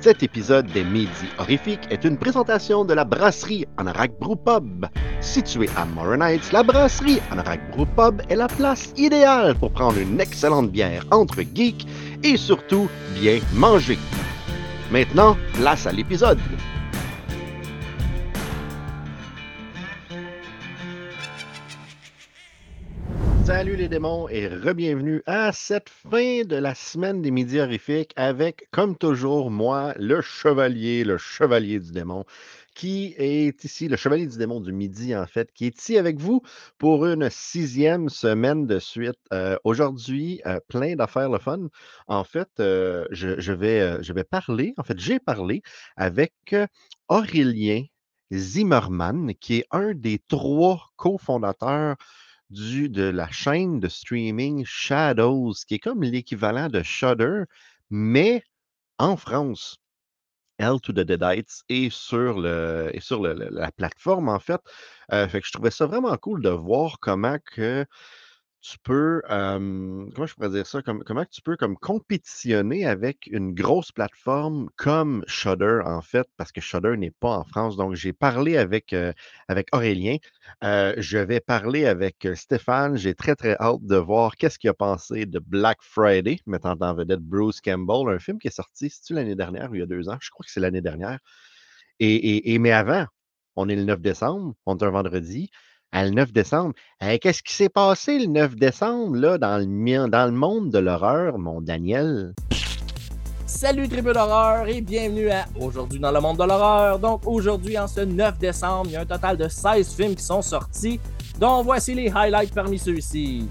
Cet 0.00 0.22
épisode 0.22 0.66
des 0.66 0.84
Midi 0.84 1.26
Horrifiques 1.38 1.88
est 1.90 2.04
une 2.04 2.16
présentation 2.16 2.84
de 2.84 2.94
la 2.94 3.04
brasserie 3.04 3.66
Anorak 3.78 4.12
Brew 4.20 4.36
Pub. 4.36 4.86
Située 5.20 5.68
à 5.76 5.84
Morin 5.84 6.20
Heights, 6.20 6.52
la 6.52 6.62
brasserie 6.62 7.18
Anorak 7.32 7.72
Brew 7.72 7.84
Pub 7.96 8.22
est 8.28 8.36
la 8.36 8.46
place 8.46 8.92
idéale 8.96 9.56
pour 9.56 9.72
prendre 9.72 9.98
une 9.98 10.20
excellente 10.20 10.70
bière 10.70 11.04
entre 11.10 11.42
geeks 11.52 11.84
et 12.22 12.36
surtout 12.36 12.88
bien 13.20 13.40
manger. 13.54 13.98
Maintenant, 14.92 15.36
place 15.54 15.84
à 15.86 15.92
l'épisode. 15.92 16.38
Salut 23.58 23.74
les 23.74 23.88
démons 23.88 24.28
et 24.28 24.46
re-bienvenue 24.46 25.20
à 25.26 25.50
cette 25.50 25.88
fin 25.88 26.44
de 26.44 26.54
la 26.54 26.76
semaine 26.76 27.22
des 27.22 27.32
Midi 27.32 27.58
Horrifiques 27.58 28.12
avec, 28.14 28.68
comme 28.70 28.96
toujours, 28.96 29.50
moi, 29.50 29.94
le 29.98 30.20
chevalier, 30.20 31.02
le 31.02 31.18
chevalier 31.18 31.80
du 31.80 31.90
démon, 31.90 32.24
qui 32.76 33.16
est 33.18 33.64
ici, 33.64 33.88
le 33.88 33.96
chevalier 33.96 34.28
du 34.28 34.38
démon 34.38 34.60
du 34.60 34.72
midi, 34.72 35.16
en 35.16 35.26
fait, 35.26 35.50
qui 35.52 35.66
est 35.66 35.76
ici 35.76 35.98
avec 35.98 36.20
vous 36.20 36.40
pour 36.78 37.04
une 37.04 37.28
sixième 37.30 38.08
semaine 38.08 38.68
de 38.68 38.78
suite. 38.78 39.18
Euh, 39.32 39.56
Aujourd'hui, 39.64 40.40
euh, 40.46 40.60
plein 40.68 40.94
d'affaires 40.94 41.28
le 41.28 41.40
fun. 41.40 41.66
En 42.06 42.22
fait, 42.22 42.60
euh, 42.60 43.06
je, 43.10 43.52
vais, 43.52 44.00
je 44.04 44.12
vais 44.12 44.22
parler, 44.22 44.72
en 44.76 44.84
fait, 44.84 45.00
j'ai 45.00 45.18
parlé 45.18 45.62
avec 45.96 46.54
Aurélien 47.08 47.82
Zimmerman, 48.32 49.34
qui 49.40 49.56
est 49.56 49.66
un 49.72 49.94
des 49.94 50.20
trois 50.28 50.90
cofondateurs 50.94 51.96
du, 52.50 52.88
de 52.88 53.02
la 53.02 53.30
chaîne 53.30 53.80
de 53.80 53.88
streaming 53.88 54.64
Shadows, 54.64 55.54
qui 55.66 55.74
est 55.74 55.78
comme 55.78 56.02
l'équivalent 56.02 56.68
de 56.68 56.82
Shudder, 56.82 57.44
mais 57.90 58.42
en 58.98 59.16
France. 59.16 59.78
Hell 60.58 60.80
to 60.80 60.92
the 60.92 61.00
Deadites 61.00 61.62
et 61.68 61.88
sur, 61.88 62.40
la 62.40 63.72
plateforme, 63.72 64.28
en 64.28 64.40
fait. 64.40 64.60
Euh, 65.12 65.28
je 65.32 65.52
trouvais 65.52 65.70
ça 65.70 65.86
vraiment 65.86 66.16
cool 66.16 66.42
de 66.42 66.48
voir 66.48 66.98
comment 67.00 67.38
que 67.44 67.86
tu 68.60 68.76
peux, 68.82 69.22
comment 69.28 70.26
je 70.26 70.34
pourrais 70.34 70.50
dire 70.50 70.66
ça, 70.66 70.82
comme, 70.82 71.04
comment 71.04 71.24
tu 71.24 71.42
peux 71.42 71.56
comme 71.56 71.76
compétitionner 71.76 72.86
avec 72.86 73.28
une 73.30 73.54
grosse 73.54 73.92
plateforme 73.92 74.68
comme 74.76 75.24
Shudder, 75.26 75.80
en 75.84 76.02
fait, 76.02 76.26
parce 76.36 76.50
que 76.52 76.60
Shudder 76.60 76.96
n'est 76.96 77.12
pas 77.12 77.30
en 77.38 77.44
France. 77.44 77.76
Donc, 77.76 77.94
j'ai 77.94 78.12
parlé 78.12 78.56
avec, 78.56 78.94
avec 79.48 79.68
Aurélien. 79.72 80.16
Je 80.62 81.18
vais 81.18 81.40
parler 81.40 81.86
avec 81.86 82.26
Stéphane. 82.34 82.96
J'ai 82.96 83.14
très, 83.14 83.36
très 83.36 83.56
hâte 83.60 83.82
de 83.84 83.96
voir 83.96 84.36
qu'est-ce 84.36 84.58
qu'il 84.58 84.70
a 84.70 84.74
pensé 84.74 85.24
de 85.26 85.38
Black 85.38 85.78
Friday, 85.80 86.38
mettant 86.46 86.76
en 86.80 86.94
vedette 86.94 87.20
Bruce 87.20 87.60
Campbell, 87.60 88.12
un 88.14 88.18
film 88.18 88.38
qui 88.38 88.48
est 88.48 88.50
sorti, 88.50 88.90
c'est-tu 88.90 89.14
l'année 89.14 89.36
dernière 89.36 89.70
ou 89.70 89.74
il 89.76 89.80
y 89.80 89.82
a 89.82 89.86
deux 89.86 90.08
ans? 90.08 90.18
Je 90.20 90.30
crois 90.30 90.44
que 90.44 90.50
c'est 90.50 90.60
l'année 90.60 90.80
dernière. 90.82 91.18
Et- 92.00 92.58
mais 92.58 92.72
avant, 92.72 93.06
on 93.56 93.68
est 93.68 93.76
le 93.76 93.84
9 93.84 94.00
décembre, 94.00 94.54
on 94.66 94.76
est 94.76 94.82
un 94.84 94.90
vendredi. 94.90 95.50
À 95.90 96.04
le 96.04 96.10
9 96.10 96.32
décembre, 96.32 96.74
qu'est-ce 97.00 97.42
qui 97.42 97.54
s'est 97.54 97.70
passé 97.70 98.18
le 98.18 98.26
9 98.26 98.56
décembre 98.56 99.38
dans 99.38 99.58
le 99.58 100.30
monde 100.30 100.70
de 100.70 100.78
l'horreur, 100.78 101.38
mon 101.38 101.62
Daniel? 101.62 102.34
Salut 103.46 103.88
tribu 103.88 104.12
d'horreur 104.12 104.68
et 104.68 104.82
bienvenue 104.82 105.30
à 105.30 105.46
Aujourd'hui 105.58 105.98
dans 105.98 106.12
le 106.12 106.20
monde 106.20 106.36
de 106.36 106.44
l'horreur. 106.44 106.98
Donc 106.98 107.26
aujourd'hui, 107.26 107.78
en 107.78 107.88
ce 107.88 108.02
9 108.02 108.38
décembre, 108.38 108.90
il 108.90 108.92
y 108.92 108.96
a 108.96 109.00
un 109.00 109.06
total 109.06 109.38
de 109.38 109.48
16 109.48 109.94
films 109.94 110.14
qui 110.14 110.22
sont 110.22 110.42
sortis, 110.42 111.00
dont 111.40 111.62
voici 111.62 111.94
les 111.94 112.12
highlights 112.14 112.54
parmi 112.54 112.78
ceux-ci. 112.78 113.48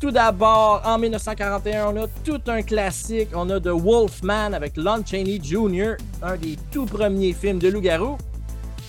Tout 0.00 0.10
d'abord, 0.10 0.82
en 0.84 0.98
1941, 0.98 1.94
on 1.94 2.02
a 2.02 2.06
tout 2.24 2.40
un 2.48 2.62
classique. 2.62 3.28
On 3.32 3.48
a 3.48 3.60
The 3.60 3.68
Wolfman 3.68 4.54
avec 4.54 4.76
Lon 4.76 5.04
Chaney 5.06 5.38
Jr., 5.40 5.92
un 6.20 6.36
des 6.36 6.56
tout 6.72 6.86
premiers 6.86 7.32
films 7.32 7.60
de 7.60 7.68
loup-garou. 7.68 8.16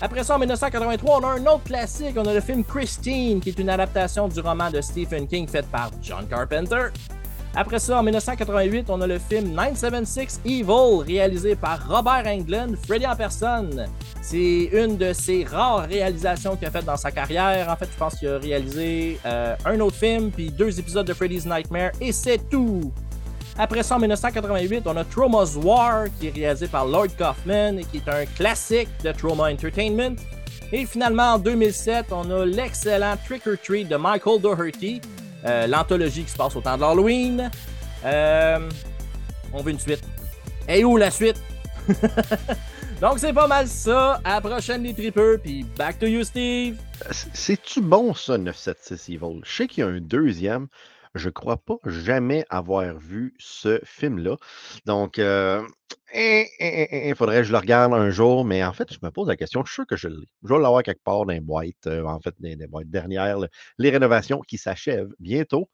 Après 0.03 0.23
ça, 0.23 0.35
en 0.35 0.39
1983, 0.39 1.19
on 1.19 1.23
a 1.23 1.27
un 1.33 1.45
autre 1.45 1.63
classique. 1.63 2.15
On 2.17 2.25
a 2.25 2.33
le 2.33 2.41
film 2.41 2.63
Christine, 2.63 3.39
qui 3.39 3.49
est 3.49 3.59
une 3.59 3.69
adaptation 3.69 4.27
du 4.27 4.39
roman 4.39 4.71
de 4.71 4.81
Stephen 4.81 5.27
King 5.27 5.47
fait 5.47 5.65
par 5.67 5.91
John 6.01 6.27
Carpenter. 6.27 6.87
Après 7.53 7.77
ça, 7.77 7.99
en 7.99 8.03
1988, 8.03 8.85
on 8.89 8.99
a 9.01 9.07
le 9.07 9.19
film 9.19 9.53
976 9.53 10.41
Evil, 10.45 11.03
réalisé 11.05 11.55
par 11.55 11.87
Robert 11.87 12.25
Englund, 12.25 12.77
Freddy 12.87 13.05
en 13.05 13.15
personne. 13.15 13.87
C'est 14.21 14.69
une 14.71 14.97
de 14.97 15.13
ses 15.13 15.43
rares 15.43 15.87
réalisations 15.87 16.55
qu'il 16.55 16.67
a 16.67 16.71
faites 16.71 16.85
dans 16.85 16.97
sa 16.97 17.11
carrière. 17.11 17.69
En 17.69 17.75
fait, 17.75 17.89
je 17.91 17.97
pense 17.97 18.15
qu'il 18.15 18.29
a 18.29 18.39
réalisé 18.39 19.19
euh, 19.25 19.55
un 19.65 19.79
autre 19.81 19.97
film, 19.97 20.31
puis 20.31 20.49
deux 20.49 20.79
épisodes 20.79 21.05
de 21.05 21.13
Freddy's 21.13 21.45
Nightmare, 21.45 21.91
et 21.99 22.11
c'est 22.11 22.49
tout! 22.49 22.91
Après 23.57 23.83
ça, 23.83 23.95
en 23.95 23.99
1988, 23.99 24.83
on 24.85 24.97
a 24.97 25.03
Trauma's 25.03 25.55
War, 25.55 26.05
qui 26.19 26.27
est 26.27 26.31
réalisé 26.31 26.67
par 26.67 26.85
Lloyd 26.85 27.11
Kaufman 27.17 27.77
et 27.79 27.83
qui 27.85 27.97
est 27.97 28.09
un 28.09 28.25
classique 28.25 28.89
de 29.03 29.11
Trauma 29.11 29.51
Entertainment. 29.51 30.15
Et 30.71 30.85
finalement, 30.85 31.33
en 31.33 31.37
2007, 31.39 32.07
on 32.11 32.29
a 32.31 32.45
l'excellent 32.45 33.15
Trick 33.25 33.45
or 33.45 33.55
Treat 33.61 33.87
de 33.89 33.97
Michael 33.97 34.39
Doherty, 34.41 35.01
euh, 35.45 35.67
l'anthologie 35.67 36.23
qui 36.23 36.31
se 36.31 36.37
passe 36.37 36.55
au 36.55 36.61
temps 36.61 36.75
de 36.77 36.81
l'Halloween. 36.81 37.51
Euh, 38.05 38.69
on 39.53 39.61
veut 39.61 39.71
une 39.71 39.79
suite. 39.79 40.01
Et 40.67 40.83
où 40.85 40.95
la 40.97 41.11
suite? 41.11 41.41
Donc 43.01 43.17
c'est 43.19 43.33
pas 43.33 43.47
mal 43.47 43.67
ça. 43.67 44.21
À 44.23 44.35
la 44.35 44.41
prochaine 44.41 44.83
les 44.83 44.93
tripeux, 44.93 45.39
puis 45.43 45.65
back 45.77 45.99
to 45.99 46.05
you 46.05 46.23
Steve. 46.23 46.77
C- 47.11 47.27
C'est-tu 47.33 47.81
bon 47.81 48.13
ça, 48.13 48.37
976 48.37 49.09
Evil? 49.09 49.41
Je 49.43 49.51
sais 49.55 49.67
qu'il 49.67 49.83
y 49.83 49.87
a 49.87 49.89
un 49.89 49.99
deuxième. 49.99 50.67
Je 51.13 51.29
crois 51.29 51.57
pas 51.57 51.75
jamais 51.85 52.45
avoir 52.49 52.97
vu 52.97 53.33
ce 53.37 53.81
film-là. 53.83 54.37
Donc, 54.85 55.19
euh, 55.19 55.61
il 56.13 57.13
faudrait 57.17 57.37
que 57.39 57.43
je 57.43 57.51
le 57.51 57.57
regarde 57.57 57.93
un 57.93 58.09
jour, 58.09 58.45
mais 58.45 58.63
en 58.63 58.71
fait, 58.71 58.93
je 58.93 58.99
me 59.03 59.11
pose 59.11 59.27
la 59.27 59.35
question. 59.35 59.61
Je 59.65 59.71
suis 59.71 59.75
sûr 59.75 59.87
que 59.87 59.97
je 59.97 60.07
l'ai. 60.07 60.27
Je 60.43 60.53
vais 60.53 60.59
l'avoir 60.59 60.83
quelque 60.83 61.03
part 61.03 61.25
dans 61.25 61.33
les 61.33 61.41
boîtes, 61.41 61.87
euh, 61.87 62.05
en 62.05 62.19
fait, 62.21 62.33
dans 62.39 62.47
les 62.57 62.67
boîtes 62.67 62.89
dernières. 62.89 63.39
Les 63.77 63.89
rénovations 63.89 64.39
qui 64.41 64.57
s'achèvent 64.57 65.13
bientôt. 65.19 65.69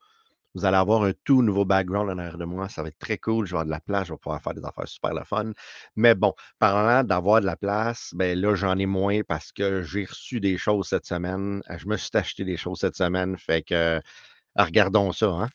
Vous 0.56 0.66
allez 0.66 0.78
avoir 0.78 1.04
un 1.04 1.14
tout 1.24 1.44
nouveau 1.44 1.66
background 1.66 2.10
en 2.10 2.18
arrière 2.18 2.38
de 2.40 2.46
moi. 2.46 2.68
Ça 2.70 2.82
va 2.82 2.88
être 2.90 2.98
très 2.98 3.18
cool. 3.20 3.46
Je 3.46 3.52
vais 3.52 3.58
avoir 3.60 3.66
de 3.66 3.72
la 3.72 3.80
place. 3.80 4.08
Je 4.08 4.14
vais 4.14 4.18
pouvoir 4.18 4.42
faire 4.42 4.56
des 4.56 4.66
affaires 4.66 4.88
super 4.88 5.14
le 5.14 5.24
fun. 5.24 5.52
Mais 5.96 6.16
bon, 6.16 6.34
parlant 6.58 7.04
d'avoir 7.04 7.42
de 7.42 7.46
la 7.46 7.56
place, 7.58 8.12
ben 8.16 8.40
là, 8.40 8.56
j'en 8.56 8.78
ai 8.80 8.88
moins 8.88 9.22
parce 9.28 9.52
que 9.52 9.84
j'ai 9.84 10.06
reçu 10.06 10.40
des 10.40 10.58
choses 10.58 10.88
cette 10.88 11.06
semaine. 11.06 11.62
Je 11.78 11.88
me 11.88 11.96
suis 11.98 12.10
acheté 12.14 12.44
des 12.44 12.58
choses 12.58 12.80
cette 12.80 12.96
semaine. 12.96 13.38
Fait 13.38 13.62
que 13.62 14.02
euh, 14.60 14.64
regardons 14.64 15.12
ça. 15.12 15.28
Hein? 15.28 15.50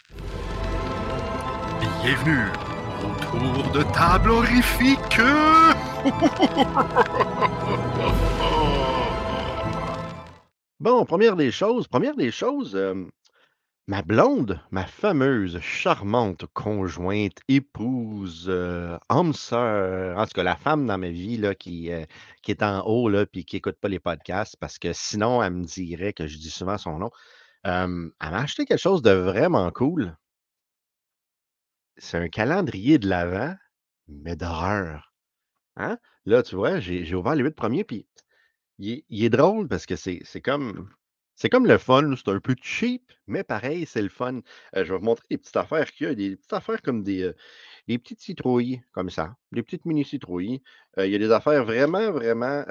Bienvenue 2.03 2.47
au 3.03 3.25
tour 3.25 3.71
de 3.73 3.83
table 3.93 4.31
horrifique. 4.31 5.19
Bon, 10.83 11.05
première 11.05 11.37
des 11.37 11.53
choses, 11.53 11.87
première 11.87 12.17
des 12.17 12.33
choses, 12.33 12.75
euh, 12.75 13.07
ma 13.87 14.03
blonde, 14.03 14.61
ma 14.73 14.85
fameuse, 14.85 15.61
charmante 15.61 16.45
conjointe, 16.55 17.39
épouse, 17.47 18.47
euh, 18.49 18.99
âme 19.09 19.33
sœur, 19.33 20.19
en 20.19 20.27
tout 20.27 20.33
cas 20.35 20.43
la 20.43 20.57
femme 20.57 20.89
dans 20.89 20.99
ma 20.99 21.11
vie 21.11 21.37
là, 21.37 21.55
qui, 21.55 21.93
euh, 21.93 22.05
qui 22.43 22.51
est 22.51 22.65
en 22.65 22.85
haut 22.85 23.09
là, 23.09 23.27
puis 23.27 23.45
qui 23.45 23.59
écoute 23.59 23.77
pas 23.81 23.89
les 23.89 24.01
podcasts 24.01 24.57
parce 24.59 24.81
que 24.81 24.93
sinon 24.93 25.41
elle 25.41 25.53
me 25.53 25.65
dirait 25.65 26.13
que 26.13 26.27
je 26.27 26.37
dis 26.39 26.51
souvent 26.51 26.79
son 26.79 26.99
nom. 26.99 27.13
Elle 27.65 27.89
m'a 27.89 28.13
acheté 28.21 28.65
quelque 28.65 28.81
chose 28.81 29.03
de 29.03 29.13
vraiment 29.13 29.71
cool. 29.71 30.17
C'est 31.97 32.19
un 32.19 32.29
calendrier 32.29 32.99
de 32.99 33.09
l'Avent, 33.09 33.57
mais 34.09 34.37
d'horreur. 34.37 35.13
Hein? 35.77 35.99
Là, 36.27 36.43
tu 36.43 36.57
vois, 36.57 36.81
j'ai 36.81 37.15
ouvert 37.15 37.35
les 37.35 37.43
huit 37.45 37.55
premiers, 37.55 37.85
puis 37.85 38.07
il 38.79 39.25
est, 39.25 39.31
drôle 39.31 39.69
parce 39.69 39.87
que 39.87 39.97
c'est 39.97 40.41
comme 40.43 40.91
c'est 41.37 41.49
comme 41.49 41.67
le 41.67 41.79
fun, 41.79 42.15
c'est 42.17 42.29
un 42.29 42.41
peu 42.41 42.55
cheap, 42.63 43.11
mais 43.27 43.43
pareil, 43.43 43.87
c'est 43.87 44.03
le 44.03 44.09
fun. 44.09 44.41
Euh, 44.77 44.85
je 44.85 44.93
vais 44.93 44.99
vous 44.99 45.05
montrer 45.05 45.27
des 45.31 45.39
petites 45.39 45.57
affaires 45.57 45.91
qu'il 45.91 46.07
y 46.07 46.11
a, 46.11 46.15
des 46.15 46.37
petites 46.37 46.53
affaires 46.53 46.83
comme 46.83 47.03
des, 47.03 47.23
euh, 47.23 47.35
petites 47.87 48.21
citrouilles, 48.21 48.83
comme 48.93 49.11
ça, 49.11 49.35
des 49.51 49.63
petites 49.63 49.85
mini 49.85 50.05
citrouilles. 50.05 50.63
Euh, 50.99 51.07
il 51.07 51.13
y 51.13 51.17
a 51.17 51.19
des 51.19 51.33
affaires 51.33 51.65
vraiment, 51.65 52.13
vraiment 52.13 52.65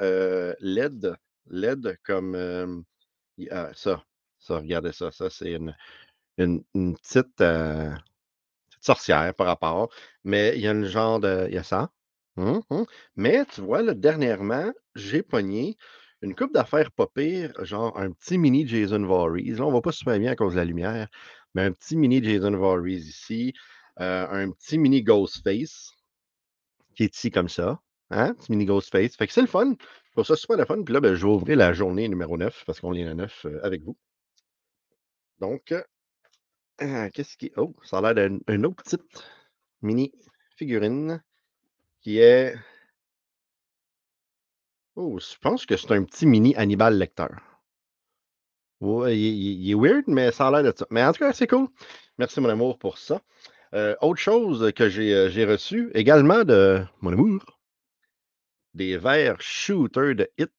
LED, 0.60 1.14
LED 1.50 1.98
comme 2.04 2.84
ça, 3.74 4.04
ça, 4.42 4.58
regardez 4.58 4.92
ça, 4.92 5.10
ça 5.12 5.30
c'est 5.30 5.52
une, 5.52 5.74
une, 6.38 6.62
euh, 6.76 6.92
petite 6.94 7.42
sorcière 8.80 9.34
par 9.34 9.46
rapport, 9.46 9.90
mais 10.24 10.52
il 10.56 10.62
y 10.62 10.68
a 10.68 10.72
une 10.72 10.86
genre 10.86 11.20
de, 11.20 11.46
il 11.48 11.54
y 11.54 11.58
a 11.58 11.62
ça. 11.62 11.90
Hum, 12.36 12.62
hum. 12.70 12.86
Mais 13.16 13.44
tu 13.46 13.60
vois, 13.60 13.82
dernièrement, 13.94 14.72
j'ai 14.94 15.22
pogné 15.22 15.76
une 16.22 16.34
coupe 16.34 16.54
d'affaires 16.54 16.90
pas 16.92 17.06
pire, 17.06 17.52
genre 17.64 17.98
un 17.98 18.12
petit 18.12 18.38
mini 18.38 18.66
Jason 18.66 19.04
Voorhees. 19.04 19.56
Là, 19.58 19.66
on 19.66 19.72
va 19.72 19.80
pas 19.80 19.92
super 19.92 20.18
bien 20.18 20.32
à 20.32 20.36
cause 20.36 20.54
de 20.54 20.58
la 20.58 20.64
lumière, 20.64 21.08
mais 21.54 21.62
un 21.62 21.72
petit 21.72 21.96
mini 21.96 22.22
Jason 22.22 22.56
Voorhees 22.56 23.08
ici, 23.08 23.52
euh, 24.00 24.26
un 24.30 24.50
petit 24.50 24.78
mini 24.78 25.02
Ghostface 25.02 25.92
qui 26.94 27.04
est 27.04 27.16
ici 27.16 27.30
comme 27.30 27.48
ça. 27.48 27.80
Hein? 28.10 28.34
Petit 28.34 28.52
mini 28.52 28.66
Ghostface. 28.66 29.16
Fait 29.16 29.26
que 29.26 29.32
c'est 29.32 29.40
le 29.40 29.46
fun. 29.46 29.74
Trouve 30.12 30.26
ça 30.26 30.36
super 30.36 30.56
le 30.58 30.64
fun. 30.64 30.82
Puis 30.82 30.94
là, 30.94 31.00
ben, 31.00 31.14
je 31.14 31.26
vais 31.26 31.32
ouvrir 31.32 31.56
la 31.56 31.72
journée 31.72 32.08
numéro 32.08 32.36
9 32.36 32.64
parce 32.66 32.80
qu'on 32.80 32.94
est 32.94 33.06
à 33.06 33.14
9 33.14 33.46
euh, 33.46 33.60
avec 33.62 33.82
vous. 33.82 33.96
Donc, 35.42 35.74
euh, 36.82 37.10
qu'est-ce 37.12 37.36
qui. 37.36 37.50
Oh, 37.56 37.74
ça 37.82 37.98
a 37.98 38.12
l'air 38.12 38.28
d'une 38.28 38.40
une 38.48 38.64
autre 38.64 38.82
petite 38.84 39.24
mini 39.82 40.12
figurine 40.56 41.20
qui 42.02 42.18
est 42.18 42.54
Oh, 44.96 45.18
je 45.18 45.36
pense 45.38 45.66
que 45.66 45.76
c'est 45.76 45.92
un 45.92 46.04
petit 46.04 46.24
mini 46.26 46.54
Hannibal 46.56 46.96
Lecter. 46.96 47.26
Ouais, 48.80 49.18
il 49.18 49.70
est 49.70 49.74
weird, 49.74 50.04
mais 50.08 50.30
ça 50.32 50.48
a 50.48 50.50
l'air 50.50 50.72
de 50.72 50.78
ça. 50.78 50.86
Mais 50.90 51.02
en 51.04 51.12
tout 51.12 51.20
cas, 51.20 51.32
c'est 51.32 51.46
cool. 51.46 51.68
Merci, 52.18 52.40
mon 52.40 52.48
amour, 52.50 52.78
pour 52.78 52.98
ça. 52.98 53.20
Heu, 53.74 53.96
autre 54.02 54.20
chose 54.20 54.72
que 54.74 54.88
j'ai, 54.88 55.12
heu, 55.14 55.28
j'ai 55.30 55.44
reçu 55.46 55.90
également 55.94 56.44
de 56.44 56.84
mon 57.00 57.12
amour 57.12 57.58
des 58.74 58.98
verres 58.98 59.40
Shooter 59.40 60.14
de 60.14 60.30
It, 60.38 60.52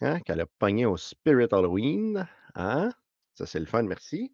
hein, 0.00 0.20
qu'elle 0.20 0.40
a 0.40 0.46
pogné 0.46 0.86
au 0.86 0.96
Spirit 0.96 1.48
Halloween, 1.52 2.28
hein? 2.54 2.90
Ça, 3.34 3.46
c'est 3.46 3.60
le 3.60 3.66
fun, 3.66 3.82
merci. 3.82 4.32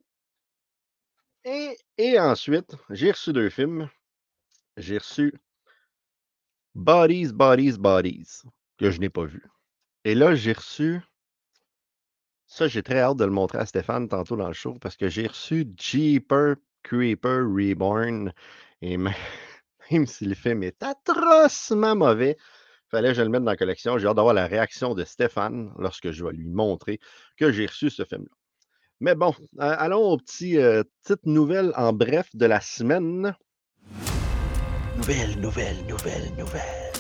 Et 1.97 2.19
ensuite, 2.19 2.75
j'ai 2.91 3.11
reçu 3.11 3.33
2 3.33 3.49
films. 3.49 3.89
J'ai 4.77 4.99
reçu 4.99 5.35
Bodies, 6.75 7.33
Bodies, 7.33 7.79
Bodies, 7.79 8.43
que 8.79 8.91
je 8.91 9.01
n'ai 9.01 9.11
pas 9.11 9.25
vu. 9.25 9.43
Et 10.05 10.15
là, 10.15 10.35
j'ai 10.35 10.53
reçu 10.53 11.01
ça, 12.47 12.67
j'ai 12.67 12.83
très 12.83 12.99
hâte 12.99 13.17
de 13.17 13.25
le 13.25 13.31
montrer 13.31 13.59
à 13.59 13.67
Stéphane 13.67 14.09
tantôt 14.09 14.37
dans 14.37 14.49
le 14.49 14.55
show 14.55 14.77
parce 14.81 14.97
que 14.97 15.09
j'ai 15.09 15.29
reçu 15.29 15.67
Jeepers 15.79 16.57
Creepers 16.83 17.47
Reborn 17.47 18.33
et 18.83 18.97
même 18.97 19.15
même 19.91 20.07
si 20.07 20.25
le 20.25 20.35
film 20.35 20.65
est 20.65 20.83
atrocement 20.83 21.95
mauvais, 21.95 22.37
fallait 22.89 23.11
que 23.11 23.15
je 23.15 23.23
le 23.23 23.29
mette 23.29 23.45
dans 23.45 23.53
la 23.53 23.57
collection. 23.57 23.99
J'ai 23.99 24.09
hâte 24.09 24.17
d'avoir 24.17 24.35
la 24.35 24.47
réaction 24.49 24.95
de 24.95 25.05
Stéphane 25.05 25.73
lorsque 25.79 26.11
je 26.11 26.25
vais 26.25 26.33
lui 26.33 26.49
montrer 26.49 26.99
que 27.37 27.53
j'ai 27.53 27.67
reçu 27.67 27.89
ce 27.89 28.05
film-là. 28.05 28.40
Mais 29.03 29.15
bon, 29.15 29.35
allons 29.59 30.11
aux 30.11 30.19
petits, 30.19 30.59
heu, 30.59 30.85
petites 31.03 31.25
nouvelles 31.25 31.73
en 31.75 31.95
bref 31.95 32.29
de 32.35 32.45
la 32.45 32.61
semaine. 32.61 33.35
Nouvelles, 34.99 35.41
nouvelles, 35.41 35.87
nouvelles, 35.87 36.31
nouvelles. 36.37 36.93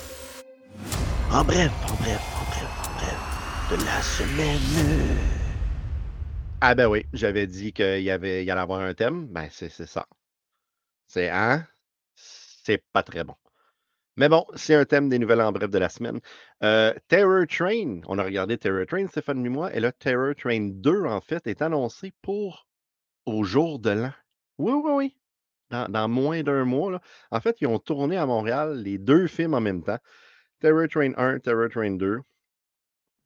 En 1.30 1.44
bref, 1.44 1.70
en 1.84 1.94
bref, 1.96 2.22
en 2.38 2.44
bref, 2.50 2.70
en 2.80 2.94
bref, 2.94 3.70
de 3.70 3.84
la 3.84 4.00
semaine. 4.00 5.18
Ah 6.62 6.74
ben 6.74 6.86
oui, 6.88 7.04
j'avais 7.12 7.46
dit 7.46 7.74
qu'il 7.74 8.00
y 8.00 8.10
avait 8.10 8.44
il 8.44 8.46
y 8.46 8.50
allait 8.50 8.60
avoir 8.62 8.80
un 8.80 8.94
thème, 8.94 9.26
ben 9.26 9.48
c'est 9.50 9.68
c'est 9.68 9.86
ça. 9.86 10.06
C'est 11.06 11.28
hein? 11.28 11.66
C'est 12.14 12.82
pas 12.94 13.02
très 13.02 13.24
bon. 13.24 13.34
Mais 14.16 14.28
bon, 14.28 14.46
c'est 14.54 14.74
un 14.74 14.84
thème 14.84 15.08
des 15.08 15.18
nouvelles 15.18 15.40
en 15.40 15.52
bref 15.52 15.70
de 15.70 15.78
la 15.78 15.88
semaine. 15.88 16.20
Heu, 16.62 16.94
Terror 17.08 17.46
Train, 17.48 18.00
on 18.06 18.18
a 18.18 18.24
regardé 18.24 18.58
Terror 18.58 18.86
Train, 18.86 19.06
Stéphane 19.08 19.44
et 19.44 19.48
moi, 19.48 19.74
et 19.74 19.80
là, 19.80 19.92
Terror 19.92 20.34
Train 20.36 20.68
2, 20.72 21.04
en 21.06 21.20
fait, 21.20 21.46
est 21.46 21.62
annoncé 21.62 22.12
pour 22.22 22.66
au 23.26 23.44
jour 23.44 23.78
de 23.80 23.90
l'an. 23.90 24.12
Oui, 24.58 24.72
oui, 24.72 24.92
oui, 24.94 25.16
dans 25.70 25.88
dans 25.90 26.08
moins 26.08 26.42
d'un 26.42 26.64
mois, 26.64 26.92
là. 26.92 27.00
En 27.30 27.40
fait, 27.40 27.56
ils 27.60 27.68
ont 27.68 27.78
tourné 27.80 28.16
à 28.18 28.26
Montréal 28.26 28.82
les 28.82 28.98
2 28.98 29.26
films 29.28 29.54
en 29.54 29.60
même 29.62 29.82
temps. 29.84 29.98
Terror 30.60 30.88
Train 30.88 31.12
1, 31.16 31.40
Terror 31.40 31.70
Train 31.70 31.92
2 31.92 32.20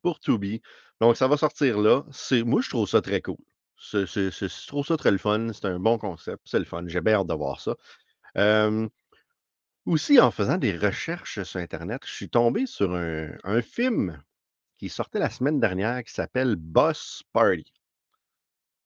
pour 0.01 0.19
Tubi. 0.19 0.61
Donc 1.01 1.17
ça 1.17 1.27
va 1.27 1.37
sortir 1.37 1.79
là. 1.79 2.03
Moi, 2.45 2.61
je 2.61 2.69
trouve 2.69 2.87
ça 2.87 3.01
très 3.01 3.21
cool. 3.21 3.37
Je 3.77 4.67
trouve 4.67 4.85
ça 4.85 4.97
très 4.97 5.11
le 5.11 5.17
fun. 5.17 5.51
C'est 5.53 5.65
un 5.65 5.79
bon 5.79 5.97
concept, 5.97 6.41
c'est 6.45 6.59
le 6.59 6.65
fun. 6.65 6.83
J'ai 6.87 7.01
bien 7.01 7.15
hâte 7.15 7.27
de 7.27 7.33
voir 7.33 7.59
ça. 7.59 7.75
Hem, 8.35 8.89
aussi, 9.85 10.19
en 10.19 10.31
faisant 10.31 10.57
des 10.57 10.77
recherches 10.77 11.43
sur 11.43 11.59
internet, 11.59 12.01
je 12.05 12.11
suis 12.11 12.29
tombé 12.29 12.65
sur 12.65 12.93
un 12.93 13.61
film 13.61 14.21
qui 14.77 14.89
sortait 14.89 15.19
la 15.19 15.29
semaine 15.29 15.59
dernière 15.59 16.03
qui 16.03 16.13
s'appelle 16.13 16.55
Boss 16.55 17.23
Party. 17.31 17.71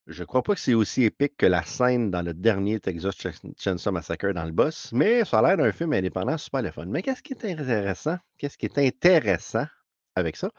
Je 0.08 0.24
crois 0.24 0.42
pas 0.42 0.56
que 0.56 0.60
c'est 0.60 0.74
aussi 0.74 1.04
épique 1.04 1.38
que 1.38 1.46
la 1.46 1.64
scène 1.64 2.10
dans 2.10 2.24
le 2.24 2.34
dernier 2.34 2.80
Texas 2.80 3.16
Chains 3.16 3.54
Chainsaw 3.58 3.92
Massacre 3.92 4.34
dans 4.34 4.46
le 4.46 4.52
boss, 4.52 4.92
mais 4.92 5.24
ça 5.24 5.38
a 5.38 5.42
l'air 5.44 5.58
d'un 5.58 5.72
film 5.72 5.94
indépendant 5.94 6.38
super 6.38 6.64
le 6.64 6.72
fun. 6.72 6.88
Mais 6.88 7.04
qu'est-ce 7.04 7.22
qui 7.22 7.34
est 7.34 7.46
intéressant? 7.46 8.18
Qu'est-ce 8.40 8.58
qui 8.58 8.66
est 8.66 8.78
intéressant 8.80 9.68
avec 10.16 10.36
ça? 10.36 10.50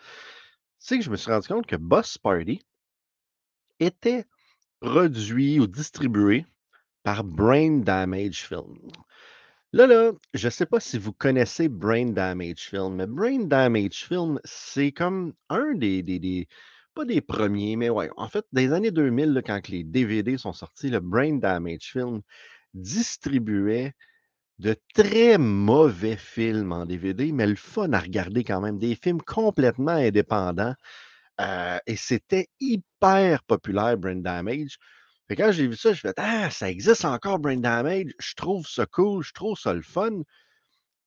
C'est 0.79 0.99
que 0.99 1.05
je 1.05 1.11
me 1.11 1.17
suis 1.17 1.33
rendu 1.33 1.49
compte 1.49 1.67
que 1.67 1.75
Boss 1.75 2.17
Party 2.17 2.65
était 3.81 4.25
produit 4.79 5.59
ou 5.59 5.67
distribué 5.67 6.47
par 7.03 7.25
Brain 7.25 7.79
Damage 7.79 8.47
Film. 8.47 8.79
Là, 9.73 9.87
là, 9.87 10.13
je 10.35 10.49
sais 10.49 10.67
pas 10.67 10.81
si 10.81 10.99
vous 10.99 11.13
connaissez 11.13 11.69
Brain 11.69 12.07
Damage 12.07 12.59
Film, 12.71 12.97
mais 12.97 13.07
Brain 13.07 13.45
Damage 13.45 14.05
Film, 14.09 14.41
c'est 14.45 14.91
comme 14.93 15.33
un 15.49 15.75
des 15.75 16.03
des 16.03 16.49
pas 16.95 17.05
des 17.05 17.21
premiers, 17.21 17.77
mais 17.77 17.89
ouais, 17.89 18.11
en 18.17 18.29
fait, 18.29 18.45
des 18.53 18.73
années 18.73 18.91
2000, 18.91 19.33
là, 19.33 19.43
quand 19.43 19.69
les 19.69 19.85
DVD 19.85 20.37
sont 20.39 20.53
sortis, 20.53 20.91
le 20.91 20.99
Brain 21.01 21.37
Damage 21.37 21.83
Film 21.93 22.21
distribuait 22.75 23.95
de 24.61 24.77
très 24.95 25.39
mauvais 25.39 26.17
films 26.17 26.73
en 26.73 26.87
DVD, 26.87 27.33
mais 27.33 27.47
le 27.49 27.57
fun 27.57 27.93
à 27.93 28.01
regarder 28.01 28.45
quand 28.45 28.61
même, 28.63 28.79
des 28.79 28.97
films 28.97 29.23
complètement 29.23 29.93
indépendants, 29.93 30.75
heu 31.41 31.79
et 31.87 31.97
c'était 31.97 32.49
hyper 32.61 33.43
populaire, 33.45 33.99
Brain 33.99 34.17
Damage. 34.17 34.79
Que 35.31 35.35
quand 35.37 35.53
j'ai 35.53 35.69
vu 35.69 35.77
ça, 35.77 35.93
j'ai 35.93 36.01
fait: 36.01 36.19
«Ah, 36.19 36.51
ça 36.51 36.69
existe 36.69 37.05
encore 37.05 37.39
Brain 37.39 37.59
Damage, 37.59 38.13
je 38.19 38.35
trouve 38.35 38.67
ça 38.67 38.85
cool, 38.87 39.23
je 39.23 39.33
trouve 39.33 39.57
ça 39.57 39.73
le 39.73 39.83
fun» 39.83 40.23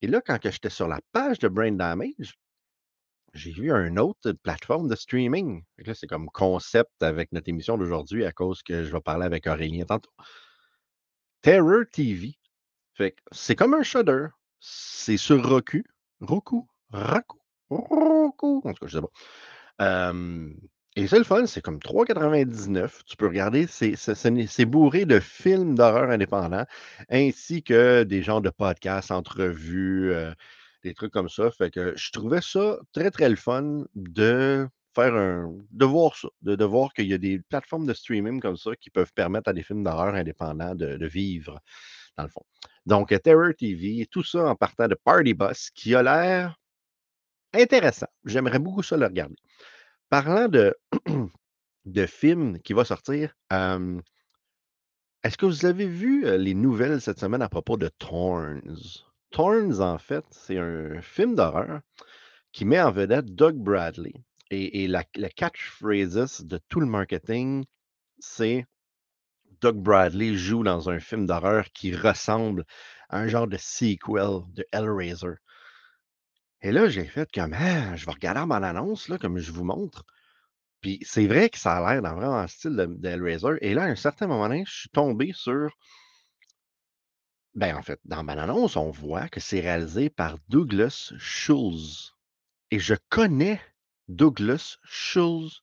et 0.01 0.07
là, 0.07 0.21
quand 0.21 0.37
j'étais 0.41 0.69
sur 0.69 0.87
la 0.87 0.99
page 1.11 1.39
de 1.39 1.47
Brain 1.47 1.73
Damage 1.73 2.35
j'ai 3.33 3.51
vu 3.51 3.71
un 3.71 3.97
autre 3.97 4.31
plateforme 4.31 4.87
de 4.87 4.95
streaming. 4.95 5.63
Là, 5.79 5.95
c'est 5.95 6.07
comme 6.07 6.27
concept 6.27 7.01
avec 7.01 7.31
notre 7.31 7.49
émission 7.49 7.77
d'aujourd'hui 7.77 8.25
à 8.25 8.31
cause 8.31 8.61
que 8.61 8.83
je 8.83 8.91
vais 8.91 9.01
parler 9.01 9.25
avec 9.25 9.47
Aurélien 9.47 9.85
tantôt. 9.85 10.11
Terror 11.41 11.83
TV. 11.91 12.37
Fait 12.93 13.11
que 13.11 13.21
c'est 13.31 13.55
comme 13.55 13.73
un 13.73 13.81
Shudder. 13.81 14.27
C'est 14.59 15.17
sur 15.17 15.43
Roku. 15.43 15.83
Roku? 16.21 16.67
Raku? 16.91 17.39
Roku? 17.69 18.61
En 18.65 18.73
tout 18.73 18.85
cas, 18.85 18.87
je 18.87 18.99
sais 18.99 19.01
pas. 19.01 20.13
Et 20.95 21.07
c'est 21.07 21.17
le 21.17 21.23
fun, 21.23 21.45
c'est 21.47 21.61
comme 21.61 21.79
3,99 21.79 23.03
Tu 23.05 23.17
peux 23.17 23.27
regarder, 23.27 23.67
c'est 23.67 24.65
bourré 24.65 25.05
de 25.05 25.19
films 25.19 25.75
d'horreur 25.75 26.09
indépendants, 26.11 26.65
ainsi 27.09 27.63
que 27.63 28.03
des 28.03 28.21
genres 28.21 28.41
de 28.41 28.49
podcasts, 28.51 29.11
entrevues, 29.11 30.11
heu, 30.13 30.33
des 30.83 30.93
trucs 30.93 31.11
comme 31.11 31.29
ça. 31.29 31.49
Fait 31.51 31.71
que 31.71 31.93
je 31.95 32.11
trouvais 32.11 32.41
ça 32.41 32.77
très, 32.91 33.09
très 33.11 33.29
le 33.29 33.35
fun 33.35 33.85
de 33.95 34.67
faire 34.95 35.15
un 35.15 35.51
de 35.71 35.85
voir 35.85 36.15
ça, 36.15 36.27
de 36.43 36.63
voir 36.65 36.93
qu'il 36.93 37.07
y 37.07 37.13
a 37.15 37.17
des 37.17 37.39
plateformes 37.49 37.87
de 37.87 37.93
streaming 37.93 38.39
comme 38.39 38.57
ça 38.57 38.75
qui 38.75 38.91
peuvent 38.91 39.13
permettre 39.13 39.49
à 39.49 39.53
des 39.53 39.63
films 39.63 39.83
d'horreur 39.83 40.13
indépendants 40.15 40.75
de 40.75 40.97
de 40.97 41.07
vivre, 41.07 41.59
dans 42.17 42.23
le 42.23 42.29
fond. 42.29 42.43
Donc, 42.85 43.09
Terror 43.23 43.53
TV, 43.57 44.07
tout 44.11 44.23
ça 44.23 44.45
en 44.49 44.55
partant 44.55 44.87
de 44.87 44.95
Party 44.95 45.33
Bus 45.35 45.71
qui 45.71 45.95
a 45.95 46.03
l'air 46.03 46.57
intéressant. 47.53 48.07
J'aimerais 48.25 48.59
beaucoup 48.59 48.83
ça 48.83 48.97
le 48.97 49.05
regarder. 49.05 49.35
Parlant 50.13 50.47
de 50.47 50.77
de 51.85 52.05
films 52.05 52.59
qui 52.59 52.73
va 52.73 52.85
sortir, 52.85 53.35
est-ce 53.49 55.37
que 55.39 55.47
vous 55.47 55.65
avez 55.65 55.87
vu, 55.87 56.37
les 56.37 56.53
nouvelles 56.53 57.01
cette 57.01 57.19
semaine 57.19 57.41
à 57.41 57.49
propos 57.49 57.77
de 57.77 57.89
Thorns? 57.97 58.77
Thorns, 59.31 59.81
en 59.81 59.97
fait, 59.97 60.23
c'est 60.29 60.59
un 60.59 61.01
film 61.01 61.33
d'horreur 61.33 61.81
qui 62.51 62.63
met 62.63 62.79
en 62.79 62.91
vedette 62.91 63.33
Doug 63.33 63.55
Bradley 63.55 64.13
et 64.51 64.87
la 64.87 65.03
catchphrases 65.03 66.45
de 66.45 66.59
tout 66.69 66.79
le 66.79 66.85
marketing, 66.85 67.65
c'est 68.19 68.67
Doug 69.61 69.77
Bradley 69.77 70.35
joue 70.35 70.61
dans 70.61 70.91
un 70.91 70.99
film 70.99 71.25
d'horreur 71.25 71.71
qui 71.73 71.95
ressemble 71.95 72.65
à 73.09 73.17
un 73.17 73.27
genre 73.27 73.47
de 73.47 73.57
sequel 73.57 74.41
de 74.53 74.63
Hellraiser. 74.71 75.37
Et 76.63 76.71
là, 76.71 76.89
j'ai 76.89 77.05
fait 77.05 77.29
comme: 77.31 77.53
«Ah, 77.53 77.95
je 77.95 78.05
vais 78.05 78.11
regarder 78.13 78.47
bande 78.47 78.63
annonce 78.63 79.11
comme 79.21 79.37
je 79.37 79.51
vous 79.51 79.65
montre». 79.65 80.05
Puis 80.81 80.99
c'est 81.03 81.27
vrai 81.27 81.49
que 81.49 81.57
ça 81.59 81.77
a 81.77 81.93
l'air 81.93 82.01
dans 82.01 82.15
vraiment 82.15 82.47
style 82.47 82.75
de 82.75 82.85
de 82.85 83.57
et 83.61 83.73
là, 83.73 83.83
à 83.83 83.87
un 83.87 83.95
certain 83.95 84.27
moment 84.27 84.47
donné, 84.47 84.63
je 84.65 84.73
suis 84.73 84.89
tombé 84.89 85.31
sur 85.33 85.69
ben, 87.53 87.75
en 87.75 87.83
fait, 87.83 87.99
dans 88.05 88.23
bande 88.23 88.39
annonce, 88.39 88.75
on 88.77 88.91
voit 88.91 89.27
que 89.29 89.39
c'est 89.39 89.59
réalisé 89.59 90.09
par 90.09 90.37
Douglas 90.49 91.13
Schulze 91.17 92.13
et 92.71 92.79
je 92.79 92.95
connais 93.09 93.61
Douglas 94.07 94.77
Schulze. 94.83 95.61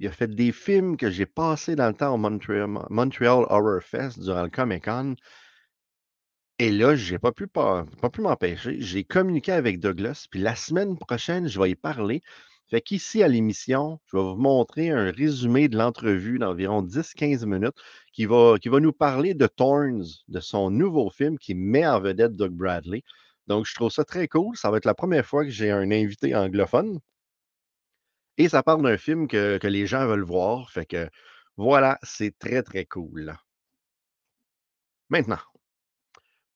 Il 0.00 0.08
a 0.08 0.12
fait 0.12 0.34
des 0.34 0.52
films 0.52 0.96
que 0.96 1.10
j'ai 1.10 1.26
passés 1.26 1.76
dans 1.76 1.88
le 1.88 1.94
temps 1.94 2.14
au 2.14 2.18
Montréal 2.18 2.68
Montreal 2.90 3.46
Horror 3.48 3.82
Fest 3.82 4.18
durant 4.20 4.42
le 4.42 4.50
Comic 4.50 4.84
Con 4.84 5.14
et 6.60 6.70
là, 6.70 6.94
j'ai 6.94 7.18
pas 7.18 7.32
pu 7.32 7.46
pas 7.46 7.86
pas 8.02 8.10
pu 8.10 8.20
m'empêcher. 8.20 8.76
J'ai 8.80 9.02
communiqué 9.02 9.50
avec 9.52 9.80
Douglas, 9.80 10.26
puis 10.30 10.40
la 10.40 10.54
semaine 10.54 10.98
prochaine, 10.98 11.48
je 11.48 11.58
vais 11.58 11.70
y 11.70 11.74
parler. 11.74 12.22
Fait 12.68 12.82
qu'ici, 12.82 13.22
à 13.22 13.28
l'émission, 13.28 13.98
je 14.06 14.18
vais 14.18 14.22
vous 14.22 14.36
montrer 14.36 14.90
un 14.90 15.10
résumé 15.10 15.68
de 15.68 15.78
l'entrevue 15.78 16.38
d'environ 16.38 16.82
10-15 16.82 17.46
minutes 17.46 17.76
qui 18.12 18.26
va 18.26 18.56
qui 18.60 18.68
va 18.68 18.78
nous 18.80 18.92
parler 18.92 19.32
de 19.34 19.46
Thorns, 19.46 20.04
de 20.28 20.40
son 20.40 20.70
nouveau 20.70 21.08
film 21.10 21.38
qui 21.38 21.54
met 21.54 21.86
en 21.86 21.98
vedette 22.00 22.36
Doug 22.36 22.52
Bradley. 22.52 23.02
Donc 23.46 23.66
je 23.66 23.74
trouve 23.74 23.90
ça 23.90 24.04
très 24.04 24.28
cool. 24.28 24.54
Ça 24.56 24.70
va 24.70 24.76
être 24.76 24.84
la 24.84 24.94
première 24.94 25.24
fois 25.26 25.44
que 25.44 25.50
j'ai 25.50 25.70
un 25.70 25.90
invité 25.90 26.34
anglophone 26.36 27.00
et 28.38 28.48
ça 28.50 28.62
parle 28.62 28.82
d'un 28.82 28.98
film 28.98 29.28
que 29.28 29.58
que 29.58 29.68
les 29.68 29.86
gens 29.86 30.06
veulent 30.06 30.24
voir. 30.24 30.70
Fait 30.70 30.86
que 30.86 31.08
voilà, 31.56 31.98
c'est 32.02 32.38
très, 32.38 32.62
très 32.62 32.84
cool. 32.86 33.34
Maintenant 35.10 35.38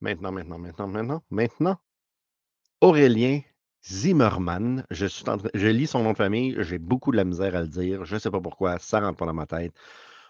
maintenant, 0.01 0.33
maintenant, 0.33 0.59
maintenant, 0.59 0.87
maintenant, 0.89 1.23
maintenant, 1.31 1.79
Aurélien, 2.81 3.41
Zimmerman. 3.87 4.85
Je, 4.91 5.69
lis 5.69 5.87
son 5.87 6.03
nom 6.03 6.13
de 6.13 6.17
famille, 6.17 6.57
j'ai 6.61 6.79
beaucoup 6.79 7.13
de 7.13 7.17
la 7.17 7.25
misère 7.25 7.55
à 7.55 7.63
le 7.63 7.69
dire. 7.69 8.05
Je 8.05 8.15
ne 8.15 8.19
sais 8.19 8.31
pas 8.31 8.41
pourquoi, 8.41 8.79
ça 8.79 9.01
rentre 9.01 9.17
pas 9.17 9.27
dans 9.27 9.35
ma 9.35 9.47
tête. 9.47 9.75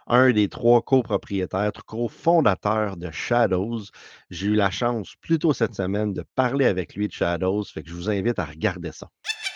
Un 0.06 0.32
des 0.32 0.48
trois 0.48 0.82
copropriétaires, 0.82 1.72
cofondateurs 1.86 2.96
de 2.96 3.10
Shadows. 3.10 3.82
J'ai 4.30 4.48
eu 4.48 4.54
la 4.54 4.70
chance, 4.70 5.14
plus 5.20 5.38
tôt 5.38 5.52
cette 5.52 5.74
semaine, 5.74 6.12
de 6.12 6.24
parler 6.34 6.66
avec 6.66 6.94
lui 6.94 7.08
de 7.08 7.12
Shadows. 7.12 7.64
Fait 7.64 7.82
que 7.82 7.88
je 7.88 7.94
vous 7.94 8.10
invite 8.10 8.38
à 8.38 8.44
regarder 8.44 8.92
ça. 8.92 9.08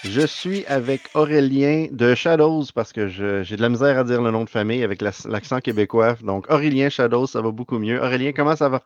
Je 0.05 0.27
suis 0.27 0.65
avec 0.67 1.03
Aurélien 1.15 1.89
de 1.91 2.15
Shadows 2.15 2.65
parce 2.75 2.93
que 2.93 3.09
j'ai 3.09 3.57
de 3.57 3.63
la 3.63 3.69
misère 3.69 3.99
à 3.99 4.05
dire 4.05 4.23
le 4.23 4.31
nom 4.31 4.45
de 4.45 4.51
famille 4.51 4.83
avec 4.85 5.03
la- 5.03 5.11
l'accent 5.27 5.61
québécois. 5.61 6.15
Donc, 6.23 6.51
Aurélien 6.51 6.89
Shadows, 6.89 7.27
ça 7.27 7.43
va 7.43 7.51
beaucoup 7.51 7.79
mieux. 7.79 8.01
Aurélien, 8.01 8.33
comment 8.33 8.57
ça 8.57 8.69
va? 8.69 8.83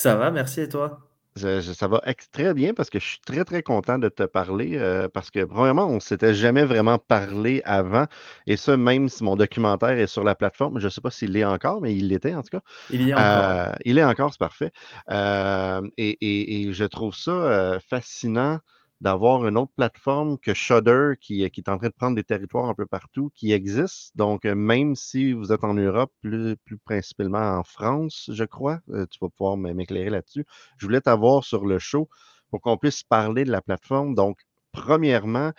Ça 0.00 0.16
va, 0.16 0.30
merci 0.30 0.62
et 0.62 0.68
toi? 0.70 0.98
Je- 1.36 1.60
je- 1.60 1.72
ça 1.72 1.86
va 1.86 2.02
très 2.32 2.54
bien 2.54 2.74
parce 2.74 2.90
que 2.90 2.98
je 2.98 3.04
suis 3.06 3.20
très, 3.24 3.44
très 3.44 3.62
content 3.62 3.98
de 3.98 4.08
te 4.08 4.24
parler 4.24 4.76
euh, 4.76 5.08
parce 5.08 5.30
que, 5.30 5.44
premièrement, 5.44 5.86
on 5.86 5.94
ne 5.96 6.00
s'était 6.00 6.34
jamais 6.34 6.64
vraiment 6.64 6.98
parlé 6.98 7.62
avant. 7.64 8.06
Et 8.48 8.56
ça, 8.56 8.76
même 8.76 9.08
si 9.08 9.22
mon 9.22 9.36
documentaire 9.36 9.90
est 9.90 10.08
sur 10.08 10.24
la 10.24 10.34
plateforme, 10.34 10.80
je 10.80 10.86
ne 10.86 10.90
sais 10.90 11.00
pas 11.00 11.10
s'il 11.12 11.32
l'est 11.32 11.44
encore, 11.44 11.80
mais 11.82 11.94
il 11.94 12.08
l'était 12.08 12.34
en 12.34 12.42
tout 12.42 12.50
cas. 12.50 12.62
Il 12.90 13.06
y 13.06 13.12
a 13.12 13.20
encore. 13.20 13.60
Euh, 13.68 13.72
il 13.84 13.98
est 13.98 14.04
encore, 14.04 14.32
c'est 14.32 14.40
parfait. 14.40 14.72
Euh, 15.10 15.82
et, 15.96 16.10
et- 16.20 16.62
et 16.68 16.72
je 16.72 16.84
trouve 16.84 17.14
ça 17.14 17.78
fascinant 17.88 18.58
d'avoir 19.00 19.46
une 19.46 19.56
autre 19.58 19.72
plateforme 19.76 20.38
que 20.38 20.54
Shudder 20.54 21.14
qui, 21.20 21.48
qui 21.50 21.60
est 21.60 21.68
en 21.68 21.78
train 21.78 21.88
de 21.88 21.94
prendre 21.94 22.16
des 22.16 22.24
territoires 22.24 22.66
un 22.68 22.74
peu 22.74 22.86
partout, 22.86 23.30
qui 23.34 23.52
existe. 23.52 24.16
Donc, 24.16 24.44
euh, 24.44 24.54
même 24.54 24.94
si 24.96 25.32
vous 25.32 25.52
êtes 25.52 25.64
en 25.64 25.74
Europe, 25.74 26.12
plus, 26.22 26.56
plus 26.64 26.78
principalement 26.78 27.58
en 27.58 27.64
France, 27.64 28.30
je 28.32 28.44
crois, 28.44 28.80
euh, 28.90 29.06
tu 29.10 29.18
vas 29.20 29.28
pouvoir 29.30 29.56
m'éclairer 29.56 30.10
là-dessus. 30.10 30.44
Je 30.78 30.86
voulais 30.86 31.00
t'avoir 31.00 31.44
sur 31.44 31.66
le 31.66 31.78
show 31.78 32.08
pour 32.50 32.60
qu'on 32.60 32.76
puisse 32.76 33.02
parler 33.02 33.44
de 33.44 33.50
la 33.50 33.62
plateforme. 33.62 34.14
Donc, 34.14 34.40
premièrement, 34.72 35.52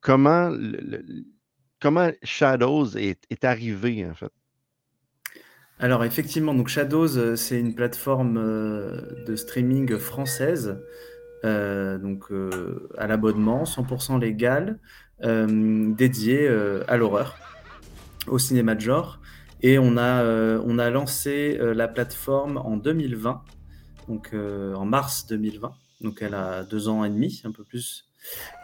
comment, 0.00 0.50
le- 0.50 1.24
comment 1.80 2.10
Shadows 2.22 2.96
est, 2.96 3.24
est 3.30 3.44
arrivé, 3.44 4.06
en 4.06 4.14
fait? 4.14 4.32
Alors 5.78 6.04
effectivement, 6.04 6.54
donc 6.54 6.68
Shadows, 6.68 7.18
euh, 7.18 7.36
c'est 7.36 7.60
une 7.60 7.74
plateforme 7.74 8.38
euh, 8.38 9.24
de 9.26 9.36
streaming 9.36 9.96
française, 9.98 10.78
euh, 10.78 10.84
donc 11.42 12.30
euh, 12.30 12.88
à 12.98 13.06
l'abonnement, 13.06 13.64
100% 13.64 14.20
légal, 14.20 14.78
euh, 15.24 15.94
dédiée 15.94 16.46
euh, 16.48 16.82
à 16.88 16.96
l'horreur, 16.96 17.38
au 18.26 18.38
cinéma 18.38 18.74
de 18.74 18.80
genre. 18.80 19.20
Et 19.62 19.78
on 19.78 19.96
a, 19.96 20.22
euh, 20.22 20.60
on 20.64 20.78
a 20.78 20.90
lancé 20.90 21.56
euh, 21.60 21.74
la 21.74 21.88
plateforme 21.88 22.58
en 22.58 22.76
2020, 22.76 23.42
donc 24.08 24.30
euh, 24.34 24.74
en 24.74 24.84
mars 24.84 25.26
2020. 25.26 25.72
Donc 26.02 26.20
elle 26.20 26.34
a 26.34 26.62
deux 26.64 26.88
ans 26.88 27.04
et 27.04 27.08
demi, 27.10 27.40
un 27.44 27.52
peu 27.52 27.64
plus. 27.64 28.06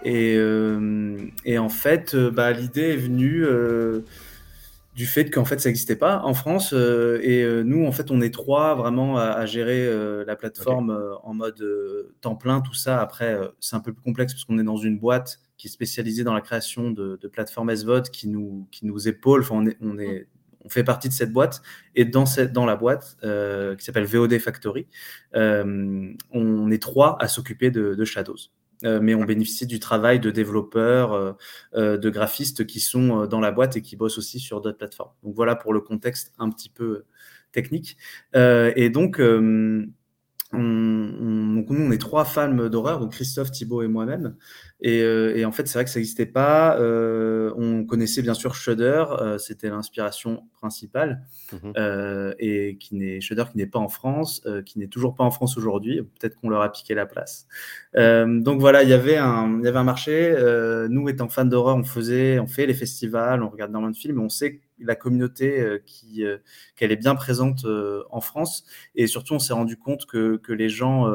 Et, 0.05 0.35
euh, 0.37 1.19
et 1.45 1.59
en 1.59 1.69
fait, 1.69 2.15
euh, 2.15 2.31
bah, 2.31 2.53
l'idée 2.53 2.91
est 2.91 2.97
venue 2.97 3.45
euh, 3.45 4.01
du 4.95 5.07
fait 5.07 5.31
qu'en 5.31 5.45
fait 5.47 5.59
ça 5.59 5.69
n'existait 5.71 5.97
pas 5.97 6.21
en 6.25 6.35
France. 6.35 6.73
euh, 6.75 7.19
et 7.23 7.43
euh, 7.43 7.63
nous, 7.63 7.87
en 7.87 7.93
fait, 7.93 8.11
on 8.11 8.21
est 8.21 8.33
trois 8.33 8.75
vraiment 8.75 9.17
à, 9.19 9.25
à 9.25 9.47
gérer 9.47 9.87
euh, 9.87 10.25
la 10.27 10.37
plateforme 10.37 10.91
euh, 10.91 11.15
en 11.23 11.35
mode 11.35 11.61
euh, 11.63 12.15
temps 12.21 12.37
plein, 12.37 12.61
tout 12.61 12.75
ça. 12.75 13.01
Après, 13.01 13.33
euh, 13.35 13.49
c'est 13.61 13.77
un 13.77 13.81
peu 13.81 13.93
plus 13.93 14.03
complexe 14.03 14.35
parce 14.35 14.45
qu'on 14.45 14.59
est 14.59 14.65
dans 14.65 14.77
une 14.77 14.99
boîte 14.99 15.41
qui 15.57 15.69
est 15.69 15.71
spécialisée 15.71 16.25
dans 16.25 16.35
la 16.35 16.41
création 16.43 16.91
de, 16.91 17.19
de 17.21 17.29
plateformes 17.29 17.75
SVOD 17.75 18.11
qui 18.11 18.29
nous, 18.29 18.69
qui 18.71 18.85
nous 18.87 19.09
épaule. 19.09 19.41
Enfin, 19.43 19.55
on 19.57 19.67
est, 19.67 19.77
on 19.81 19.99
est 19.99 20.29
on 20.65 20.69
fait 20.69 20.85
partie 20.85 21.09
de 21.09 21.13
cette 21.15 21.33
boîte 21.33 21.61
et 21.97 22.05
dans, 22.05 22.25
cette, 22.25 22.53
dans 22.53 22.67
la 22.67 22.77
boîte 22.77 23.17
euh, 23.25 23.75
qui 23.75 23.85
s'appelle 23.85 24.05
VOD 24.05 24.39
Factory, 24.39 24.87
euh, 25.35 26.13
on 26.31 26.71
est 26.71 26.81
trois 26.81 27.17
à 27.21 27.27
s'occuper 27.27 27.73
de, 27.73 27.95
de 27.97 28.05
Shadows. 28.05 28.37
Euh, 28.85 29.01
mais 29.01 29.15
on 29.15 29.25
bénéficie 29.25 29.67
du 29.67 29.79
travail 29.79 30.19
de 30.21 30.31
développeurs, 30.31 31.13
euh, 31.13 31.33
euh, 31.75 31.99
de 31.99 32.11
graphistes 32.11 32.67
qui 32.67 32.81
sont 32.81 33.27
dans 33.27 33.41
la 33.41 33.53
boîte 33.53 33.77
et 33.77 33.83
qui 33.83 33.97
bossent 33.97 34.19
aussi 34.19 34.41
sur 34.41 34.61
d'autres 34.61 34.79
plateformes. 34.79 35.13
Donc 35.23 35.35
voilà 35.35 35.55
pour 35.57 35.73
le 35.73 35.81
contexte 35.81 36.33
un 36.39 36.51
petit 36.51 36.69
peu 36.69 37.05
technique. 37.53 37.97
Et 38.35 38.91
donc, 38.91 39.21
on, 39.21 39.87
on- 40.53 41.55
donc 41.57 41.71
nous, 41.71 41.85
on 41.87 41.93
est 41.93 41.99
trois 41.99 42.25
fans 42.25 42.53
d'horreur, 42.69 43.09
Christophe, 43.09 43.51
Thibaut 43.51 43.83
et 43.83 43.89
moi-même. 43.89 44.37
Et, 44.85 45.01
euh, 45.03 45.37
et 45.37 45.45
en 45.45 45.53
fait, 45.53 45.69
c'est 45.69 45.75
vrai 45.79 45.85
que 45.85 45.91
ça 45.91 46.01
n'existait 46.01 46.27
pas. 46.27 46.77
Euh, 46.79 47.53
on 47.57 47.85
connaissait 47.85 48.21
bien 48.21 48.35
sûr 48.35 48.57
Shudder, 48.57 49.05
euh, 49.21 49.39
c'était 49.39 49.71
l'inspiration 49.71 50.43
principale, 50.55 51.23
Mhm. 51.53 51.73
euh, 51.77 52.35
et 52.41 52.77
qui 52.81 52.97
n'est 52.97 53.21
Shudder 53.21 53.45
qui 53.53 53.59
n'est 53.59 53.67
pas 53.67 53.79
en 53.79 53.89
France, 53.89 54.43
qui 54.67 54.79
n'est 54.81 54.89
toujours 54.89 55.15
pas 55.15 55.23
en 55.23 55.31
France 55.31 55.57
aujourd'hui. 55.57 56.03
Peut-être 56.03 56.35
qu'on 56.41 56.49
leur 56.49 56.63
a 56.63 56.73
piqué 56.73 56.95
la 56.95 57.07
place. 57.07 57.47
Donc 57.95 58.61
voilà, 58.61 58.83
il 58.83 58.89
y 58.89 58.93
avait 58.93 59.17
un, 59.17 59.59
il 59.61 59.65
y 59.65 59.69
avait 59.69 59.79
un 59.79 59.85
marché. 59.85 60.35
Nous, 60.89 61.09
étant 61.09 61.29
fans 61.29 61.45
d'horreur, 61.45 61.77
on 61.77 61.85
faisait, 61.85 62.39
on 62.41 62.47
fait 62.49 62.67
les 62.67 62.75
festivals, 62.75 63.43
on 63.43 63.51
regarde 63.51 63.71
énormément 63.71 63.93
de 63.93 63.97
films, 63.97 64.21
on 64.21 64.29
sait 64.29 64.61
la 64.81 64.97
communauté 64.97 65.81
qui, 65.87 66.25
qu'elle 66.75 66.91
est 66.91 66.97
bien 66.97 67.15
présente 67.15 67.67
en 68.11 68.21
France. 68.21 68.65
Et 68.95 69.07
surtout, 69.07 69.35
on 69.35 69.39
s'est 69.39 69.53
rendu 69.53 69.77
compte 69.77 70.07
que, 70.07 70.39
que 70.39 70.53
les 70.53 70.69
gens 70.71 71.07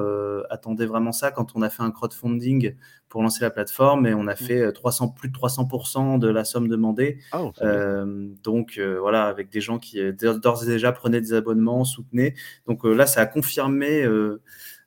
attendaient 0.50 0.86
vraiment 0.86 1.12
ça 1.12 1.32
quand 1.32 1.56
on 1.56 1.62
a 1.62 1.70
fait 1.70 1.84
un 1.84 1.92
crowdfunding 1.92 2.76
pour 3.10 3.24
lancer 3.24 3.42
la 3.42 3.50
plateforme 3.50 4.06
et 4.06 4.14
on 4.14 4.28
a 4.28 4.36
fait 4.36 4.62
euh, 4.62 4.72
300, 4.72 5.10
plus 5.10 5.30
de 5.30 5.34
300% 5.34 6.18
de 6.20 6.28
la 6.28 6.44
somme 6.44 6.68
demandée. 6.68 7.20
Oh, 7.34 7.52
bien. 7.60 7.70
Euh, 7.70 8.28
donc 8.44 8.78
euh, 8.78 9.00
voilà, 9.00 9.26
avec 9.28 9.50
des 9.50 9.62
gens 9.62 9.80
qui 9.80 10.00
euh, 10.00 10.12
d'ores 10.14 10.64
et 10.64 10.68
déjà 10.68 10.92
prenaient 10.92 11.22
des 11.22 11.34
abonnements, 11.34 11.84
soutenaient. 11.86 12.34
Donc 12.68 12.86
euh, 12.86 12.94
là, 12.94 13.06
ça 13.08 13.22
a 13.22 13.26
confirmé, 13.26 14.04
euh, 14.04 14.42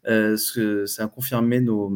euh, 0.08 0.36
ce 0.36 0.52
que- 0.52 0.86
ça 0.86 1.04
a 1.04 1.08
confirmé 1.08 1.60
nos, 1.60 1.92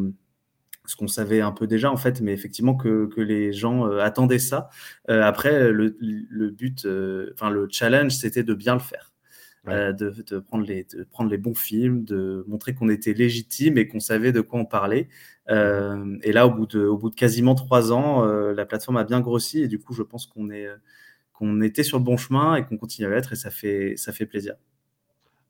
ce 0.86 0.96
qu'on 0.96 1.08
savait 1.08 1.40
un 1.40 1.52
peu 1.52 1.66
déjà 1.66 1.90
en 1.90 1.96
fait, 1.96 2.20
mais 2.20 2.32
effectivement 2.34 2.74
que, 2.74 3.06
que 3.06 3.22
les 3.22 3.52
gens 3.54 3.86
euh, 3.86 4.00
attendaient 4.00 4.38
ça. 4.38 4.68
Euh, 5.08 5.22
après, 5.22 5.72
le, 5.72 5.96
le 6.00 6.50
but, 6.50 6.84
euh, 6.84 7.30
enfin 7.34 7.48
le 7.48 7.68
challenge, 7.70 8.12
c'était 8.12 8.42
de 8.42 8.52
bien 8.52 8.74
le 8.74 8.80
faire. 8.80 9.13
Ouais. 9.66 9.72
Euh, 9.72 9.92
de, 9.92 10.10
de 10.10 10.38
prendre 10.40 10.64
les, 10.66 10.84
de 10.84 11.04
prendre 11.04 11.30
les 11.30 11.38
bons 11.38 11.54
films, 11.54 12.04
de 12.04 12.44
montrer 12.48 12.74
qu'on 12.74 12.88
était 12.90 13.14
légitime 13.14 13.78
et 13.78 13.88
qu'on 13.88 14.00
savait 14.00 14.32
de 14.32 14.42
quoi 14.42 14.60
on 14.60 14.66
parlait. 14.66 15.08
Euh, 15.50 16.18
et 16.22 16.32
là, 16.32 16.46
au 16.46 16.50
bout 16.50 16.66
de, 16.66 16.84
au 16.84 16.98
bout 16.98 17.10
de 17.10 17.14
quasiment 17.14 17.54
trois 17.54 17.92
ans, 17.92 18.24
euh, 18.26 18.52
la 18.52 18.66
plateforme 18.66 18.98
a 18.98 19.04
bien 19.04 19.20
grossi 19.20 19.62
et 19.62 19.68
du 19.68 19.78
coup, 19.78 19.94
je 19.94 20.02
pense 20.02 20.26
qu'on 20.26 20.50
est, 20.50 20.68
qu'on 21.32 21.62
était 21.62 21.82
sur 21.82 21.98
le 21.98 22.04
bon 22.04 22.16
chemin 22.16 22.56
et 22.56 22.64
qu'on 22.66 22.76
continue 22.76 23.06
à 23.08 23.10
l'être 23.10 23.32
et 23.32 23.36
ça 23.36 23.50
fait, 23.50 23.96
ça 23.96 24.12
fait 24.12 24.26
plaisir. 24.26 24.54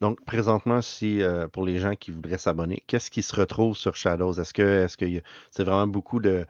Donc, 0.01 0.25
présentement, 0.25 0.83
si 0.83 1.23
euh, 1.23 1.49
pour 1.49 1.65
les 1.65 1.79
gens 1.79 1.95
qui 1.97 2.11
voudraient 2.11 2.39
s'abonner, 2.39 2.83
qu'est-ce 2.87 3.11
qui 3.11 3.23
se 3.23 3.35
retrouve 3.35 3.77
sur 3.77 3.95
Shadows? 3.97 4.35
Est-ce 4.41 4.53
que 4.53 4.63
est-ce 4.85 4.97
que 4.97 5.05
y 5.05 5.19
a- 5.19 5.23
c'est 5.51 5.65
vraiment 5.65 5.87
beaucoup 5.87 6.21
de, 6.21 6.47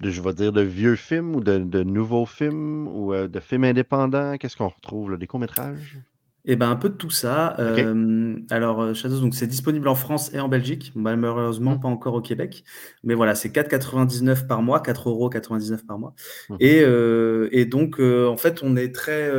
de, 0.00 0.10
je 0.10 0.22
vais 0.22 0.34
dire, 0.34 0.52
de 0.52 0.62
vieux 0.62 0.96
films 0.96 1.36
ou 1.36 1.40
de, 1.42 1.58
de 1.58 1.82
nouveaux 1.84 2.26
films 2.26 2.88
ou 2.88 3.14
euh, 3.14 3.28
de 3.28 3.40
films 3.40 3.64
indépendants? 3.64 4.38
Qu'est-ce 4.38 4.56
qu'on 4.56 4.68
retrouve 4.68 5.12
là? 5.12 5.16
Des 5.18 5.26
courts-métrages? 5.28 5.98
Et 6.46 6.56
ben 6.56 6.70
un 6.70 6.76
peu 6.76 6.88
de 6.88 6.94
tout 6.94 7.10
ça. 7.10 7.54
Euh, 7.60 8.36
alors 8.50 8.80
euh, 8.80 8.94
Shadows, 8.94 9.20
donc 9.20 9.34
c'est 9.34 9.46
disponible 9.46 9.88
en 9.88 9.94
France 9.94 10.32
et 10.32 10.40
en 10.40 10.48
Belgique, 10.48 10.92
Bah, 10.96 11.14
malheureusement 11.16 11.72
Mhm. 11.74 11.80
pas 11.80 11.88
encore 11.88 12.14
au 12.14 12.22
Québec. 12.22 12.64
Mais 13.04 13.14
voilà, 13.14 13.34
c'est 13.34 13.50
4,99 13.50 14.46
par 14.46 14.62
mois, 14.62 14.80
4,99 14.80 15.84
par 15.86 15.98
mois. 15.98 16.14
Mhm. 16.48 16.56
Et, 16.60 16.80
euh, 16.82 17.48
et 17.52 17.66
donc 17.66 18.00
euh, 18.00 18.26
en 18.26 18.36
fait 18.38 18.62
on 18.62 18.76
est 18.76 18.94
très 18.94 19.30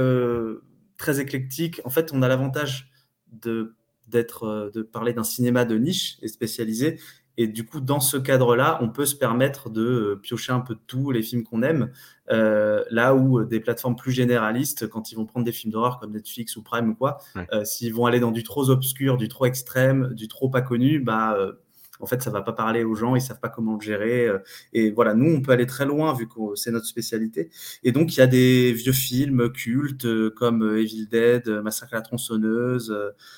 très 0.98 1.20
éclectique. 1.20 1.82
En 1.86 1.90
fait 1.90 2.12
on 2.14 2.22
a 2.22 2.28
l'avantage 2.28 2.92
de 3.32 3.74
d'être 4.08 4.72
de 4.74 4.82
parler 4.82 5.14
d'un 5.14 5.24
cinéma 5.24 5.64
de 5.66 5.78
niche 5.78 6.18
et 6.22 6.28
spécialisé. 6.28 7.00
Et 7.38 7.48
du 7.48 7.66
coup, 7.66 7.80
dans 7.80 8.00
ce 8.00 8.18
cadre-là, 8.18 8.78
on 8.82 8.90
peut 8.90 9.06
se 9.06 9.16
permettre 9.16 9.70
de 9.70 9.82
euh, 9.82 10.16
piocher 10.22 10.52
un 10.52 10.60
peu 10.60 10.76
de 10.76 10.82
tout, 10.86 11.12
les 11.12 11.22
films 11.22 11.44
qu'on 11.44 11.64
aime, 11.64 11.92
euh, 12.30 12.84
là 12.92 13.16
où 13.16 13.40
euh, 13.40 13.46
des 13.46 13.60
plateformes 13.60 13.96
plus 13.96 14.12
généralistes, 14.12 14.88
quand 14.88 15.12
ils 15.12 15.16
vont 15.16 15.26
prendre 15.26 15.46
des 15.46 15.52
films 15.52 15.72
d'horreur 15.72 16.00
comme 16.00 16.12
Netflix 16.12 16.56
ou 16.58 16.62
Prime 16.64 16.90
ou 16.90 16.96
quoi, 16.96 17.18
Ouais. 17.36 17.48
euh, 17.54 17.64
s'ils 17.64 17.94
vont 17.94 18.06
aller 18.06 18.20
dans 18.20 18.32
du 18.32 18.44
trop 18.44 18.70
obscur, 18.70 19.18
du 19.18 19.28
trop 19.28 19.46
extrême, 19.46 20.14
du 20.14 20.28
trop 20.28 20.50
pas 20.50 20.62
connu, 20.62 21.00
bah, 21.00 21.36
euh, 21.38 21.54
en 22.00 22.08
fait, 22.08 22.22
ça 22.24 22.32
va 22.32 22.42
pas 22.42 22.54
parler 22.54 22.84
aux 22.84 22.96
gens, 22.96 23.16
ils 23.16 23.22
savent 23.22 23.40
pas 23.40 23.50
comment 23.50 23.76
le 23.76 23.82
gérer. 23.82 24.28
et 24.74 24.90
voilà, 24.90 25.14
nous, 25.14 25.32
on 25.36 25.42
peut 25.42 25.52
aller 25.52 25.68
très 25.68 25.86
loin 25.86 26.14
vu 26.16 26.28
que 26.28 26.56
c'est 26.56 26.72
notre 26.72 26.88
spécialité. 26.88 27.52
Et 27.84 27.92
donc, 27.92 28.16
il 28.16 28.20
y 28.20 28.24
a 28.24 28.28
des 28.28 28.74
vieux 28.74 28.92
films 28.92 29.52
cultes 29.52 30.08
comme 30.32 30.78
Evil 30.78 31.06
Dead, 31.08 31.48
Massacre 31.64 31.94
à 31.94 31.98
la 31.98 32.02
tronçonneuse, 32.02 32.92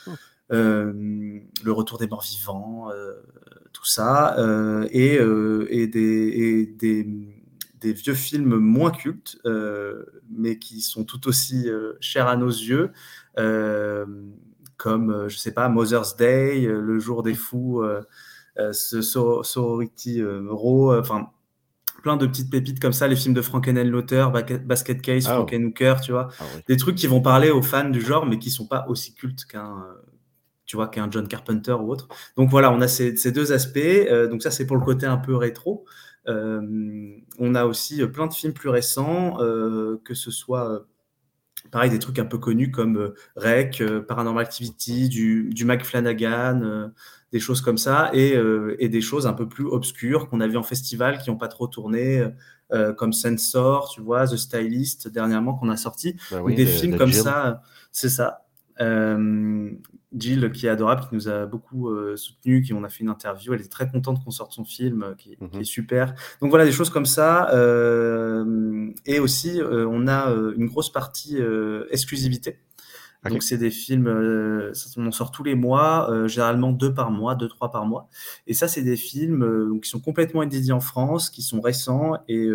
Oh. 0.07 0.11
euh, 0.53 0.93
Le 1.63 1.71
Retour 1.73 1.97
des 1.97 2.07
morts 2.07 2.23
vivants, 2.23 2.89
euh, 2.91 3.13
tout 3.83 3.89
ça, 3.89 4.37
euh, 4.39 4.87
et, 4.91 5.17
euh, 5.19 5.67
et, 5.69 5.87
des, 5.87 5.99
et 6.01 6.65
des, 6.67 7.05
des 7.81 7.91
vieux 7.93 8.13
films 8.13 8.55
moins 8.55 8.91
cultes, 8.91 9.37
euh, 9.45 10.05
mais 10.31 10.57
qui 10.57 10.79
sont 10.79 11.03
tout 11.03 11.27
aussi 11.27 11.67
chers 11.99 12.27
à 12.27 12.37
nos 12.37 12.47
yeux, 12.49 12.91
comme, 14.77 15.25
je 15.27 15.37
sais 15.37 15.51
pas, 15.53 15.67
Mother's 15.69 16.15
Day, 16.15 16.61
Le 16.65 16.99
Jour 16.99 17.23
des 17.23 17.33
Fous, 17.33 17.81
euh, 17.83 18.01
euh, 18.59 18.71
Sor- 18.73 19.45
Sorority 19.45 20.21
euh, 20.21 20.45
Row, 20.49 20.95
enfin, 20.97 21.27
plein 22.03 22.17
de 22.17 22.25
petites 22.27 22.49
pépites 22.49 22.79
comme 22.79 22.93
ça, 22.93 23.07
les 23.07 23.15
films 23.15 23.33
de 23.33 23.41
Frankenheimer, 23.41 24.01
Basket 24.65 25.01
Case, 25.01 25.25
Ah, 25.27 25.33
oh. 25.33 25.35
Frankenhooker, 25.39 25.95
tu 26.03 26.11
vois, 26.11 26.29
Ah 26.39 26.43
oui. 26.55 26.61
des 26.67 26.77
trucs 26.77 26.95
qui 26.95 27.07
vont 27.07 27.21
parler 27.21 27.49
aux 27.49 27.61
fans 27.61 27.89
du 27.89 28.01
genre, 28.01 28.25
mais 28.25 28.39
qui 28.39 28.49
sont 28.49 28.67
pas 28.67 28.85
aussi 28.89 29.13
cultes 29.13 29.45
qu'un 29.45 29.85
tu 30.73 30.77
vois 30.77 30.87
qu'un 30.87 31.07
John 31.11 31.27
Carpenter 31.27 31.73
ou 31.73 31.91
autre. 31.91 32.07
Donc 32.35 32.49
voilà, 32.49 32.71
on 32.71 32.81
a 32.81 32.87
ces, 32.87 33.15
ces 33.15 33.31
deux 33.31 33.53
aspects. 33.53 33.77
Euh, 33.77 34.27
donc 34.27 34.41
ça, 34.41 34.49
c'est 34.49 34.65
pour 34.65 34.75
le 34.75 34.81
côté 34.83 35.05
un 35.05 35.17
peu 35.17 35.35
rétro. 35.35 35.85
on 36.25 37.53
a 37.53 37.65
aussi 37.65 38.03
plein 38.07 38.25
de 38.25 38.33
films 38.33 38.53
plus 38.53 38.69
récents, 38.69 39.37
que 40.03 40.15
ce 40.15 40.31
soit 40.31 40.87
pareil, 41.69 41.91
des 41.91 41.99
trucs 41.99 42.17
un 42.17 42.25
peu 42.25 42.39
connus 42.39 42.71
comme 42.71 43.13
Rec, 43.35 43.83
Paranormal 44.07 44.43
Activity, 44.43 45.09
du, 45.09 45.51
du 45.53 45.63
Mac 45.63 45.85
Flanagan, 45.85 46.89
des 47.31 47.39
choses 47.39 47.61
comme 47.61 47.77
ça, 47.77 48.09
et, 48.13 48.35
et, 48.79 48.89
des 48.89 49.01
choses 49.01 49.27
un 49.27 49.33
peu 49.33 49.47
plus 49.47 49.65
obscures 49.67 50.27
qu'on 50.27 50.41
a 50.41 50.47
vu 50.47 50.57
en 50.57 50.63
festival, 50.63 51.19
qui 51.19 51.29
n'ont 51.29 51.37
pas 51.37 51.49
trop 51.49 51.67
tourné, 51.67 52.25
comme 52.97 53.13
Sensor, 53.13 53.91
tu 53.93 54.01
vois, 54.01 54.25
The 54.25 54.37
Stylist, 54.37 55.07
dernièrement, 55.07 55.53
qu'on 55.53 55.69
a 55.69 55.77
sorti, 55.77 56.15
ou 56.31 56.49
des 56.49 56.65
films 56.65 56.97
comme 56.97 57.13
ça, 57.13 57.61
c'est 57.91 58.09
ça. 58.09 58.42
Euh, 58.81 59.71
Jill, 60.15 60.51
qui 60.51 60.67
est 60.67 60.69
adorable, 60.69 61.01
qui 61.09 61.15
nous 61.15 61.27
a 61.27 61.45
beaucoup 61.45 61.89
euh, 61.89 62.15
soutenu, 62.15 62.61
qui 62.61 62.73
on 62.73 62.83
a 62.83 62.89
fait 62.89 63.03
une 63.03 63.09
interview. 63.09 63.53
Elle 63.53 63.61
est 63.61 63.71
très 63.71 63.89
contente 63.89 64.23
qu'on 64.23 64.31
sorte 64.31 64.51
son 64.53 64.63
film, 64.63 65.03
euh, 65.03 65.15
qui, 65.15 65.33
est 65.33 65.41
mhm. 65.41 65.63
super. 65.63 66.13
Donc 66.41 66.49
voilà, 66.49 66.65
des 66.65 66.71
choses 66.71 66.89
comme 66.89 67.05
ça. 67.05 67.49
et 69.05 69.19
aussi, 69.19 69.59
on 69.63 70.07
a 70.07 70.29
une 70.55 70.67
grosse 70.67 70.91
partie 70.91 71.39
exclusivité. 71.89 72.59
Donc 73.29 73.41
c'est 73.41 73.57
des 73.57 73.71
films, 73.71 74.07
on 74.97 75.07
en 75.07 75.11
sort 75.11 75.31
tous 75.31 75.43
les 75.43 75.55
mois, 75.55 76.27
généralement 76.27 76.71
deux 76.71 76.93
par 76.93 77.09
mois, 77.09 77.35
deux 77.35 77.47
trois 77.47 77.71
par 77.71 77.85
mois. 77.85 78.09
Et 78.47 78.53
ça, 78.53 78.67
c'est 78.67 78.81
des 78.81 78.97
films 78.97 79.79
qui 79.81 79.89
sont 79.89 80.01
complètement 80.01 80.43
inédits 80.43 80.73
en 80.73 80.81
France, 80.81 81.29
qui 81.29 81.41
sont 81.41 81.61
récents 81.61 82.17
et 82.27 82.49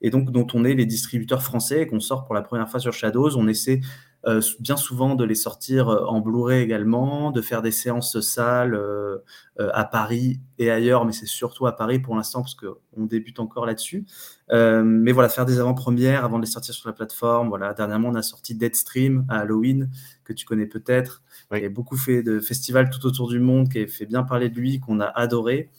et 0.00 0.10
donc 0.10 0.30
dont 0.30 0.46
on 0.54 0.64
est 0.64 0.74
les 0.74 0.86
distributeurs 0.86 1.42
français 1.42 1.82
et 1.82 1.86
qu'on 1.86 2.00
sort 2.00 2.24
pour 2.24 2.34
la 2.34 2.42
première 2.42 2.68
fois 2.68 2.80
sur 2.80 2.92
Shadows. 2.92 3.36
On 3.36 3.48
essaie 3.48 3.80
euh, 4.26 4.40
bien 4.60 4.76
souvent 4.76 5.16
de 5.16 5.24
les 5.24 5.34
sortir 5.34 5.88
euh, 5.88 6.04
en 6.06 6.20
Blu-ray 6.20 6.62
également, 6.62 7.32
de 7.32 7.40
faire 7.40 7.60
des 7.60 7.72
séances 7.72 8.20
salles 8.20 8.74
euh, 8.74 9.18
à 9.58 9.84
Paris 9.84 10.40
et 10.58 10.70
ailleurs, 10.70 11.04
mais 11.04 11.12
c'est 11.12 11.26
surtout 11.26 11.66
à 11.66 11.76
Paris 11.76 11.98
pour 11.98 12.14
l'instant 12.14 12.40
parce 12.40 12.54
qu'on 12.54 13.04
débute 13.04 13.40
encore 13.40 13.66
là-dessus. 13.66 14.06
mais 14.50 15.12
voilà, 15.12 15.28
faire 15.28 15.44
des 15.44 15.58
avant-premières 15.58 16.24
avant 16.24 16.38
de 16.38 16.44
les 16.44 16.50
sortir 16.50 16.74
sur 16.74 16.88
la 16.88 16.92
plateforme. 16.92 17.48
Voilà, 17.48 17.74
dernièrement, 17.74 18.08
on 18.08 18.14
a 18.14 18.22
sorti 18.22 18.54
Deadstream 18.54 19.26
à 19.28 19.40
Halloween, 19.40 19.90
que 20.24 20.32
tu 20.32 20.44
connais 20.46 20.66
peut-être. 20.66 21.22
Il 21.54 21.64
a 21.64 21.68
beaucoup 21.68 21.96
fait 21.96 22.22
de 22.22 22.40
festivals 22.40 22.90
tout 22.90 23.04
autour 23.06 23.28
du 23.28 23.40
monde, 23.40 23.68
qui 23.68 23.80
a 23.80 23.86
fait 23.86 24.06
bien 24.06 24.22
parler 24.22 24.48
de 24.48 24.58
lui, 24.58 24.80
qu'on 24.80 25.00
a 25.00 25.06
adoré. 25.06 25.70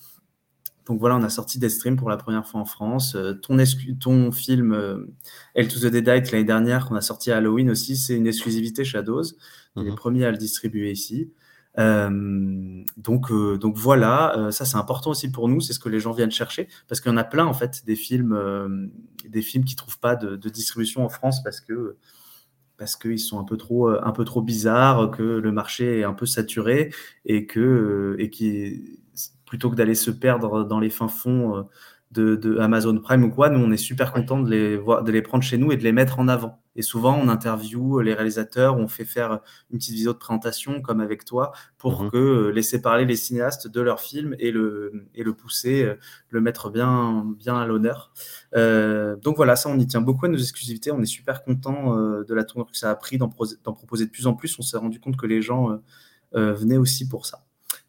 Donc 0.86 1.00
voilà, 1.00 1.16
on 1.16 1.24
a 1.24 1.30
sorti 1.30 1.60
Deathstream 1.60 1.96
pour 1.96 2.10
la 2.10 2.18
première 2.18 2.46
fois 2.46 2.60
en 2.60 2.66
France. 2.66 3.16
Euh, 3.16 3.34
ton, 3.34 3.58
ton 4.00 4.32
film 4.32 4.74
euh, 4.74 5.06
Hell 5.56 5.68
to 5.68 5.80
the 5.80 5.92
Deadite 5.92 6.32
l'année 6.32 6.44
dernière 6.44 6.88
qu'on 6.88 6.96
a 6.96 7.02
sorti 7.02 7.32
à 7.32 7.38
Halloween 7.38 7.70
aussi, 7.70 7.96
c'est 7.96 8.16
une 8.16 8.28
exclusivité 8.28 8.84
Shadows. 8.84 9.24
On 9.76 9.82
est 9.82 9.86
les 9.86 9.92
mhm. 9.92 9.96
premiers 9.96 10.26
à 10.26 10.32
le 10.32 10.38
distribuer 10.38 10.92
ici. 10.92 11.32
Euh, 11.80 12.84
donc, 12.98 13.32
donc 13.32 13.78
voilà, 13.78 14.50
ça 14.52 14.66
c'est 14.66 14.78
important 14.78 15.12
aussi 15.12 15.32
pour 15.32 15.50
nous, 15.50 15.60
c'est 15.60 15.74
ce 15.74 15.80
que 15.80 15.90
les 15.90 16.00
gens 16.00 16.12
viennent 16.12 16.30
chercher, 16.30 16.68
parce 16.88 17.02
qu'il 17.02 17.12
y 17.12 17.14
en 17.14 17.18
a 17.18 17.24
plein 17.24 17.46
en 17.46 17.54
fait 17.54 17.84
des 17.86 17.96
films, 17.96 18.92
des 19.28 19.42
films 19.42 19.64
qui 19.64 19.76
trouvent 19.76 19.98
pas 19.98 20.16
de, 20.16 20.36
distribution 20.50 21.04
en 21.04 21.10
France 21.10 21.42
parce 21.44 21.62
que 21.62 21.96
parce 22.78 22.96
qu'ils 22.96 23.18
sont 23.18 23.40
un 23.40 23.44
peu 23.44 23.58
trop 23.58 23.88
un 23.88 24.12
peu 24.12 24.24
trop 24.24 24.44
bizarres, 24.44 25.10
que 25.10 25.24
le 25.24 25.52
marché 25.52 26.02
est 26.02 26.04
un 26.04 26.14
peu 26.14 26.28
saturé 26.28 26.94
et 27.26 27.48
que 27.48 28.16
et 28.20 28.30
qui 28.30 29.00
plutôt 29.54 29.70
que 29.70 29.76
d'aller 29.76 29.94
se 29.94 30.10
perdre 30.10 30.64
dans 30.64 30.80
les 30.80 30.90
fins 30.90 31.08
fonds 31.08 31.58
euh, 32.18 32.36
de, 32.38 32.58
Amazon 32.58 32.98
Prime 32.98 33.24
ou 33.24 33.30
quoi, 33.30 33.50
nous 33.50 33.64
on 33.64 33.72
est 33.72 33.78
super 33.78 34.12
content 34.12 34.40
de 34.40 34.50
les, 34.50 34.78
voir, 34.78 35.04
de 35.04 35.12
les 35.12 35.22
prendre 35.22 35.44
chez 35.44 35.60
nous 35.60 35.72
et 35.72 35.78
de 35.78 35.84
les 35.84 35.92
mettre 35.92 36.18
en 36.18 36.28
avant. 36.28 36.60
Et 36.76 36.82
souvent 36.82 37.16
on 37.16 37.30
interview 37.30 38.00
les 38.00 38.16
réalisateurs, 38.16 38.80
on 38.80 38.88
fait 38.88 39.06
faire 39.06 39.42
une 39.70 39.78
petite 39.78 39.94
vidéo 39.94 40.14
de 40.14 40.18
présentation 40.18 40.82
comme 40.82 41.02
avec 41.02 41.24
toi 41.24 41.52
pour 41.78 42.02
mhm. 42.02 42.10
que 42.10 42.18
euh, 42.18 42.50
laisser 42.50 42.82
parler 42.82 43.06
les 43.06 43.16
cinéastes 43.16 43.68
de 43.68 43.80
leur 43.80 44.02
film 44.02 44.36
et 44.40 44.50
le, 44.50 45.06
et 45.14 45.22
le 45.22 45.36
pousser, 45.36 45.84
euh, 45.84 46.00
le 46.32 46.42
mettre 46.42 46.72
bien, 46.72 47.24
bien 47.38 47.56
à 47.56 47.68
l'honneur. 47.68 48.12
donc 48.56 49.36
voilà, 49.36 49.56
ça 49.56 49.70
on 49.70 49.78
y 49.78 49.86
tient 49.86 50.02
beaucoup 50.02 50.26
à 50.26 50.30
nos 50.30 50.40
exclusivités, 50.40 50.92
on 50.92 51.00
est 51.00 51.06
super 51.06 51.44
content 51.44 51.96
de 51.96 52.34
la 52.34 52.44
tournure 52.44 52.72
que 52.72 52.78
ça 52.80 52.90
a 52.90 52.96
pris 52.96 53.20
d'en 53.20 53.30
proposer 53.30 54.06
de 54.06 54.10
plus 54.10 54.26
en 54.26 54.34
plus. 54.34 54.58
On 54.58 54.64
s'est 54.64 54.78
rendu 54.78 55.00
compte 55.00 55.16
que 55.16 55.28
les 55.28 55.44
gens 55.44 55.80
venaient 56.34 56.78
aussi 56.78 57.08
pour 57.08 57.28
ça. 57.28 57.46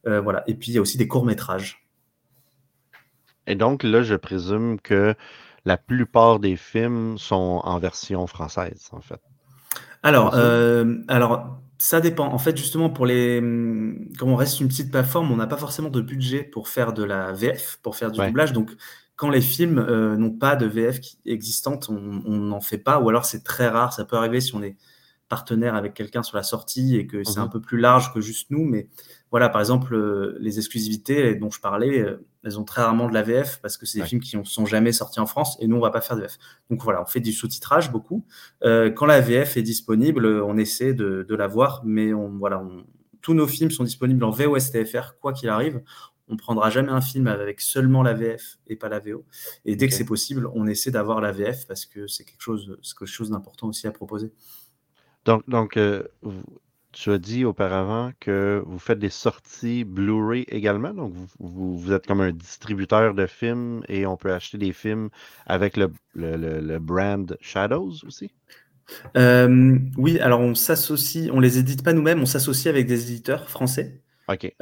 Euh, 0.06 0.20
voilà. 0.20 0.44
Et 0.46 0.54
puis, 0.54 0.72
il 0.72 0.74
y 0.74 0.78
a 0.78 0.80
aussi 0.80 0.98
des 0.98 1.08
courts-métrages. 1.08 1.86
Et 3.46 3.54
donc, 3.54 3.82
là, 3.82 4.02
je 4.02 4.14
présume 4.14 4.80
que 4.80 5.14
la 5.64 5.76
plupart 5.76 6.38
des 6.40 6.56
films 6.56 7.18
sont 7.18 7.60
en 7.64 7.78
version 7.78 8.26
française, 8.26 8.88
en 8.92 9.00
fait. 9.00 9.20
Alors, 10.02 10.34
euh, 10.34 10.98
alors 11.08 11.58
ça 11.78 12.00
dépend. 12.00 12.26
En 12.26 12.38
fait, 12.38 12.56
justement, 12.56 12.90
pour 12.90 13.06
les, 13.06 13.40
comme 14.18 14.30
on 14.30 14.36
reste 14.36 14.60
une 14.60 14.68
petite 14.68 14.90
plateforme, 14.90 15.30
on 15.32 15.36
n'a 15.36 15.46
pas 15.46 15.56
forcément 15.56 15.90
de 15.90 16.00
budget 16.00 16.44
pour 16.44 16.68
faire 16.68 16.92
de 16.92 17.02
la 17.02 17.32
VF, 17.32 17.78
pour 17.82 17.96
faire 17.96 18.10
du 18.10 18.20
doublage. 18.20 18.52
Donc, 18.52 18.70
quand 19.16 19.30
les 19.30 19.40
films 19.40 19.78
euh, 19.78 20.16
n'ont 20.16 20.32
pas 20.32 20.56
de 20.56 20.66
VF 20.66 20.98
existante, 21.24 21.88
on 21.88 22.00
n'en 22.30 22.60
fait 22.60 22.78
pas, 22.78 22.98
ou 23.00 23.08
alors 23.08 23.24
c'est 23.24 23.44
très 23.44 23.68
rare. 23.68 23.92
Ça 23.92 24.04
peut 24.04 24.16
arriver 24.16 24.40
si 24.40 24.54
on 24.54 24.62
est 24.62 24.76
partenaire 25.34 25.74
avec 25.74 25.94
quelqu'un 25.94 26.22
sur 26.22 26.36
la 26.36 26.44
sortie 26.44 26.94
et 26.96 27.08
que 27.08 27.24
c'est 27.24 27.40
un 27.40 27.46
mhm. 27.46 27.50
peu 27.50 27.60
plus 27.60 27.78
large 27.80 28.14
que 28.14 28.20
juste 28.20 28.52
nous. 28.52 28.64
Mais 28.64 28.86
voilà, 29.32 29.48
par 29.48 29.60
exemple, 29.60 29.92
euh, 29.92 30.36
les 30.38 30.58
exclusivités 30.58 31.34
dont 31.34 31.50
je 31.50 31.58
parlais, 31.58 31.98
euh, 31.98 32.24
elles 32.44 32.56
ont 32.56 32.62
très 32.62 32.82
rarement 32.82 33.08
de 33.08 33.14
la 33.14 33.22
VF 33.22 33.58
parce 33.60 33.76
que 33.76 33.84
c'est 33.84 33.98
des 33.98 34.06
films 34.06 34.20
qui 34.20 34.36
ne 34.36 34.44
sont 34.44 34.64
jamais 34.64 34.92
sortis 34.92 35.18
en 35.18 35.26
France 35.26 35.56
et 35.60 35.66
nous, 35.66 35.74
on 35.74 35.80
va 35.80 35.90
pas 35.90 36.00
faire 36.00 36.14
de 36.14 36.22
VF. 36.22 36.38
Donc 36.70 36.84
voilà, 36.84 37.02
on 37.02 37.06
fait 37.06 37.18
du 37.18 37.32
sous-titrage 37.32 37.90
beaucoup. 37.90 38.24
Euh, 38.62 38.92
quand 38.92 39.06
la 39.06 39.20
VF 39.20 39.56
est 39.56 39.62
disponible, 39.62 40.24
on 40.24 40.56
essaie 40.56 40.94
de, 40.94 41.26
la 41.28 41.48
voir, 41.48 41.82
mais 41.84 42.14
on, 42.14 42.38
voilà, 42.38 42.62
tous 43.22 43.34
nos 43.34 43.48
films 43.48 43.72
sont 43.72 43.82
disponibles 43.82 44.22
en 44.22 44.30
VOSTFR, 44.30 45.18
quoi 45.20 45.32
qu'il 45.32 45.48
arrive. 45.48 45.82
On 46.28 46.36
prendra 46.36 46.70
jamais 46.70 46.92
un 46.92 47.00
film 47.00 47.26
avec 47.26 47.60
seulement 47.60 48.04
la 48.04 48.14
VF 48.14 48.58
et 48.68 48.76
pas 48.76 48.88
la 48.88 49.00
VO. 49.00 49.24
Et 49.64 49.74
dès 49.74 49.88
que 49.88 49.94
c'est 49.94 50.06
possible, 50.06 50.48
on 50.54 50.68
essaie 50.68 50.92
d'avoir 50.92 51.20
la 51.20 51.32
VF 51.32 51.66
parce 51.66 51.86
que 51.86 52.06
c'est 52.06 52.24
quelque 52.24 52.40
chose, 52.40 52.78
quelque 52.96 53.08
chose 53.08 53.30
d'important 53.30 53.66
aussi 53.66 53.88
à 53.88 53.90
proposer. 53.90 54.32
Donc, 55.24 55.48
donc 55.48 55.76
euh, 55.76 56.02
tu 56.92 57.10
as 57.10 57.18
dit 57.18 57.44
auparavant 57.44 58.12
que 58.20 58.62
vous 58.66 58.78
faites 58.78 58.98
des 58.98 59.10
sorties 59.10 59.84
Blu-ray 59.84 60.44
également. 60.48 60.94
Donc, 60.94 61.12
vous, 61.38 61.76
vous, 61.78 61.92
êtes 61.92 62.06
comme 62.06 62.20
un 62.20 62.32
distributeur 62.32 63.14
de 63.14 63.26
films 63.26 63.82
et 63.88 64.06
on 64.06 64.16
peut 64.16 64.32
acheter 64.32 64.58
des 64.58 64.72
films 64.72 65.10
avec 65.46 65.76
le, 65.76 65.90
le, 66.14 66.78
brand 66.78 67.36
Shadows 67.40 68.04
aussi? 68.06 68.30
Euh, 69.16 69.78
oui, 69.96 70.18
alors 70.20 70.40
on 70.40 70.54
s'associe, 70.54 71.30
on 71.32 71.40
les 71.40 71.58
édite 71.58 71.82
pas 71.82 71.92
nous-mêmes, 71.92 72.20
on 72.20 72.26
s'associe 72.26 72.72
avec 72.72 72.86
des 72.86 73.10
éditeurs 73.10 73.48
français 73.48 74.03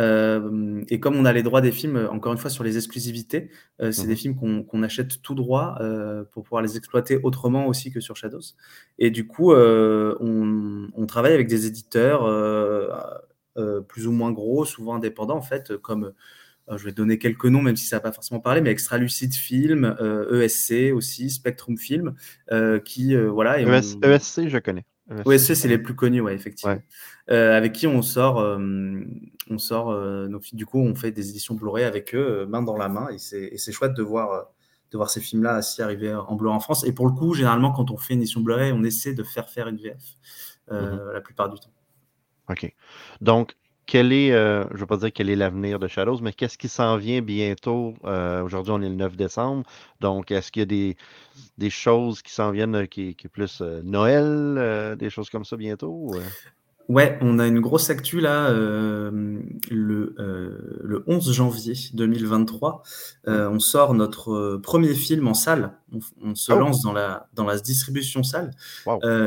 euh, 0.00 0.82
et 0.88 1.00
comme 1.00 1.16
on 1.16 1.24
a 1.24 1.32
les 1.32 1.42
droits 1.42 1.60
des 1.60 1.72
films, 1.72 2.08
encore 2.10 2.32
une 2.32 2.38
fois, 2.38 2.50
sur 2.50 2.64
les 2.64 2.76
exclusivités, 2.76 3.50
euh, 3.80 3.92
c'est 3.92 4.06
des 4.06 4.14
mmh 4.14 4.16
films 4.16 4.66
qu'on 4.66 4.82
achète 4.82 5.22
tout 5.22 5.34
droit 5.34 5.76
euh, 5.80 6.24
pour 6.32 6.42
pouvoir 6.44 6.62
les 6.62 6.76
exploiter 6.76 7.18
autrement 7.22 7.66
aussi 7.66 7.90
que 7.92 8.00
sur 8.00 8.16
Shadows. 8.16 8.40
Et 8.98 9.10
du 9.10 9.26
coup, 9.26 9.52
on, 9.52 11.06
travaille 11.06 11.34
avec 11.34 11.48
des 11.48 11.66
éditeurs 11.66 12.22
plus 13.88 14.06
ou 14.06 14.12
moins 14.12 14.32
gros, 14.32 14.64
souvent 14.64 14.94
indépendants, 14.94 15.36
en 15.36 15.42
fait, 15.42 15.76
comme 15.76 16.12
je 16.70 16.84
vais 16.84 16.92
donner 16.92 17.18
quelques 17.18 17.44
noms, 17.44 17.60
même 17.60 17.76
si 17.76 17.86
ça 17.86 17.96
n'a 17.96 18.00
pas 18.00 18.12
forcément 18.12 18.40
parlé, 18.40 18.60
mais 18.60 18.70
Extra 18.70 18.96
Lucid 18.96 19.34
Film, 19.34 19.96
ESC 20.32 20.90
e 20.90 20.92
aussi, 20.92 21.28
Spectrum 21.30 21.76
Film, 21.76 22.14
qui, 22.84 23.14
voilà. 23.16 23.60
ESC, 23.60 24.38
e 24.38 24.48
je 24.48 24.58
connais. 24.58 24.84
OSC, 25.24 25.56
c'est 25.56 25.68
les 25.68 25.78
plus 25.78 25.94
connus, 25.94 26.20
ouais, 26.20 26.34
effectivement. 26.34 26.78
Euh, 27.30 27.56
avec 27.56 27.72
qui 27.72 27.86
on 27.86 28.02
sort, 28.02 28.38
euh, 28.40 29.00
on 29.50 29.58
sort 29.58 29.90
euh, 29.90 30.28
du 30.52 30.66
coup, 30.66 30.80
on 30.80 30.94
fait 30.94 31.10
des 31.10 31.30
éditions 31.30 31.54
Blu-ray 31.54 31.84
avec 31.84 32.14
eux, 32.14 32.46
main 32.46 32.62
dans 32.62 32.76
la 32.76 32.88
main, 32.88 33.08
et 33.10 33.18
c'est 33.18 33.72
chouette 33.72 33.94
de 33.94 34.02
voir, 34.02 34.46
de 34.90 34.96
voir 34.96 35.10
ces 35.10 35.20
films-là 35.20 35.56
assis 35.56 35.82
arriver 35.82 36.14
en 36.14 36.34
Blu-ray 36.34 36.56
en 36.56 36.60
France. 36.60 36.84
Et 36.84 36.92
pour 36.92 37.06
le 37.06 37.12
coup, 37.12 37.34
généralement, 37.34 37.72
quand 37.72 37.90
on 37.90 37.96
fait 37.96 38.14
une 38.14 38.20
édition 38.20 38.40
Blu-ray, 38.40 38.72
on 38.72 38.84
essaie 38.84 39.14
de 39.14 39.22
faire 39.22 39.48
faire 39.50 39.68
une 39.68 39.76
VF 39.76 40.16
mhm. 40.70 41.10
la 41.12 41.20
plupart 41.20 41.50
du 41.50 41.58
temps. 41.58 41.72
OK. 42.48 42.74
Donc, 43.20 43.56
quel 43.86 44.12
est, 44.12 44.30
je 44.30 44.72
ne 44.72 44.78
veux 44.78 44.86
pas 44.86 44.96
dire 44.96 45.10
quel 45.12 45.28
est 45.30 45.36
l'avenir 45.36 45.78
de 45.78 45.88
Shadows, 45.88 46.18
mais 46.20 46.32
qu'est-ce 46.32 46.58
qui 46.58 46.68
s'en 46.68 46.96
vient 46.96 47.20
bientôt? 47.20 47.94
Aujourd'hui, 48.04 48.72
on 48.72 48.82
est 48.82 48.88
le 48.88 48.94
9 48.94 49.16
décembre. 49.16 49.64
Donc, 50.00 50.30
est-ce 50.30 50.52
qu'il 50.52 50.60
y 50.60 50.62
a 50.62 50.66
des, 50.66 50.96
des 51.58 51.70
choses 51.70 52.22
qui 52.22 52.32
s'en 52.32 52.50
viennent 52.50 52.86
qui, 52.88 53.14
qui, 53.14 53.26
est 53.26 53.30
plus 53.30 53.60
Noël, 53.82 54.96
des 54.98 55.10
choses 55.10 55.30
comme 55.30 55.44
ça 55.44 55.56
bientôt? 55.56 56.14
Ouais, 56.88 57.16
on 57.20 57.38
a 57.38 57.46
une 57.46 57.60
grosse 57.60 57.90
actu 57.90 58.20
là, 58.20 58.50
le, 58.50 59.54
le 59.70 61.04
11 61.06 61.32
janvier 61.32 61.74
2023. 61.94 62.82
on 63.26 63.58
sort 63.58 63.94
notre 63.94 64.58
premier 64.62 64.94
film 64.94 65.28
en 65.28 65.34
salle. 65.34 65.72
On, 66.22 66.34
se 66.34 66.52
oh! 66.52 66.58
lance 66.58 66.82
dans 66.82 66.92
la, 66.92 67.28
dans 67.34 67.44
la 67.44 67.58
distribution 67.58 68.22
salle. 68.22 68.50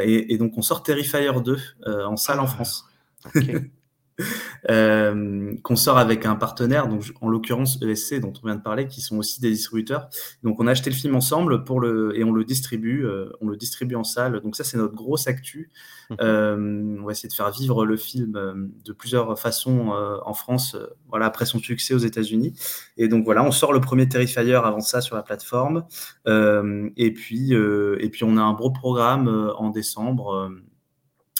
et, 0.01 0.37
donc, 0.37 0.57
on 0.57 0.61
sort 0.61 0.83
Terrifier 0.83 1.29
2 1.43 1.57
en 2.05 2.17
salle 2.17 2.39
en 2.39 2.43
ah! 2.43 2.47
France. 2.47 2.85
euh, 4.69 5.55
qu'on 5.63 5.75
sort 5.75 5.97
avec 5.97 6.25
un 6.25 6.35
partenaire, 6.35 6.87
donc 6.87 7.03
en 7.21 7.27
l'occurrence 7.27 7.81
ESC 7.81 8.19
dont 8.21 8.33
on 8.41 8.47
vient 8.47 8.55
de 8.55 8.61
parler, 8.61 8.87
qui 8.87 9.01
sont 9.01 9.17
aussi 9.17 9.41
des 9.41 9.51
distributeurs. 9.51 10.09
Donc 10.43 10.59
on 10.59 10.67
a 10.67 10.71
acheté 10.71 10.89
le 10.89 10.95
film 10.95 11.15
ensemble 11.15 11.63
pour 11.65 11.79
le 11.79 12.17
et 12.17 12.23
on 12.23 12.31
le 12.31 12.45
distribue, 12.45 13.05
euh, 13.05 13.29
on 13.41 13.47
le 13.47 13.57
distribue 13.57 13.95
en 13.95 14.03
salle. 14.03 14.39
Donc 14.41 14.55
ça 14.55 14.63
c'est 14.63 14.77
notre 14.77 14.95
grosse 14.95 15.27
actu. 15.27 15.69
Mhm. 16.09 16.17
Euh, 16.21 16.97
on 17.01 17.05
va 17.05 17.11
essayer 17.11 17.29
de 17.29 17.33
faire 17.33 17.51
vivre 17.51 17.85
le 17.85 17.97
film 17.97 18.71
de 18.85 18.93
plusieurs 18.93 19.37
façons 19.37 19.89
en 19.89 20.33
France, 20.33 20.77
voilà 21.09 21.25
après 21.25 21.45
son 21.45 21.59
succès 21.59 21.93
aux 21.93 21.99
États-Unis. 21.99 22.53
Et 22.97 23.07
donc 23.07 23.25
voilà, 23.25 23.43
on 23.43 23.51
sort 23.51 23.73
le 23.73 23.81
premier 23.81 24.07
Terrifier 24.07 24.53
avant 24.53 24.79
ça 24.79 25.01
sur 25.01 25.15
la 25.15 25.23
plateforme. 25.23 25.85
Et 26.27 27.13
puis 27.13 27.53
et 27.53 28.09
puis 28.09 28.23
on 28.23 28.37
a 28.37 28.41
un 28.41 28.53
gros 28.53 28.71
programme 28.71 29.51
en 29.57 29.69
décembre 29.69 30.51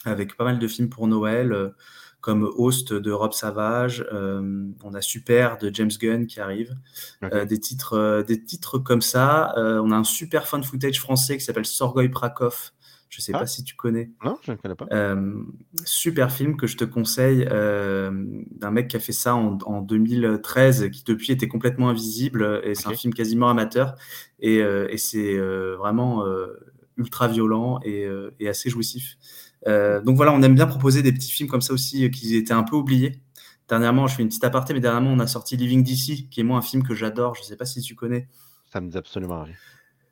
avec 0.03 0.35
pas 0.35 0.43
mal 0.43 0.59
de 0.59 0.67
films 0.67 0.89
pour 0.89 1.07
Noël 1.07 1.73
comme 2.25 2.49
Host 2.55 2.91
de 2.91 3.11
Rob 3.11 3.33
Savage, 3.33 4.03
euh, 4.11 4.65
on 4.83 4.95
a 4.95 5.01
Super 5.01 5.59
de 5.59 5.69
James 5.71 5.91
Gunn 6.01 6.25
qui 6.25 6.39
arrive, 6.39 6.75
euh, 7.23 7.45
des, 7.45 7.59
titres, 7.59 7.93
euh, 7.93 8.23
des 8.23 8.43
titres 8.43 8.79
comme 8.79 9.03
ça. 9.03 9.53
On 9.55 9.91
a 9.91 9.95
un 9.95 10.03
super 10.03 10.47
fan 10.47 10.63
footage 10.63 10.99
français 10.99 11.37
qui 11.37 11.43
s'appelle 11.43 11.67
Sorgoy 11.67 12.09
Prakov. 12.09 12.71
Je 13.09 13.21
sais 13.21 13.31
Ah. 13.35 13.41
pas 13.41 13.45
si 13.45 13.63
tu 13.63 13.75
connais. 13.75 14.09
Non, 14.25 14.37
je 14.41 14.53
ne 14.53 14.57
connais 14.57 14.73
pas. 14.73 14.87
Super 15.85 16.31
film 16.31 16.57
que 16.57 16.65
je 16.65 16.77
te 16.77 16.83
conseille 16.83 17.45
d'un 17.45 18.71
mec 18.71 18.87
qui 18.87 18.97
a 18.97 18.99
fait 18.99 19.11
ça 19.13 19.35
en, 19.35 19.59
en 19.63 19.81
2013, 19.81 20.89
qui 20.89 21.03
depuis 21.03 21.31
était 21.31 21.47
complètement 21.47 21.89
invisible 21.89 22.59
et 22.63 22.73
c'est 22.73 22.87
un 22.87 22.95
film 22.95 23.13
quasiment 23.13 23.49
amateur 23.49 23.95
et, 24.39 24.55
et 24.57 24.97
c'est 24.97 25.37
vraiment 25.77 26.25
ultra 26.97 27.27
violent 27.27 27.79
et, 27.83 28.07
et 28.39 28.49
assez 28.49 28.71
jouissif. 28.71 29.15
Euh, 29.67 30.01
donc 30.01 30.15
voilà, 30.15 30.33
on 30.33 30.41
aime 30.41 30.55
bien 30.55 30.67
proposer 30.67 31.01
des 31.01 31.11
petits 31.11 31.31
films 31.31 31.49
comme 31.49 31.61
ça 31.61 31.73
aussi 31.73 32.05
euh, 32.05 32.09
qui 32.09 32.35
étaient 32.35 32.53
un 32.53 32.63
peu 32.63 32.75
oubliés. 32.75 33.21
Dernièrement, 33.67 34.07
je 34.07 34.15
fais 34.15 34.21
une 34.21 34.29
petite 34.29 34.43
aparté, 34.43 34.73
mais 34.73 34.79
dernièrement, 34.79 35.11
on 35.11 35.19
a 35.19 35.27
sorti 35.27 35.57
Living 35.57 35.83
DC, 35.83 36.29
qui 36.29 36.39
est 36.39 36.43
moi 36.43 36.57
un 36.57 36.61
film 36.61 36.83
que 36.83 36.93
j'adore. 36.93 37.35
Je 37.35 37.41
sais 37.41 37.55
pas 37.55 37.65
si 37.65 37.81
tu 37.81 37.95
connais. 37.95 38.27
Ça 38.71 38.79
me 38.79 38.89
dit 38.89 38.97
absolument 38.97 39.43
rien. 39.43 39.55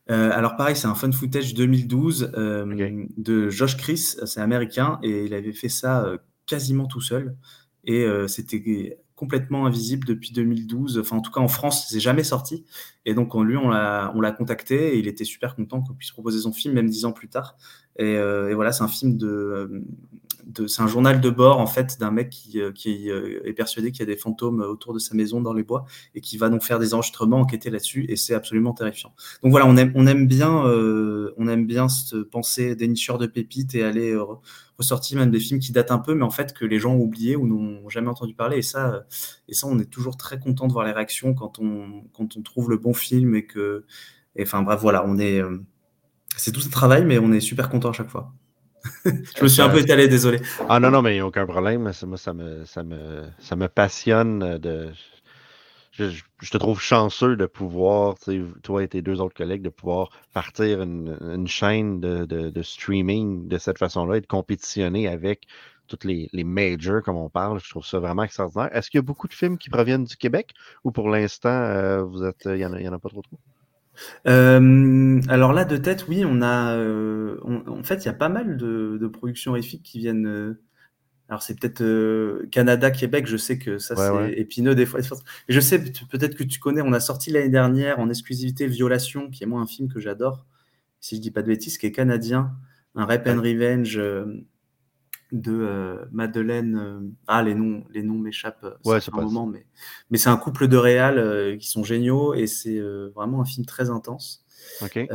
Euh, 0.09 0.31
alors 0.33 0.55
pareil, 0.55 0.75
c'est 0.75 0.87
un 0.87 0.95
fun 0.95 1.11
footage 1.11 1.53
2012 1.53 2.31
euh, 2.35 2.65
Ok. 2.65 3.09
de 3.17 3.49
Josh 3.49 3.77
Chris, 3.77 4.15
c'est 4.25 4.41
américain 4.41 4.99
et 5.01 5.25
il 5.25 5.33
avait 5.33 5.53
fait 5.53 5.69
ça 5.69 6.03
euh, 6.03 6.17
quasiment 6.45 6.87
tout 6.87 7.01
seul 7.01 7.37
et 7.85 8.05
c'était 8.27 8.97
complètement 9.15 9.65
invisible 9.65 10.07
depuis 10.07 10.31
2012. 10.31 10.99
Enfin, 10.99 11.17
en 11.17 11.21
tout 11.21 11.31
cas, 11.31 11.41
en 11.41 11.49
France, 11.49 11.87
c'est 11.89 11.99
jamais 11.99 12.23
sorti. 12.23 12.63
Et 13.05 13.13
donc, 13.13 13.35
on, 13.35 13.43
lui, 13.43 13.57
on 13.57 13.69
l'a, 13.69 14.11
on 14.15 14.21
l'a 14.21 14.31
contacté 14.31 14.95
et 14.95 14.97
il 14.97 15.07
était 15.07 15.25
super 15.25 15.55
content 15.55 15.81
qu'on 15.81 15.93
puisse 15.93 16.11
proposer 16.11 16.39
son 16.39 16.53
film, 16.53 16.73
même 16.73 16.89
dix 16.89 17.05
ans 17.05 17.11
plus 17.11 17.29
tard. 17.29 17.57
Et, 17.97 18.15
euh, 18.17 18.49
et 18.49 18.53
voilà, 18.53 18.71
c'est 18.71 18.83
un 18.83 18.87
film 18.87 19.17
de, 19.17 19.83
de 20.45 20.67
c'est 20.67 20.81
un 20.81 20.87
journal 20.87 21.21
de 21.21 21.29
bord 21.29 21.59
en 21.59 21.67
fait 21.67 21.99
d'un 21.99 22.11
mec 22.11 22.29
qui, 22.29 22.59
euh, 22.61 22.71
qui 22.71 23.09
euh, 23.09 23.39
est 23.45 23.53
persuadé 23.53 23.91
qu'il 23.91 24.01
y 24.01 24.03
a 24.03 24.13
des 24.13 24.17
fantômes 24.17 24.61
autour 24.61 24.93
de 24.93 24.99
sa 24.99 25.15
maison 25.15 25.41
dans 25.41 25.53
les 25.53 25.63
bois 25.63 25.85
et 26.15 26.21
qui 26.21 26.37
va 26.37 26.49
donc 26.49 26.63
faire 26.63 26.79
des 26.79 26.93
enregistrements, 26.93 27.39
enquêter 27.39 27.69
là-dessus. 27.69 28.05
Et 28.09 28.15
c'est 28.15 28.33
absolument 28.33 28.73
terrifiant. 28.73 29.13
Donc 29.43 29.51
voilà, 29.51 29.67
on 29.67 29.77
aime, 29.77 29.91
on 29.95 30.07
aime 30.07 30.27
bien, 30.27 30.65
euh, 30.65 31.33
on 31.37 31.47
aime 31.47 31.65
bien 31.65 31.89
se 31.89 32.17
penser 32.17 32.75
dénicheur 32.75 33.17
de 33.17 33.27
pépites 33.27 33.75
et 33.75 33.83
aller 33.83 34.11
euh, 34.11 34.23
ressortir 34.77 35.19
même 35.19 35.31
des 35.31 35.39
films 35.39 35.59
qui 35.59 35.71
datent 35.71 35.91
un 35.91 35.99
peu, 35.99 36.13
mais 36.15 36.23
en 36.23 36.31
fait 36.31 36.53
que 36.53 36.65
les 36.65 36.79
gens 36.79 36.93
ont 36.93 37.01
oublié 37.01 37.35
ou 37.35 37.47
n'ont 37.47 37.87
jamais 37.89 38.09
entendu 38.09 38.33
parler. 38.33 38.57
Et 38.57 38.63
ça, 38.63 39.05
et 39.47 39.53
ça, 39.53 39.67
on 39.67 39.77
est 39.79 39.89
toujours 39.89 40.17
très 40.17 40.39
content 40.39 40.67
de 40.67 40.73
voir 40.73 40.86
les 40.86 40.91
réactions 40.91 41.34
quand 41.34 41.60
on, 41.60 42.03
quand 42.13 42.38
on 42.38 42.41
trouve 42.41 42.69
le 42.69 42.77
bon 42.77 42.93
film 42.93 43.36
et 43.36 43.45
que, 43.45 43.86
et 44.36 44.43
enfin 44.43 44.62
bref, 44.62 44.79
voilà, 44.82 45.03
on 45.06 45.17
est, 45.17 45.41
euh, 45.41 45.60
c'est 46.38 46.51
tout 46.51 46.62
un 46.65 46.69
travail, 46.69 47.06
mais 47.06 47.19
on 47.19 47.32
est 47.32 47.39
super 47.39 47.69
content 47.69 47.89
à 47.89 47.93
chaque 47.93 48.10
fois. 48.10 48.34
Je 49.06 49.43
me 49.43 49.47
suis 49.47 49.62
un 49.62 49.69
peu 49.69 49.79
étalé, 49.79 50.08
désolé. 50.08 50.41
Ah 50.67 50.79
non, 50.79 50.91
non, 50.91 51.01
mais 51.01 51.12
il 51.12 51.15
n'y 51.15 51.19
a 51.21 51.27
aucun 51.27 51.45
problème. 51.45 51.84
Moi, 51.84 51.93
ça 51.93 52.06
me, 52.06 52.17
ça 52.17 52.34
me, 52.84 53.23
ça 53.39 53.56
me 53.56 53.67
passionne 53.67 54.43
euh, 54.43 54.58
de. 54.58 54.91
Je, 55.91 56.10
te 56.49 56.58
trouve 56.58 56.82
chanceux 56.82 57.36
de 57.36 57.45
pouvoir, 57.45 58.15
toi 58.63 58.84
et 58.84 58.88
tes 58.88 59.03
deux 59.03 59.21
autres 59.21 59.36
collègues, 59.36 59.62
de 59.62 59.69
pouvoir 59.69 60.10
partir 60.34 60.82
une, 60.82 61.15
une 61.21 61.47
chaîne 61.47 61.99
de, 61.99 62.25
de- 62.25 62.49
de 62.49 62.62
streaming 62.63 63.47
de 63.47 63.58
cette 63.60 63.77
façon-là 63.77 64.17
et 64.17 64.21
de 64.21 64.25
compétitionner 64.25 65.08
avec 65.08 65.45
toutes 65.93 66.06
les, 66.06 66.29
les 66.34 66.43
majors, 66.43 67.01
comme 67.03 67.17
on 67.17 67.29
parle. 67.29 67.60
Je 67.63 67.69
trouve 67.69 67.86
ça 67.86 67.99
vraiment 67.99 68.23
extraordinaire. 68.23 68.75
Est-ce 68.75 68.89
qu'il 68.89 68.97
y 68.97 69.03
a 69.03 69.03
beaucoup 69.03 69.27
de 69.27 69.34
films 69.34 69.58
qui 69.58 69.69
proviennent 69.69 70.06
du 70.06 70.17
Québec 70.17 70.53
ou 70.84 70.91
pour 70.91 71.10
l'instant, 71.10 71.49
euh, 71.49 72.03
vous 72.03 72.23
êtes, 72.23 72.43
il 72.45 72.53
n'y 72.56 72.65
en, 72.65 72.73
en 72.73 72.93
a 72.93 72.99
pas 72.99 73.10
trop 73.10 73.21
trop? 73.21 73.39
Euh, 74.27 75.21
alors 75.29 75.53
là, 75.53 75.65
de 75.65 75.77
tête, 75.77 76.08
oui, 76.08 76.23
on 76.25 76.41
a, 76.41 76.75
euh, 76.75 77.38
on- 77.43 77.79
en 77.79 77.84
fait, 77.84 78.03
il 78.03 78.06
y 78.06 78.10
a 78.10 78.13
pas 78.13 78.29
mal 78.29 78.58
de, 78.58 78.97
de 78.99 79.08
productions 79.08 79.51
horrifiques 79.51 79.84
qui 79.84 79.99
viennent. 79.99 80.25
euh, 80.27 80.60
alors 81.29 81.43
c'est 81.43 81.60
peut-être 81.60 82.45
Canada, 82.51 82.91
Québec. 82.91 83.27
Je 83.27 83.38
sais 83.38 83.58
que 83.60 83.77
ça 83.79 83.95
Ouais, 83.95 84.01
c'est 84.08 84.12
ouais. 84.34 84.39
épineux 84.39 84.75
des 84.75 84.86
fois. 84.86 84.99
Je 85.49 85.60
sais 85.60 85.79
peut- 85.84 85.91
peut-être 86.12 86.36
que 86.36 86.43
tu 86.43 86.60
connais. 86.60 86.82
On 86.82 86.93
a 86.93 86.99
sorti 86.99 87.32
l'année 87.32 87.49
dernière 87.49 87.99
en 87.99 88.10
exclusivité 88.10 88.67
Violation, 88.67 89.29
qui 89.32 89.43
est 89.43 89.47
moi 89.47 89.62
un 89.62 89.67
film 89.67 89.89
que 89.91 89.99
j'adore. 89.99 90.45
Si 91.01 91.15
je 91.17 91.21
dis 91.21 91.32
pas 91.32 91.41
de 91.41 91.47
bêtises, 91.47 91.77
qui 91.77 91.88
est 91.88 91.91
canadien, 91.91 92.53
un 92.95 93.06
Rape 93.06 93.27
and 93.27 93.41
Revenge 93.41 93.97
de 95.33 95.51
euh, 95.51 95.97
Madeleine. 96.13 96.77
euh, 96.77 96.99
ah, 97.27 97.43
les 97.43 97.55
noms, 97.55 97.83
les 97.91 98.03
noms 98.03 98.17
m'échappent. 98.19 98.63
euh, 98.63 98.71
Ouais, 98.85 99.01
c'est 99.01 99.11
pas- 99.11 99.19
moment, 99.21 99.45
mais 99.45 99.65
mais 100.09 100.17
c'est 100.17 100.29
un 100.29 100.37
couple 100.37 100.67
de 100.69 100.77
réals 100.77 101.17
euh, 101.17 101.57
qui 101.57 101.67
sont 101.67 101.83
géniaux 101.83 102.33
et 102.33 102.47
c'est 102.47 102.79
vraiment 103.15 103.41
un 103.41 103.45
film 103.45 103.65
très 103.65 103.89
intense. 103.89 104.45
OK. 104.81 105.07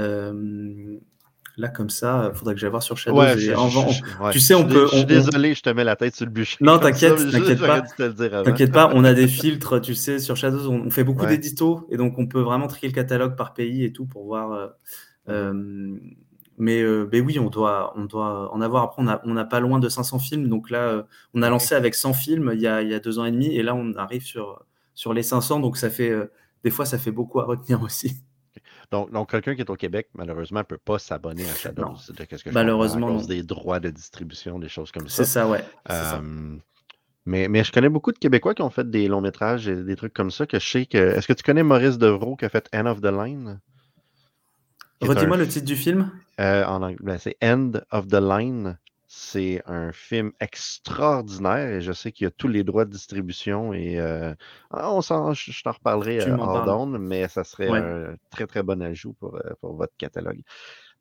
Là, 1.56 1.68
comme 1.68 1.90
ça, 1.90 2.30
il 2.32 2.38
faudrait 2.38 2.54
que 2.54 2.60
j'aille 2.60 2.70
voir 2.70 2.84
sur 2.84 2.96
Shadows. 2.96 3.18
Ouais, 3.18 3.36
je- 3.36 3.50
en- 3.52 3.68
je- 3.68 3.78
en- 3.80 3.88
je- 3.88 4.02
ouais. 4.22 4.30
tu 4.30 4.38
sais, 4.38 4.54
on 4.54 4.64
peut- 4.64 4.86
Je 4.92 4.98
suis 4.98 5.04
désolé, 5.06 5.54
je 5.56 5.62
te 5.62 5.70
mets 5.70 5.82
la 5.82 5.96
tête 5.96 6.14
sur 6.14 6.24
le 6.24 6.30
bûcher. 6.30 6.56
Non, 6.60 6.78
t'inquiète, 6.78 7.16
t'inquiète 7.32 7.58
pas. 7.58 7.80
T'inquiète 8.44 8.70
pas, 8.70 8.92
on 8.94 9.02
a 9.02 9.12
des 9.12 9.26
filtres, 9.66 9.80
tu 9.80 9.96
sais, 9.96 10.20
sur 10.20 10.36
Shadows, 10.36 10.68
on, 10.70 10.86
on 10.86 10.90
fait 10.90 11.02
beaucoup 11.02 11.22
Ouais. 11.24 11.30
d'éditos 11.30 11.84
et 11.90 11.96
donc 11.96 12.16
on 12.16 12.28
peut 12.28 12.40
vraiment 12.42 12.68
trier 12.68 12.86
le 12.86 12.94
catalogue 12.94 13.34
par 13.34 13.54
pays 13.54 13.82
et 13.84 13.92
tout 13.92 14.06
pour 14.06 14.24
voir. 14.24 14.52
euh, 15.28 15.96
mais, 16.58 16.80
euh, 16.82 17.08
mais 17.12 17.20
oui, 17.20 17.38
on 17.38 17.48
doit, 17.48 17.92
on 17.96 18.04
doit 18.04 18.52
en 18.52 18.60
avoir. 18.60 18.82
Après, 18.84 19.02
on 19.02 19.08
a, 19.08 19.20
on 19.24 19.36
a 19.36 19.44
pas 19.44 19.60
loin 19.60 19.78
de 19.78 19.88
500 19.88 20.18
films, 20.18 20.48
donc 20.48 20.70
là, 20.70 20.80
euh, 20.88 21.02
on 21.34 21.42
a 21.42 21.50
lancé 21.50 21.74
avec 21.74 21.94
100 21.94 22.12
films 22.14 22.50
il 22.54 22.60
y 22.60 22.66
a, 22.66 22.82
il 22.82 22.88
y 22.88 22.94
a 22.94 23.00
deux 23.00 23.18
ans 23.18 23.24
et 23.24 23.30
demi 23.30 23.46
et 23.56 23.62
là, 23.62 23.74
on 23.74 23.94
arrive 23.94 24.24
sur, 24.24 24.64
sur 24.94 25.14
les 25.14 25.22
500, 25.22 25.60
donc 25.60 25.76
ça 25.76 25.90
fait, 25.90 26.10
euh, 26.10 26.30
des 26.64 26.70
fois, 26.70 26.84
ça 26.84 26.98
fait 26.98 27.12
beaucoup 27.12 27.40
à 27.40 27.44
retenir 27.44 27.82
aussi. 27.82 28.16
Donc, 28.90 29.12
donc 29.12 29.30
quelqu'un 29.30 29.54
qui 29.54 29.60
est 29.60 29.70
au 29.70 29.76
Québec, 29.76 30.08
malheureusement, 30.14 30.60
ne 30.60 30.64
peut 30.64 30.78
pas 30.78 30.98
s'abonner 30.98 31.44
à 31.44 31.54
Shadows. 31.54 31.96
De 32.08 32.24
que 32.24 32.36
je 32.36 32.50
Malheureusement, 32.50 33.08
comprends, 33.08 33.16
à 33.16 33.18
cause 33.18 33.28
des 33.28 33.42
droits 33.42 33.80
de 33.80 33.90
distribution, 33.90 34.58
des 34.58 34.68
choses 34.68 34.90
comme 34.90 35.08
C'est 35.08 35.24
ça. 35.24 35.46
ouais. 35.46 35.62
c'est 35.86 35.92
ça. 35.92 36.16
Euh, 36.16 36.56
mais, 37.26 37.48
mais 37.48 37.62
je 37.62 37.70
connais 37.70 37.90
beaucoup 37.90 38.12
de 38.12 38.18
Québécois 38.18 38.54
qui 38.54 38.62
ont 38.62 38.70
fait 38.70 38.88
des 38.88 39.06
longs 39.06 39.20
métrages 39.20 39.68
et 39.68 39.76
des 39.76 39.96
trucs 39.96 40.14
comme 40.14 40.30
ça 40.30 40.46
que 40.46 40.58
je 40.58 40.66
sais 40.66 40.86
que. 40.86 40.96
Est-ce 40.96 41.28
que 41.28 41.34
tu 41.34 41.42
connais 41.42 41.62
Maurice 41.62 41.98
Devaux 41.98 42.36
qui 42.36 42.46
a 42.46 42.48
fait 42.48 42.66
End 42.74 42.86
of 42.86 43.02
the 43.02 43.12
Line? 43.12 43.60
Redis-moi 45.02 45.36
un 45.36 45.40
le 45.40 45.46
titre 45.46 45.66
du 45.66 45.76
film. 45.76 46.10
Euh, 46.40 46.64
en 46.64 46.82
anglais, 46.82 46.98
ben, 47.00 47.18
c'est 47.18 47.36
End 47.42 47.72
of 47.90 48.06
the 48.08 48.14
Line. 48.20 48.78
C'est 49.10 49.62
un 49.64 49.90
film 49.92 50.32
extraordinaire 50.38 51.70
et 51.76 51.80
je 51.80 51.92
sais 51.92 52.12
qu'il 52.12 52.24
y 52.24 52.28
a 52.28 52.30
tous 52.30 52.46
les 52.48 52.62
droits 52.62 52.84
de 52.84 52.90
distribution 52.90 53.72
et 53.72 53.98
euh, 53.98 54.34
ah, 54.70 54.92
on 54.92 55.00
s'en, 55.00 55.32
je, 55.32 55.62
t'en 55.62 55.72
reparlerai 55.72 56.20
euh, 56.20 56.32
m'en 56.34 56.44
hors 56.44 56.62
d'onde, 56.62 56.98
mais 56.98 57.26
ça 57.28 57.42
serait 57.42 57.70
Ouais. 57.70 57.78
un 57.78 58.16
très 58.30 58.46
très 58.46 58.62
bon 58.62 58.82
ajout 58.82 59.14
pour, 59.14 59.36
euh, 59.36 59.54
pour 59.62 59.76
votre 59.76 59.96
catalogue. 59.96 60.42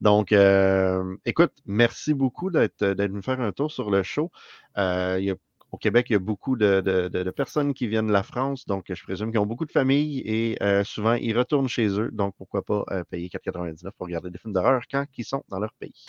Donc, 0.02 0.32
euh, 0.32 1.16
écoute, 1.26 1.54
merci 1.66 2.14
beaucoup 2.14 2.52
d'être 2.52 2.86
d'être 2.86 3.12
venu 3.12 3.24
faire 3.24 3.42
un 3.42 3.52
tour 3.52 3.72
sur 3.72 3.90
le 3.92 4.04
show. 4.04 4.32
Euh, 4.78 5.18
il 5.20 5.26
y 5.26 5.32
a- 5.32 5.36
au 5.72 5.78
Québec, 5.78 6.08
il 6.10 6.14
y 6.14 6.16
a 6.16 6.20
beaucoup 6.20 6.56
de, 6.56 6.82
de- 6.82 7.08
de- 7.10 7.30
personnes 7.32 7.74
qui 7.74 7.88
viennent 7.88 8.08
de 8.08 8.14
la 8.14 8.24
France, 8.24 8.66
donc 8.66 8.86
je 8.90 9.04
présume 9.04 9.32
qu'ils 9.32 9.40
ont 9.40 9.46
beaucoup 9.46 9.66
de 9.66 9.72
familles 9.72 10.22
et 10.26 10.58
euh, 10.64 10.84
souvent 10.84 11.14
ils 11.14 11.38
retournent 11.38 11.68
chez 11.68 11.88
eux. 12.00 12.10
Donc, 12.12 12.36
pourquoi 12.38 12.64
pas 12.64 12.84
euh, 12.92 13.04
payer 13.04 13.30
4,99 13.30 13.92
pour 13.98 14.08
regarder 14.08 14.30
des 14.30 14.38
films 14.38 14.54
d'horreur 14.54 14.84
quand 14.92 15.06
ils 15.18 15.26
sont 15.26 15.44
dans 15.50 15.60
leur 15.60 15.74
pays. 15.74 16.06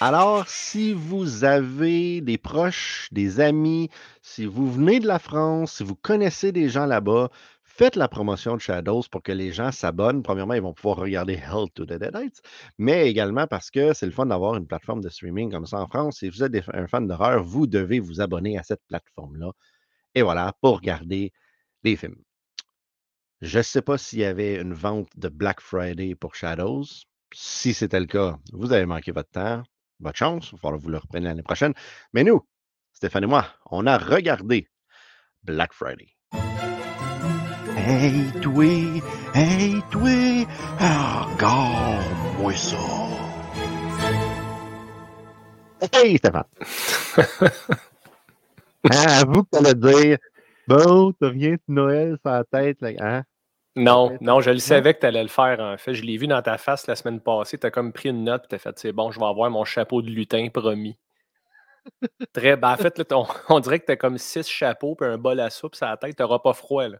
Alors, 0.00 0.48
si 0.48 0.92
vous 0.92 1.44
avez 1.44 2.20
des 2.20 2.36
proches, 2.36 3.08
des 3.12 3.40
amis, 3.40 3.90
si 4.22 4.44
vous 4.44 4.70
venez 4.70 5.00
de 5.00 5.06
la 5.06 5.18
France, 5.18 5.74
si 5.74 5.84
vous 5.84 5.94
connaissez 5.94 6.52
des 6.52 6.68
gens 6.68 6.86
là-bas, 6.86 7.30
faites 7.76 7.96
la 7.96 8.06
promotion 8.06 8.54
de 8.54 8.60
Shadows 8.60 9.02
pour 9.10 9.22
que 9.22 9.32
les 9.32 9.50
gens 9.50 9.72
s'abonnent. 9.72 10.22
Premièrement, 10.22 10.54
ils 10.54 10.62
vont 10.62 10.72
pouvoir 10.72 10.98
regarder 10.98 11.34
Hell 11.34 11.68
to 11.74 11.84
the 11.84 11.94
Deadites, 11.94 12.40
mais 12.78 13.10
également 13.10 13.48
parce 13.48 13.70
que 13.70 13.92
c'est 13.92 14.06
le 14.06 14.12
fun 14.12 14.26
d'avoir 14.26 14.54
une 14.54 14.66
plateforme 14.66 15.00
de 15.00 15.08
streaming 15.08 15.50
comme 15.50 15.66
ça 15.66 15.80
en 15.80 15.88
France. 15.88 16.18
Si 16.18 16.28
vous 16.28 16.44
êtes 16.44 16.68
un 16.72 16.86
fan 16.86 17.08
d'horreur, 17.08 17.42
vous 17.42 17.66
devez 17.66 17.98
vous 17.98 18.20
abonner 18.20 18.56
à 18.58 18.62
cette 18.62 18.82
plateforme-là. 18.86 19.50
Et 20.14 20.22
voilà, 20.22 20.54
pour 20.60 20.76
regarder 20.76 21.32
les 21.82 21.96
films. 21.96 22.22
Je 23.40 23.58
ne 23.58 23.62
sais 23.62 23.82
pas 23.82 23.98
s'il 23.98 24.20
y 24.20 24.24
avait 24.24 24.60
une 24.60 24.72
vente 24.72 25.08
de 25.16 25.28
Black 25.28 25.60
Friday 25.60 26.14
pour 26.14 26.36
Shadows. 26.36 26.84
Si 27.34 27.74
c'était 27.74 27.98
le 27.98 28.06
cas, 28.06 28.38
vous 28.52 28.72
avez 28.72 28.86
manqué 28.86 29.10
votre 29.10 29.30
temps. 29.30 29.64
Votre 29.98 30.18
chance, 30.18 30.50
il 30.52 30.52
va 30.52 30.58
falloir 30.58 30.80
vous 30.80 30.90
le 30.90 30.98
repreniez 30.98 31.24
l'année 31.26 31.42
prochaine. 31.42 31.74
Mais 32.12 32.22
nous, 32.22 32.46
Stéphane 32.92 33.24
et 33.24 33.26
moi, 33.26 33.48
on 33.66 33.86
a 33.88 33.98
regardé 33.98 34.68
Black 35.42 35.72
Friday. 35.72 36.13
Hey, 37.86 38.32
toi, 38.40 38.64
hey, 39.34 39.82
toi, 39.90 40.46
regarde-moi 40.80 42.54
ça. 42.54 42.78
Hey, 45.92 46.16
Stéphane. 46.16 46.44
Hein, 48.90 49.06
avoue 49.20 49.44
que 49.44 49.48
t'allais 49.50 49.74
dire 49.74 50.18
Bon, 50.66 51.12
t'as 51.12 51.28
rien 51.28 51.52
de 51.52 51.60
Noël 51.68 52.16
sur 52.22 52.30
la 52.30 52.44
tête, 52.44 52.80
là, 52.80 52.90
hein? 53.00 53.22
Non, 53.76 54.16
non, 54.22 54.40
je 54.40 54.50
le 54.50 54.58
savais 54.58 54.94
que 54.94 55.00
tu 55.00 55.06
allais 55.06 55.22
le 55.22 55.28
faire, 55.28 55.60
en 55.60 55.76
fait. 55.76 55.92
Je 55.92 56.02
l'ai 56.02 56.16
vu 56.16 56.26
dans 56.26 56.40
ta 56.40 56.56
face 56.56 56.86
la 56.86 56.96
semaine 56.96 57.20
passée. 57.20 57.58
Tu 57.58 57.66
as 57.66 57.70
comme 57.70 57.92
pris 57.92 58.08
une 58.08 58.24
note 58.24 58.44
et 58.44 58.48
tu 58.48 58.54
as 58.54 58.58
fait 58.58 58.78
c'est 58.78 58.92
bon, 58.92 59.10
je 59.10 59.20
vais 59.20 59.26
avoir 59.26 59.50
mon 59.50 59.64
chapeau 59.66 60.00
de 60.00 60.08
lutin 60.08 60.48
promis. 60.48 60.96
Très, 62.32 62.56
ben, 62.56 62.72
en 62.72 62.76
fait, 62.76 62.98
là, 62.98 63.04
on, 63.10 63.26
on 63.56 63.60
dirait 63.60 63.78
que 63.80 63.86
tu 63.86 63.92
as 63.92 63.96
comme 63.96 64.16
six 64.16 64.48
chapeaux 64.48 64.96
et 65.02 65.04
un 65.04 65.18
bol 65.18 65.38
à 65.38 65.50
soupe 65.50 65.74
sur 65.74 65.86
la 65.86 65.98
tête. 65.98 66.16
Tu 66.16 66.22
n'auras 66.22 66.38
pas 66.38 66.54
froid. 66.54 66.88
Là. 66.88 66.96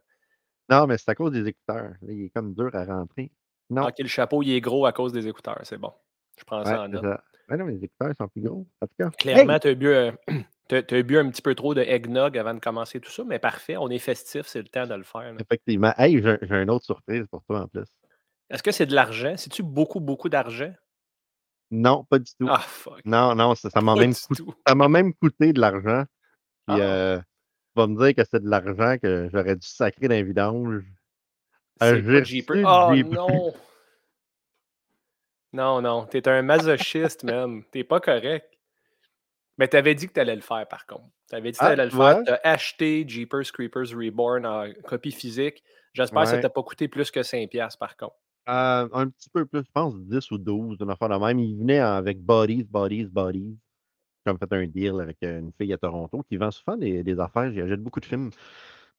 Non, 0.69 0.87
mais 0.87 0.97
c'est 0.97 1.09
à 1.09 1.15
cause 1.15 1.31
des 1.31 1.47
écouteurs. 1.47 1.91
Là, 2.01 2.11
il 2.13 2.25
est 2.25 2.29
comme 2.29 2.53
dur 2.53 2.69
à 2.73 2.85
rentrer. 2.85 3.31
Non. 3.69 3.87
Ok, 3.87 3.95
le 3.99 4.07
chapeau, 4.07 4.41
il 4.43 4.51
est 4.53 4.61
gros 4.61 4.85
à 4.85 4.91
cause 4.93 5.11
des 5.13 5.27
écouteurs. 5.27 5.59
C'est 5.63 5.77
bon. 5.77 5.91
Je 6.37 6.43
prends 6.43 6.63
ça 6.65 6.83
en 6.83 6.87
note. 6.87 7.03
ça. 7.03 7.23
Ouais, 7.49 7.57
non, 7.57 7.65
mais 7.65 7.73
les 7.73 7.83
écouteurs 7.85 8.13
sont 8.19 8.27
plus 8.27 8.41
gros. 8.41 8.67
En 8.81 8.87
tout 8.87 8.93
cas. 8.99 9.09
Clairement, 9.11 9.59
tu 9.59 9.67
as 9.69 9.75
bu, 9.75 9.87
euh, 9.87 10.11
bu 11.03 11.17
un 11.17 11.29
petit 11.29 11.41
peu 11.41 11.53
trop 11.55 11.73
de 11.75 11.81
eggnog 11.81 12.37
avant 12.37 12.53
de 12.55 12.59
commencer 12.59 12.99
tout 12.99 13.11
ça, 13.11 13.23
mais 13.23 13.37
parfait, 13.39 13.77
on 13.77 13.89
est 13.89 13.99
festif, 13.99 14.47
c'est 14.47 14.61
le 14.61 14.67
temps 14.67 14.87
de 14.87 14.95
le 14.95 15.03
faire. 15.03 15.33
là. 15.33 15.39
Effectivement. 15.39 15.93
Hey, 15.97 16.21
j'ai 16.21 16.37
j'ai 16.41 16.55
une 16.55 16.69
autre 16.71 16.85
surprise 16.85 17.25
pour 17.29 17.43
toi 17.45 17.61
en 17.61 17.67
plus. 17.67 17.85
Est-ce 18.49 18.61
que 18.63 18.71
c'est 18.71 18.85
de 18.87 18.93
l'argent? 18.95 19.33
C'est-tu 19.37 19.63
beaucoup, 19.63 19.99
beaucoup 19.99 20.29
d'argent? 20.29 20.73
Non, 21.71 22.03
pas 22.03 22.19
du 22.19 22.31
tout. 22.39 22.47
Ah, 22.49 22.59
fuck. 22.59 23.01
Non, 23.05 23.33
non, 23.35 23.55
ça 23.55 23.69
m'a 23.81 23.95
même, 23.95 24.11
coûté- 24.13 24.35
tout. 24.43 24.53
ça 24.67 24.75
m'a 24.75 24.87
même 24.87 25.13
coûté 25.15 25.51
de 25.53 25.59
l'argent. 25.59 26.03
Puis, 26.67 26.77
Ah. 26.79 26.83
euh, 26.83 27.21
vas 27.75 27.87
me 27.87 27.97
dire 27.97 28.15
que 28.15 28.27
c'est 28.29 28.41
de 28.43 28.49
l'argent 28.49 28.97
que 29.01 29.29
j'aurais 29.31 29.55
dû 29.55 29.67
sacrer 29.67 30.07
dans 30.07 30.15
les 30.15 30.23
vidanges. 30.23 30.83
Jeepers. 31.81 32.21
reçu 32.21 32.43
Oh 32.65 33.13
non! 33.13 33.53
Non, 35.53 35.81
non, 35.81 36.05
t'es 36.05 36.27
un 36.27 36.41
masochiste, 36.41 37.23
man. 37.23 37.63
T'es 37.71 37.83
pas 37.83 37.99
correct. 37.99 38.49
Mais 39.57 39.67
t'avais 39.69 39.95
dit 39.95 40.07
que 40.07 40.13
t'allais 40.13 40.35
le 40.35 40.41
faire, 40.41 40.67
par 40.67 40.85
contre. 40.85 41.05
T'avais 41.29 41.51
dit 41.51 41.57
que 41.57 41.63
Ah, 41.63 41.69
t'allais 41.69 41.85
le 41.85 41.91
tu 41.91 41.95
faire. 41.97 42.13
vois? 42.15 42.23
T'as 42.23 42.39
acheté 42.43 43.05
Jeepers 43.07 43.51
Creepers 43.53 43.91
Reborn 43.95 44.45
en 44.45 44.65
copie 44.83 45.11
physique. 45.11 45.63
J'espère 45.93 46.23
que 46.23 46.27
ça 46.27 46.35
Ouais. 46.35 46.41
t'a 46.41 46.49
pas 46.49 46.61
coûté 46.63 46.89
plus 46.89 47.09
que 47.09 47.21
5$, 47.21 47.77
par 47.77 47.95
contre. 47.95 48.15
Euh, 48.49 48.87
un 48.91 49.07
petit 49.09 49.29
peu 49.29 49.45
plus, 49.45 49.61
je 49.65 49.71
pense 49.73 49.95
10 49.97 50.29
ou 50.31 50.37
12, 50.37 50.77
une 50.81 50.89
affaire 50.91 51.07
de 51.09 51.15
même. 51.15 51.39
Il 51.39 51.57
venait 51.57 51.79
avec 51.79 52.21
Bodies, 52.21 52.63
Bodies, 52.65 53.05
Bodies. 53.05 53.57
Comme 54.25 54.37
fait 54.39 54.51
un 54.53 54.65
deal 54.67 54.99
avec 55.01 55.17
une 55.21 55.51
fille 55.59 55.71
à 55.73 55.77
Toronto 55.77 56.23
qui 56.27 56.37
vend 56.37 56.51
souvent 56.51 56.77
des, 56.77 57.03
des 57.03 57.19
affaires. 57.19 57.51
J'y 57.51 57.61
achète 57.61 57.81
beaucoup 57.81 57.99
de 57.99 58.05
films. 58.05 58.31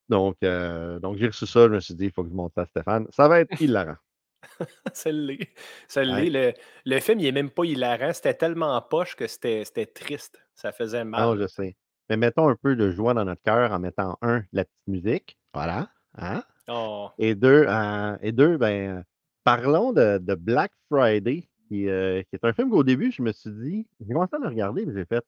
Donc, 0.09 0.37
euh, 0.45 1.01
donc 1.01 1.17
j'ai 1.17 1.27
reçu 1.27 1.47
ça. 1.47 1.67
Je 1.67 1.73
me 1.75 1.81
suis 1.81 1.95
dit, 1.95 2.07
il 2.07 2.13
faut 2.13 2.23
que 2.23 2.31
je 2.31 2.35
monte 2.35 2.53
ça 2.55 2.63
à 2.63 2.67
Stéphane. 2.67 3.07
Ça 3.11 3.27
va 3.29 3.41
être 3.41 3.61
hilarant. 3.61 3.97
Ça 4.93 5.11
l'est. 5.11 5.49
Ça 5.89 6.03
Ouais. 6.03 6.27
l'est. 6.31 6.55
Le, 6.85 6.95
le 6.95 7.01
film, 7.01 7.19
il 7.19 7.27
est 7.27 7.33
même 7.33 7.51
pas 7.51 7.65
hilarant. 7.65 8.13
C'était 8.13 8.35
tellement 8.35 8.81
poche 8.83 9.17
que 9.17 9.27
c'était 9.27 9.65
triste. 9.93 10.39
Ça 10.55 10.71
faisait 10.71 11.05
Non, 11.05 11.11
mal. 11.35 11.39
je 11.41 11.47
sais. 11.49 11.77
Mais 12.09 12.17
mettons 12.17 12.49
un 12.49 12.55
peu 12.55 12.77
de 12.77 12.93
joie 12.93 13.15
dans 13.15 13.25
notre 13.25 13.43
cœur 13.43 13.73
en 13.73 13.81
mettant 13.81 14.17
un, 14.23 14.45
la 14.53 14.65
petite 14.65 14.87
musique. 14.87 15.39
Voilà. 15.53 15.91
Hein? 16.17 16.45
Oh. 16.69 17.11
Et 17.19 17.35
deux, 17.35 17.65
euh, 17.67 18.17
et 18.23 18.31
deux 18.31 18.57
ben, 18.59 19.03
parlons 19.43 19.93
de, 19.93 20.19
de 20.19 20.35
Black 20.37 20.71
Friday, 20.89 21.49
qui, 21.69 21.89
euh, 21.89 22.23
qui 22.23 22.37
est 22.37 22.45
un 22.45 22.53
film 22.53 22.71
qu'au 22.71 22.85
début, 22.85 23.13
je 23.13 23.23
me 23.23 23.33
suis 23.33 23.51
dit, 23.51 23.87
j'ai 24.01 24.13
commencé 24.13 24.37
à 24.37 24.39
le 24.39 24.49
regarder, 24.49 24.87
mais 24.87 24.95
j'ai 24.95 25.05
fait, 25.05 25.25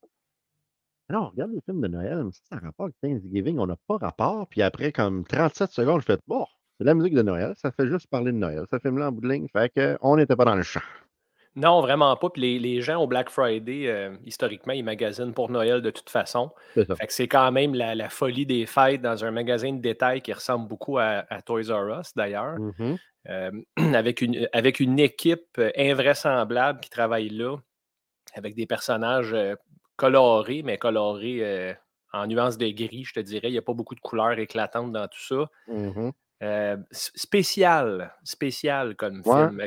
non, 1.11 1.21
on 1.21 1.29
regarde 1.31 1.53
les 1.53 1.61
films 1.63 1.81
de 1.81 1.89
Noël, 1.89 2.25
mais 2.25 2.33
ça, 2.33 2.41
ça 2.51 2.57
a 2.57 2.59
rapport 2.59 2.87
avec 2.87 3.01
Thanksgiving, 3.01 3.59
on 3.59 3.67
n'a 3.67 3.77
pas 3.87 3.97
rapport. 3.97 4.47
Puis 4.49 4.63
après, 4.63 4.93
comme 4.93 5.25
37 5.25 5.71
secondes, 5.71 6.01
je 6.03 6.07
fais, 6.07 6.19
bon, 6.27 6.47
c'est 6.79 6.85
la 6.85 6.95
musique 6.95 7.15
de 7.15 7.23
Noël, 7.23 7.55
ça 7.57 7.73
fait 7.73 7.89
juste 7.89 8.09
parler 8.09 8.33
de 8.33 8.37
Noël, 8.37 8.65
ce 8.71 8.79
film-là 8.79 9.09
en 9.09 9.13
bout 9.13 9.23
de 9.23 9.29
ligne, 9.29 9.49
fait 9.49 9.73
qu'on 9.75 10.17
n'était 10.17 10.37
pas 10.37 10.45
dans 10.45 10.55
le 10.55 10.63
champ. 10.63 10.81
Non, 11.59 11.81
vraiment 11.81 12.15
pas. 12.17 12.31
Puis 12.31 12.41
les, 12.43 12.59
les 12.59 12.81
gens 12.81 13.03
au 13.03 13.07
Black 13.07 13.29
Friday, 13.31 13.87
euh, 13.89 14.17
historiquement, 14.25 14.73
ils 14.73 14.85
magasinent 14.85 15.35
pour 15.35 15.51
Noël 15.51 15.83
de 15.83 15.91
toute 15.91 16.09
façon. 16.09 16.51
C'est 16.75 16.87
ça. 16.87 16.95
Fait 16.97 17.07
que 17.07 17.13
c'est 17.13 17.29
quand 17.29 17.51
même 17.53 17.75
la, 17.75 17.95
la 17.95 18.09
folie 18.09 18.47
des 18.47 18.65
fêtes 18.65 19.03
dans 19.03 19.25
un 19.25 19.31
magasin 19.31 19.73
de 19.73 19.81
détail 19.81 20.23
qui 20.23 20.33
ressemble 20.33 20.69
beaucoup 20.69 20.99
à, 20.99 21.25
à 21.29 21.43
Toys 21.43 21.71
R 21.71 22.01
Us, 22.01 22.15
d'ailleurs. 22.15 22.59
Mhm. 22.59 22.97
Euh, 23.29 23.51
avec, 23.95 24.23
une, 24.23 24.49
avec 24.53 24.79
une 24.81 24.99
équipe 24.99 25.59
euh, 25.59 25.71
invraisemblable 25.77 26.81
qui 26.81 26.91
travaille 26.91 27.29
là, 27.29 27.57
avec 28.35 28.55
des 28.55 28.67
personnages 28.67 29.35
colorés, 29.97 30.63
mais 30.63 30.79
colorés 30.79 31.39
euh, 31.43 31.75
en 32.13 32.27
nuances 32.27 32.57
de 32.57 32.69
gris, 32.69 33.05
je 33.05 33.15
te 33.15 33.21
dirais. 33.21 33.49
Il 33.49 33.53
n'y 33.53 33.59
a 33.59 33.63
pas 33.63 33.75
beaucoup 33.75 33.95
de 33.95 34.01
couleurs 34.01 34.39
éclatantes 34.39 34.93
dans 34.93 35.09
tout 35.09 35.21
ça. 35.21 35.51
Euh, 36.41 36.77
s- 36.93 37.11
spécial, 37.17 38.15
spécial 38.23 38.95
comme 38.95 39.23
Ouais. 39.25 39.49
film. 39.49 39.67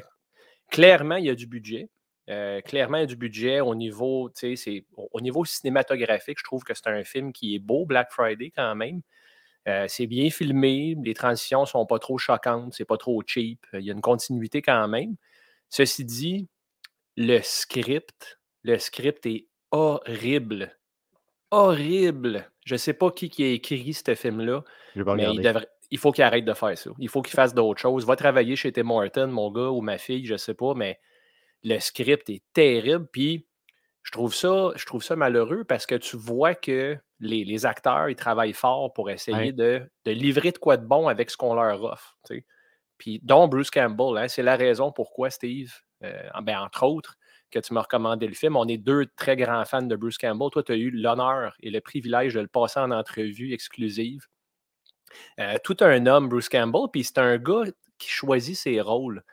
Clairement, 0.71 1.17
il 1.17 1.25
y 1.25 1.29
a 1.29 1.35
du 1.35 1.45
budget. 1.47 1.89
Euh, 2.29 2.61
clairement, 2.61 2.97
il 2.97 3.01
y 3.01 3.03
a 3.03 3.07
du 3.07 3.15
budget 3.17 3.59
au 3.59 3.75
niveau, 3.75 4.29
tu 4.29 4.55
sais, 4.55 4.55
c'est- 4.55 4.85
au 4.95 5.07
au 5.11 5.21
niveau 5.21 5.43
cinématographique. 5.45 6.37
Je 6.39 6.43
trouve 6.43 6.63
que 6.63 6.73
c'est 6.73 6.87
un 6.87 7.03
film 7.03 7.33
qui 7.33 7.55
est 7.55 7.59
beau, 7.59 7.85
Black 7.85 8.11
Friday, 8.11 8.51
quand 8.55 8.73
même. 8.75 9.01
Euh, 9.67 9.85
c'est 9.87 10.07
bien 10.07 10.29
filmé, 10.31 10.95
les 11.03 11.13
transitions 11.13 11.65
sont 11.65 11.85
pas 11.85 11.99
trop 11.99 12.17
choquantes, 12.17 12.73
c'est 12.73 12.85
pas 12.85 12.97
trop 12.97 13.21
cheap. 13.27 13.59
Il 13.73 13.81
y 13.81 13.89
a 13.91 13.93
une 13.93 14.01
continuité 14.01 14.61
quand 14.63 14.87
même. 14.87 15.15
Ceci 15.69 16.03
dit, 16.05 16.47
le 17.17 17.39
script, 17.43 18.39
le 18.63 18.79
script 18.79 19.25
est 19.25 19.45
horrible. 19.71 20.77
Horrible. 21.51 22.49
Je 22.65 22.75
sais 22.75 22.93
pas 22.93 23.11
qui, 23.11 23.29
qui 23.29 23.43
a 23.43 23.47
écrit 23.49 23.93
ce 23.93 24.15
film-là. 24.15 24.63
Mais 25.17 25.23
il, 25.33 25.41
devrait- 25.43 25.67
il 25.91 25.97
faut 25.99 26.11
qu'il 26.11 26.23
arrête 26.23 26.45
de 26.45 26.53
faire 26.53 26.77
ça. 26.77 26.89
Il 26.99 27.09
faut 27.09 27.21
qu'il 27.21 27.35
fasse 27.35 27.53
d'autres 27.53 27.79
choses. 27.81 28.05
Va 28.05 28.15
travailler 28.15 28.55
chez 28.55 28.71
Tim 28.71 28.89
Horton, 28.89 29.27
mon 29.27 29.51
gars, 29.51 29.69
ou 29.69 29.81
ma 29.81 29.97
fille, 29.97 30.25
je 30.25 30.37
sais 30.37 30.53
pas, 30.55 30.73
mais 30.73 30.99
le 31.63 31.79
script 31.79 32.29
est 32.29 32.43
terrible. 32.53 33.07
Puis 33.11 33.47
je 34.03 34.11
trouve 34.11 34.33
ça, 34.33 34.71
je 34.75 34.85
trouve 34.85 35.03
ça 35.03 35.15
malheureux 35.15 35.63
parce 35.65 35.85
que 35.85 35.95
tu 35.95 36.17
vois 36.17 36.55
que 36.55 36.97
les, 37.19 37.45
les 37.45 37.65
acteurs, 37.67 38.09
ils 38.09 38.15
travaillent 38.15 38.53
fort 38.53 38.93
pour 38.93 39.09
essayer 39.11 39.37
Ouais. 39.37 39.51
de, 39.53 39.91
de 40.05 40.11
livrer 40.11 40.51
de 40.51 40.57
quoi 40.57 40.77
de 40.77 40.85
bon 40.85 41.07
avec 41.07 41.29
ce 41.29 41.37
qu'on 41.37 41.53
leur 41.55 41.83
offre. 41.83 42.17
Puis, 42.97 43.19
dont 43.23 43.47
Bruce 43.47 43.71
Campbell, 43.71 44.17
hein, 44.17 44.27
c'est 44.27 44.43
la 44.43 44.55
raison 44.55 44.91
pourquoi, 44.91 45.29
Steve, 45.31 45.73
euh, 46.03 46.29
ben, 46.43 46.59
entre 46.59 46.83
autres, 46.83 47.15
que 47.51 47.59
tu 47.59 47.73
m'as 47.73 47.81
recommandé 47.81 48.27
le 48.27 48.33
film. 48.33 48.55
On 48.55 48.67
est 48.67 48.77
deux 48.77 49.07
très 49.17 49.35
grands 49.35 49.65
fans 49.65 49.81
de 49.81 49.95
Bruce 49.95 50.17
Campbell. 50.17 50.49
Toi, 50.51 50.63
tu 50.63 50.71
as 50.71 50.75
eu 50.77 50.89
l'honneur 50.91 51.55
et 51.61 51.69
le 51.71 51.81
privilège 51.81 52.33
de 52.35 52.39
le 52.39 52.47
passer 52.47 52.79
en 52.79 52.91
entrevue 52.91 53.53
exclusive. 53.53 54.25
Euh, 55.39 55.55
tout 55.63 55.77
un 55.81 56.05
homme, 56.05 56.29
Bruce 56.29 56.49
Campbell, 56.49 56.87
puis 56.91 57.03
c'est 57.03 57.17
un 57.17 57.37
gars 57.37 57.63
qui 57.97 58.09
choisit 58.09 58.55
ses 58.55 58.81
rôles. 58.81 59.23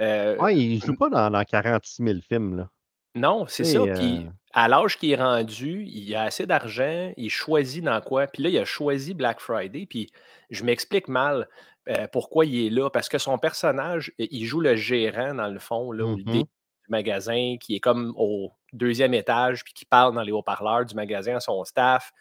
Euh, 0.00 0.36
Ouais, 0.38 0.56
il 0.56 0.82
joue 0.84 0.96
pas 0.96 1.08
dans, 1.08 1.30
dans 1.30 1.44
46 1.44 2.02
000 2.04 2.18
films, 2.28 2.56
là. 2.56 2.70
non, 3.14 3.46
c'est 3.46 3.64
ça. 3.64 3.80
Puis 3.94 4.24
euh, 4.26 4.30
à 4.52 4.68
l'âge 4.68 4.98
qu'il 4.98 5.10
est 5.12 5.16
rendu, 5.16 5.84
il 5.86 6.14
a 6.14 6.22
assez 6.24 6.46
d'argent, 6.46 7.12
il 7.16 7.30
choisit 7.30 7.82
dans 7.84 8.00
quoi. 8.00 8.26
Puis 8.26 8.42
là, 8.42 8.48
il 8.48 8.58
a 8.58 8.64
choisi 8.64 9.14
Black 9.14 9.40
Friday. 9.40 9.86
Puis 9.86 10.08
je 10.50 10.64
m'explique 10.64 11.08
mal 11.08 11.48
euh, 11.88 12.06
pourquoi 12.12 12.44
il 12.46 12.66
est 12.66 12.70
là. 12.70 12.90
Parce 12.90 13.08
que 13.08 13.18
son 13.18 13.38
personnage, 13.38 14.12
il 14.18 14.44
joue 14.46 14.60
le 14.60 14.74
gérant, 14.76 15.34
dans 15.34 15.48
le 15.48 15.58
fond, 15.60 15.92
là, 15.92 16.06
Mhm. 16.06 16.24
dé 16.24 16.38
du 16.40 16.90
magasin, 16.90 17.56
qui 17.60 17.76
est 17.76 17.80
comme 17.80 18.12
au 18.16 18.52
deuxième 18.72 19.14
étage, 19.14 19.62
puis 19.64 19.72
qui 19.74 19.84
parle 19.84 20.14
dans 20.14 20.22
les 20.22 20.32
haut-parleurs 20.32 20.84
du 20.84 20.94
magasin 20.94 21.36
à 21.36 21.40
son 21.40 21.64
staff. 21.64 22.12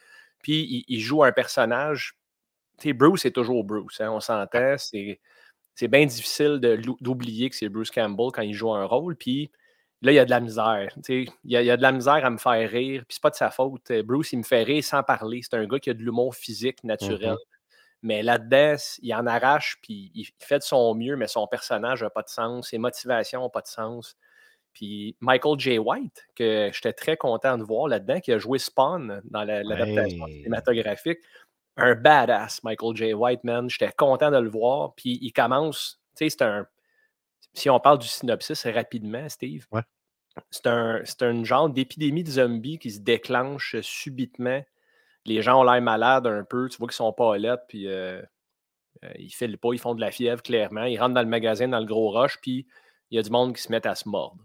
Puis 0.42 0.62
il, 0.62 0.84
il 0.88 1.00
joue 1.00 1.24
un 1.24 1.32
personnage. 1.32 2.13
Bruce 2.91 3.24
est 3.24 3.32
toujours 3.32 3.63
Bruce, 3.63 4.02
hein, 4.02 4.12
on 4.12 4.19
s'entend. 4.19 4.76
C'est 4.78 5.22
c'est 5.76 5.88
bien 5.88 6.06
difficile 6.06 6.60
de 6.60 6.80
d'oublier 7.02 7.50
que 7.50 7.56
c'est 7.56 7.69
Bruce 7.69 7.89
Campbell 7.89 8.28
quand 8.34 8.41
il 8.41 8.54
joue 8.54 8.74
un 8.74 8.84
rôle. 8.86 9.15
Puis 9.15 9.50
là, 10.02 10.12
il 10.12 10.15
y 10.15 10.19
a 10.19 10.26
de 10.26 10.30
la 10.30 10.39
misère. 10.41 10.91
tu 11.04 11.26
sais, 11.26 11.34
Il 11.46 11.52
y, 11.52 11.58
a, 11.58 11.62
il 11.62 11.65
y 11.65 11.72
a 11.72 11.78
de 11.78 11.82
la 11.82 11.91
misère 11.93 12.24
à 12.26 12.30
me 12.30 12.38
faire 12.38 12.69
rire. 12.69 13.04
Puis 13.08 13.15
c'est 13.15 13.22
pas 13.24 13.30
de 13.32 13.36
sa 13.36 13.50
faute. 13.50 13.89
Euh, 13.89 14.04
Bruce, 14.04 14.34
il 14.34 14.39
me 14.39 14.43
fait 14.43 14.63
rire 14.63 14.84
sans 14.84 15.02
parler. 15.02 15.39
C'est 15.41 15.56
un 15.56 15.65
gars 15.65 15.80
qui 15.80 15.89
a 15.89 15.93
de 15.93 16.04
l'humour 16.04 16.36
physique 16.36 16.84
naturel. 16.84 17.32
Mhm. 17.32 17.38
Mais 18.04 18.22
là-dedans, 18.22 18.76
il 19.02 19.13
en 19.15 19.26
arrache, 19.26 19.78
puis 19.82 20.12
il 20.13 20.28
fait 20.39 20.58
de 20.60 20.63
son 20.63 20.93
mieux, 20.93 21.15
mais 21.15 21.28
son 21.28 21.48
personnage 21.48 22.04
n'a 22.04 22.10
pas 22.10 22.22
de 22.22 22.28
sens. 22.30 22.69
Ses 22.69 22.78
motivations 22.78 23.39
n'ont 23.39 23.50
pas 23.50 23.62
de 23.62 23.67
sens. 23.67 24.17
Puis 24.74 25.15
Michael 25.22 25.58
J. 25.60 25.78
White, 25.80 26.26
que 26.36 26.69
j'étais 26.74 26.93
très 26.93 27.15
content 27.15 27.58
de 27.58 27.63
voir 27.63 27.88
là-dedans, 27.88 28.19
qui 28.19 28.32
a 28.34 28.38
joué 28.39 28.60
Spawn 28.60 29.22
dans 29.24 29.43
la- 29.46 29.63
l'adaptation 29.63 30.26
cinématographique. 30.34 31.19
Un 31.78 31.96
badass, 31.96 32.64
Michael 32.64 32.96
J. 32.96 33.14
White, 33.14 33.44
man. 33.44 33.70
J'étais 33.70 33.92
content 33.92 34.30
de 34.32 34.38
le 34.38 34.50
voir. 34.50 34.94
Puis 34.96 35.18
il 35.22 35.32
commence, 35.32 36.00
tu 36.16 36.26
sais, 36.26 36.30
c'est 36.30 36.44
un. 36.44 36.68
Si 37.54 37.70
on 37.70 37.80
parle 37.80 38.00
du 38.00 38.08
synopsis 38.08 38.66
rapidement, 38.66 39.28
Steve, 39.30 39.66
Ouais. 39.72 39.82
c'est 40.50 40.66
un, 40.68 41.44
genre 41.44 41.70
d'épidémie 41.70 42.24
de 42.24 42.32
zombies 42.32 42.80
qui 42.80 42.92
se 42.92 43.00
déclenche 43.00 43.76
subitement. 43.82 44.64
Les 45.26 45.42
gens 45.42 45.62
ont 45.62 45.64
l'air 45.64 45.82
malades 45.82 46.28
un 46.28 46.44
peu. 46.44 46.68
Tu 46.70 46.78
vois 46.78 46.88
qu'ils 46.88 46.96
sont 46.96 47.14
pas 47.14 47.38
lettres, 47.38 47.64
puis 47.68 47.88
euh, 47.88 48.22
euh, 49.04 49.12
ils 49.20 49.30
filent 49.32 49.58
pas, 49.58 49.70
ils 49.74 49.80
font 49.80 49.96
de 49.96 50.02
la 50.02 50.12
fièvre, 50.12 50.42
clairement. 50.42 50.84
Ils 50.86 50.98
rentrent 51.00 51.14
dans 51.16 51.22
le 51.22 51.28
magasin, 51.28 51.68
dans 51.68 51.80
le 51.80 51.86
gros 51.86 52.10
rush, 52.12 52.40
puis 52.42 52.68
il 53.12 53.16
y 53.18 53.20
a 53.20 53.22
du 53.24 53.30
monde 53.30 53.56
qui 53.56 53.62
se 53.62 53.72
met 53.72 53.86
à 53.86 53.96
se 53.96 54.08
mordre. 54.10 54.44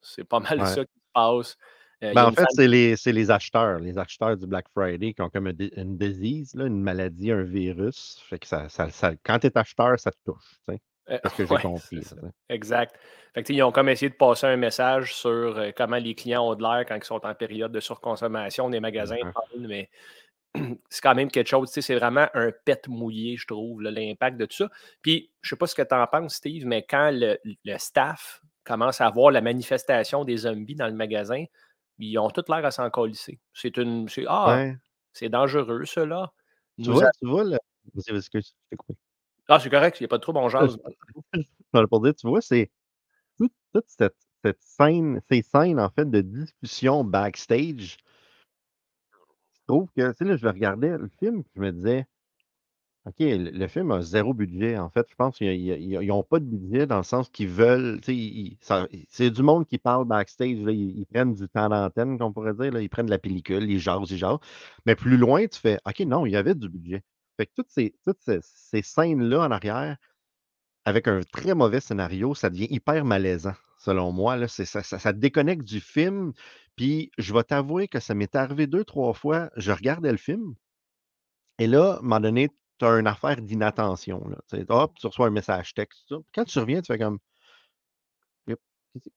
C'est 0.00 0.24
pas 0.24 0.40
mal 0.40 0.60
Ouais. 0.60 0.66
ça 0.66 0.84
qui 0.84 0.92
se 0.94 1.06
passe. 1.12 1.56
Euh, 2.02 2.12
Ben, 2.12 2.24
en 2.26 2.30
une 2.30 2.36
fait, 2.36 2.44
c'est 2.50 2.68
les, 2.68 2.94
les 3.06 3.30
acheteurs, 3.30 3.78
les 3.78 3.98
acheteurs 3.98 4.36
du 4.36 4.46
Black 4.46 4.66
Friday 4.74 5.14
qui 5.14 5.22
ont 5.22 5.30
comme 5.30 5.46
un 5.46 5.52
dé- 5.52 5.72
une 5.76 5.96
disease, 5.96 6.54
là, 6.54 6.66
une 6.66 6.80
maladie, 6.82 7.30
un 7.30 7.42
virus. 7.42 8.18
Fait 8.28 8.38
que 8.38 8.46
ça, 8.46 8.68
ça, 8.68 8.90
ça- 8.90 9.12
quand 9.22 9.38
tu 9.38 9.46
es 9.46 9.58
acheteur, 9.58 9.98
ça 9.98 10.10
te 10.10 10.16
touche. 10.24 10.58
sais. 10.68 10.80
Euh, 11.10 11.18
que 11.18 11.46
j'ai 11.46 11.56
compris. 11.56 12.02
ça. 12.02 12.16
Exact. 12.48 12.98
Fait 13.34 13.42
que, 13.42 13.52
ils 13.52 13.62
ont 13.62 13.72
comme 13.72 13.88
essayé 13.88 14.08
de 14.10 14.14
passer 14.14 14.46
un 14.46 14.56
message 14.56 15.14
sur 15.14 15.30
euh, 15.30 15.70
comment 15.76 15.96
les 15.98 16.14
clients 16.14 16.48
ont 16.48 16.54
de 16.54 16.62
l'air 16.62 16.84
quand 16.86 16.96
ils 16.96 17.04
sont 17.04 17.24
en 17.24 17.34
période 17.34 17.72
de 17.72 17.80
surconsommation 17.80 18.70
des 18.70 18.80
magasins, 18.80 19.16
fine, 19.52 19.66
mais 19.66 19.90
c'est 20.88 21.02
quand 21.02 21.14
même 21.14 21.30
quelque 21.30 21.48
chose. 21.48 21.70
C'est 21.70 21.94
vraiment 21.96 22.26
un 22.34 22.52
pet 22.64 22.86
mouillé, 22.88 23.36
je 23.36 23.46
trouve, 23.46 23.82
l'impact 23.82 24.38
de 24.38 24.46
tout 24.46 24.56
ça. 24.56 24.70
Puis, 25.02 25.30
je 25.42 25.50
sais 25.50 25.56
pas 25.56 25.66
ce 25.66 25.74
que 25.74 25.82
tu 25.82 25.94
en 25.94 26.06
penses, 26.06 26.34
Steve, 26.36 26.64
mais 26.64 26.84
quand 26.88 27.10
le, 27.12 27.38
staff 27.76 28.40
commence 28.64 29.00
à 29.00 29.10
voir 29.10 29.30
la 29.30 29.42
manifestation 29.42 30.24
des 30.24 30.38
zombies 30.38 30.74
dans 30.74 30.86
le 30.86 30.94
magasin, 30.94 31.44
ils 31.98 32.18
ont 32.18 32.30
tout 32.30 32.44
l'air 32.48 32.64
à 32.64 32.70
s'en 32.70 32.88
colisser. 32.90 33.40
C'est 33.52 33.76
une. 33.76 34.08
Ah, 34.26 34.66
c'est 35.12 35.28
dangereux, 35.28 35.84
cela. 35.84 36.32
Tu 36.82 36.90
vois, 36.90 37.10
tu 37.20 37.28
vois, 37.28 37.44
le... 37.44 37.58
Ah, 39.48 39.60
c'est 39.60 39.70
correct, 39.70 40.00
il 40.00 40.02
n'y 40.02 40.06
a 40.06 40.08
pas 40.08 40.16
de 40.16 40.22
trouble, 40.22 40.38
on 40.38 40.48
jase. 40.48 40.78
pour 41.90 42.00
dire, 42.00 42.14
tu 42.14 42.26
vois, 42.26 42.40
c'est 42.40 42.70
toute, 43.38 43.52
cette, 43.86 44.16
cette, 44.42 44.62
scène, 44.62 45.20
ces 45.30 45.42
scènes, 45.42 45.78
en 45.78 45.90
fait, 45.90 46.10
de 46.10 46.20
discussion 46.20 47.04
backstage. 47.04 47.98
Je 49.52 49.60
trouve 49.66 49.88
que, 49.96 50.10
tu 50.10 50.16
sais, 50.16 50.24
là, 50.24 50.36
je 50.36 50.46
regardais 50.46 50.96
le 50.96 51.08
film, 51.20 51.44
je 51.54 51.60
me 51.60 51.72
disais, 51.72 52.06
OK, 53.06 53.16
le, 53.18 53.66
film 53.66 53.90
a 53.90 54.00
zéro 54.00 54.32
budget. 54.32 54.78
En 54.78 54.88
fait, 54.88 55.06
je 55.10 55.14
pense 55.14 55.36
qu'ils 55.36 56.06
n'ont 56.08 56.22
pas 56.22 56.40
de 56.40 56.46
budget 56.46 56.86
dans 56.86 56.96
le 56.96 57.02
sens 57.02 57.28
qu'ils 57.28 57.48
veulent. 57.48 58.00
C'est 59.08 59.30
du 59.30 59.42
monde 59.42 59.66
qui 59.66 59.76
parle 59.76 60.06
backstage. 60.06 60.56
ils, 60.68 61.06
prennent 61.12 61.34
du 61.34 61.46
temps 61.48 61.68
d'antenne, 61.68 62.18
qu'on 62.18 62.32
pourrait 62.32 62.54
dire. 62.54 62.78
ils 62.80 62.88
prennent 62.88 63.06
de 63.06 63.10
la 63.10 63.18
pellicule, 63.18 63.70
ils 63.70 63.78
jasent, 63.78 64.10
ils 64.10 64.16
jasent. 64.16 64.38
Mais 64.86 64.94
plus 64.96 65.18
loin, 65.18 65.46
tu 65.46 65.60
fais 65.60 65.78
OK, 65.86 66.00
non, 66.00 66.24
il 66.24 66.32
y 66.32 66.36
avait 66.36 66.54
du 66.54 66.68
budget. 66.70 67.02
Fait 67.36 67.46
que 67.46 67.52
toutes 67.56 67.70
ces, 67.70 68.82
scènes-là 68.82 69.40
en 69.40 69.50
arrière, 69.50 69.98
avec 70.86 71.06
un 71.08 71.20
très 71.32 71.54
mauvais 71.54 71.80
scénario, 71.80 72.34
ça 72.34 72.48
devient 72.48 72.68
hyper 72.70 73.04
malaisant, 73.04 73.54
selon 73.78 74.12
moi. 74.12 74.36
Là, 74.36 74.48
ça, 74.48 74.64
ça, 74.64 74.82
ça, 74.82 75.12
déconnecte 75.12 75.64
du 75.64 75.80
film. 75.80 76.32
Puis 76.76 77.10
je 77.18 77.34
vais 77.34 77.44
t'avouer 77.44 77.88
que 77.88 78.00
ça 78.00 78.14
m'est 78.14 78.34
arrivé 78.34 78.66
deux, 78.66 78.84
trois 78.84 79.12
fois. 79.12 79.50
Je 79.56 79.72
regardais 79.72 80.10
le 80.12 80.18
film. 80.18 80.54
Et 81.58 81.66
là, 81.66 81.94
à 81.94 81.98
un 81.98 82.02
moment 82.02 82.20
donné, 82.20 82.50
tu 82.78 82.84
as 82.84 82.98
une 82.98 83.06
affaire 83.06 83.40
d'inattention. 83.40 84.22
Hop, 84.68 84.94
tu 84.98 85.06
reçois 85.06 85.26
un 85.26 85.30
message 85.30 85.74
texte. 85.74 86.14
Quand 86.34 86.44
tu 86.44 86.58
reviens, 86.58 86.82
tu 86.82 86.92
fais 86.92 86.98
comme. 86.98 87.18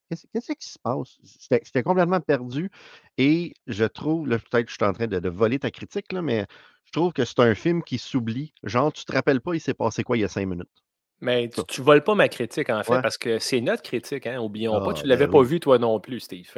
Qu'est-ce 0.10 0.54
qui 0.54 0.70
se 0.70 0.80
passe? 0.80 1.20
J'étais 1.52 1.84
complètement 1.84 2.20
perdu 2.20 2.72
et 3.18 3.54
je 3.68 3.86
trouve, 3.86 4.28
là, 4.28 4.40
peut-être 4.40 4.66
que 4.66 4.72
je 4.72 4.76
suis 4.76 4.86
en 4.86 4.94
train 4.94 5.08
de, 5.08 5.30
voler 5.30 5.60
ta 5.60 5.70
critique, 5.72 6.12
là, 6.12 6.22
mais 6.24 6.48
je 6.86 6.92
trouve 6.92 7.14
que 7.14 7.26
c'est 7.26 7.40
un 7.40 7.54
film 7.54 7.84
qui 7.84 8.00
s'oublie. 8.00 8.54
Genre, 8.64 8.92
tu 8.92 9.06
te 9.06 9.12
rappelles 9.12 9.42
pas, 9.42 9.54
il 9.54 9.62
s'est 9.62 9.76
passé 9.76 10.04
quoi 10.04 10.18
il 10.18 10.22
y 10.22 10.24
a 10.24 10.30
cinq 10.30 10.48
minutes? 10.48 10.87
Mais 11.20 11.50
tu, 11.50 11.82
ne 11.82 11.86
voles 11.86 12.04
pas 12.04 12.14
ma 12.14 12.30
critique, 12.30 12.70
en 12.70 12.84
fait, 12.84 13.02
parce 13.02 13.18
que 13.18 13.40
c'est 13.40 13.60
notre 13.62 13.82
critique, 13.82 14.28
hein, 14.28 14.40
oublions 14.40 14.80
pas. 14.80 14.92
Ah, 14.92 14.94
Tu 14.94 15.04
ne 15.04 15.10
l'avais 15.10 15.26
ben 15.26 15.32
pas 15.32 15.40
oui. 15.40 15.48
vu, 15.48 15.60
toi 15.60 15.80
non 15.80 16.00
plus, 16.00 16.20
Steve. 16.20 16.52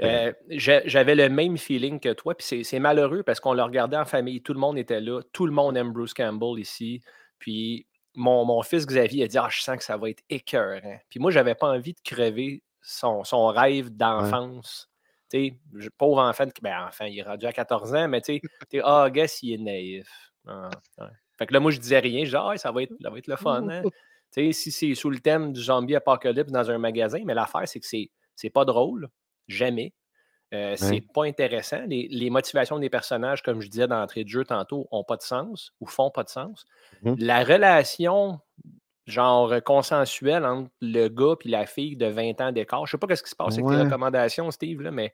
Euh, 0.00 0.32
j'avais 0.48 1.14
le 1.14 1.28
même 1.28 1.58
feeling 1.58 2.00
que 2.00 2.12
toi, 2.14 2.34
puis 2.34 2.64
c'est 2.64 2.78
malheureux 2.78 3.22
parce 3.22 3.40
qu'on 3.40 3.52
le 3.52 3.62
regardait 3.62 3.98
en 3.98 4.06
famille, 4.06 4.40
tout 4.42 4.54
le 4.54 4.58
monde 4.58 4.78
était 4.78 5.00
là, 5.00 5.20
tout 5.32 5.44
le 5.44 5.52
monde 5.52 5.76
aime 5.76 5.92
Bruce 5.92 6.14
Campbell 6.14 6.58
ici. 6.58 7.02
Puis 7.38 7.86
mon, 8.14 8.46
mon 8.46 8.62
fils 8.62 8.86
Xavier 8.86 9.24
a 9.24 9.28
dit 9.28 9.38
Ah, 9.38 9.48
je 9.50 9.60
sens 9.60 9.76
que 9.76 9.84
ça 9.84 9.98
va 9.98 10.08
être 10.08 10.22
écœurant. 10.30 10.98
Puis 11.10 11.20
moi, 11.20 11.30
j'avais 11.30 11.54
pas 11.54 11.68
envie 11.68 11.92
de 11.92 12.00
crever 12.02 12.62
son, 12.80 13.24
son 13.24 13.48
rêve 13.48 13.90
d'enfance. 13.90 14.88
Tu 15.30 15.54
pauvre 15.96 16.22
enfant, 16.22 16.46
ben, 16.60 16.86
enfin, 16.88 17.06
il 17.06 17.18
est 17.18 17.22
rendu 17.22 17.46
à 17.46 17.52
14 17.52 17.94
ans, 17.94 18.08
mais 18.08 18.20
tu 18.20 18.40
sais, 18.40 18.80
ah, 18.82 19.04
oh, 19.06 19.10
guess, 19.10 19.42
il 19.42 19.52
est 19.52 19.58
naïf. 19.58 20.32
Ah, 20.46 20.70
fait 21.40 21.46
que 21.46 21.54
là, 21.54 21.60
moi, 21.60 21.70
je 21.70 21.78
disais 21.78 21.98
rien. 21.98 22.20
Je 22.20 22.24
disais, 22.26 22.38
ah, 22.38 22.52
ça 22.56 22.70
va 22.70 22.82
être, 22.82 22.92
ça 23.00 23.08
va 23.08 23.18
être 23.18 23.26
le 23.26 23.36
fun. 23.36 23.66
Hein? 23.68 23.82
si 24.52 24.70
c'est 24.70 24.94
sous 24.94 25.08
le 25.08 25.18
thème 25.18 25.52
du 25.52 25.62
zombie 25.62 25.96
apocalypse 25.96 26.52
dans 26.52 26.70
un 26.70 26.78
magasin, 26.78 27.22
mais 27.24 27.34
l'affaire, 27.34 27.66
c'est 27.66 27.80
que 27.80 27.86
c'est 27.86 28.50
pas 28.50 28.64
drôle. 28.66 29.08
Jamais. 29.48 29.94
Euh, 30.52 30.74
c'est 30.76 31.00
pas 31.14 31.24
intéressant. 31.24 31.82
Les, 31.86 32.28
motivations 32.28 32.78
des 32.78 32.90
personnages, 32.90 33.42
comme 33.42 33.60
je 33.60 33.68
disais 33.68 33.86
d'entrée 33.86 34.24
de 34.24 34.28
jeu 34.28 34.44
tantôt, 34.44 34.86
n'ont 34.92 35.04
pas 35.04 35.16
de 35.16 35.22
sens 35.22 35.72
ou 35.80 35.86
font 35.86 36.10
pas 36.10 36.24
de 36.24 36.28
sens. 36.28 36.66
Mmh 37.02 37.14
la 37.18 37.44
relation 37.44 38.40
genre 39.10 39.52
consensuel 39.64 40.44
entre 40.44 40.70
le 40.80 41.08
gars 41.08 41.34
et 41.44 41.48
la 41.48 41.66
fille 41.66 41.96
de 41.96 42.06
20 42.06 42.40
ans 42.40 42.52
d'écart. 42.52 42.86
Je 42.86 42.92
sais 42.92 42.98
pas 42.98 43.14
ce 43.14 43.22
qui 43.22 43.30
se 43.30 43.36
passe 43.36 43.58
avec 43.58 43.66
tes 43.66 43.82
recommandations, 43.82 44.50
Steve, 44.50 44.80
là, 44.80 44.90
mais 44.90 45.12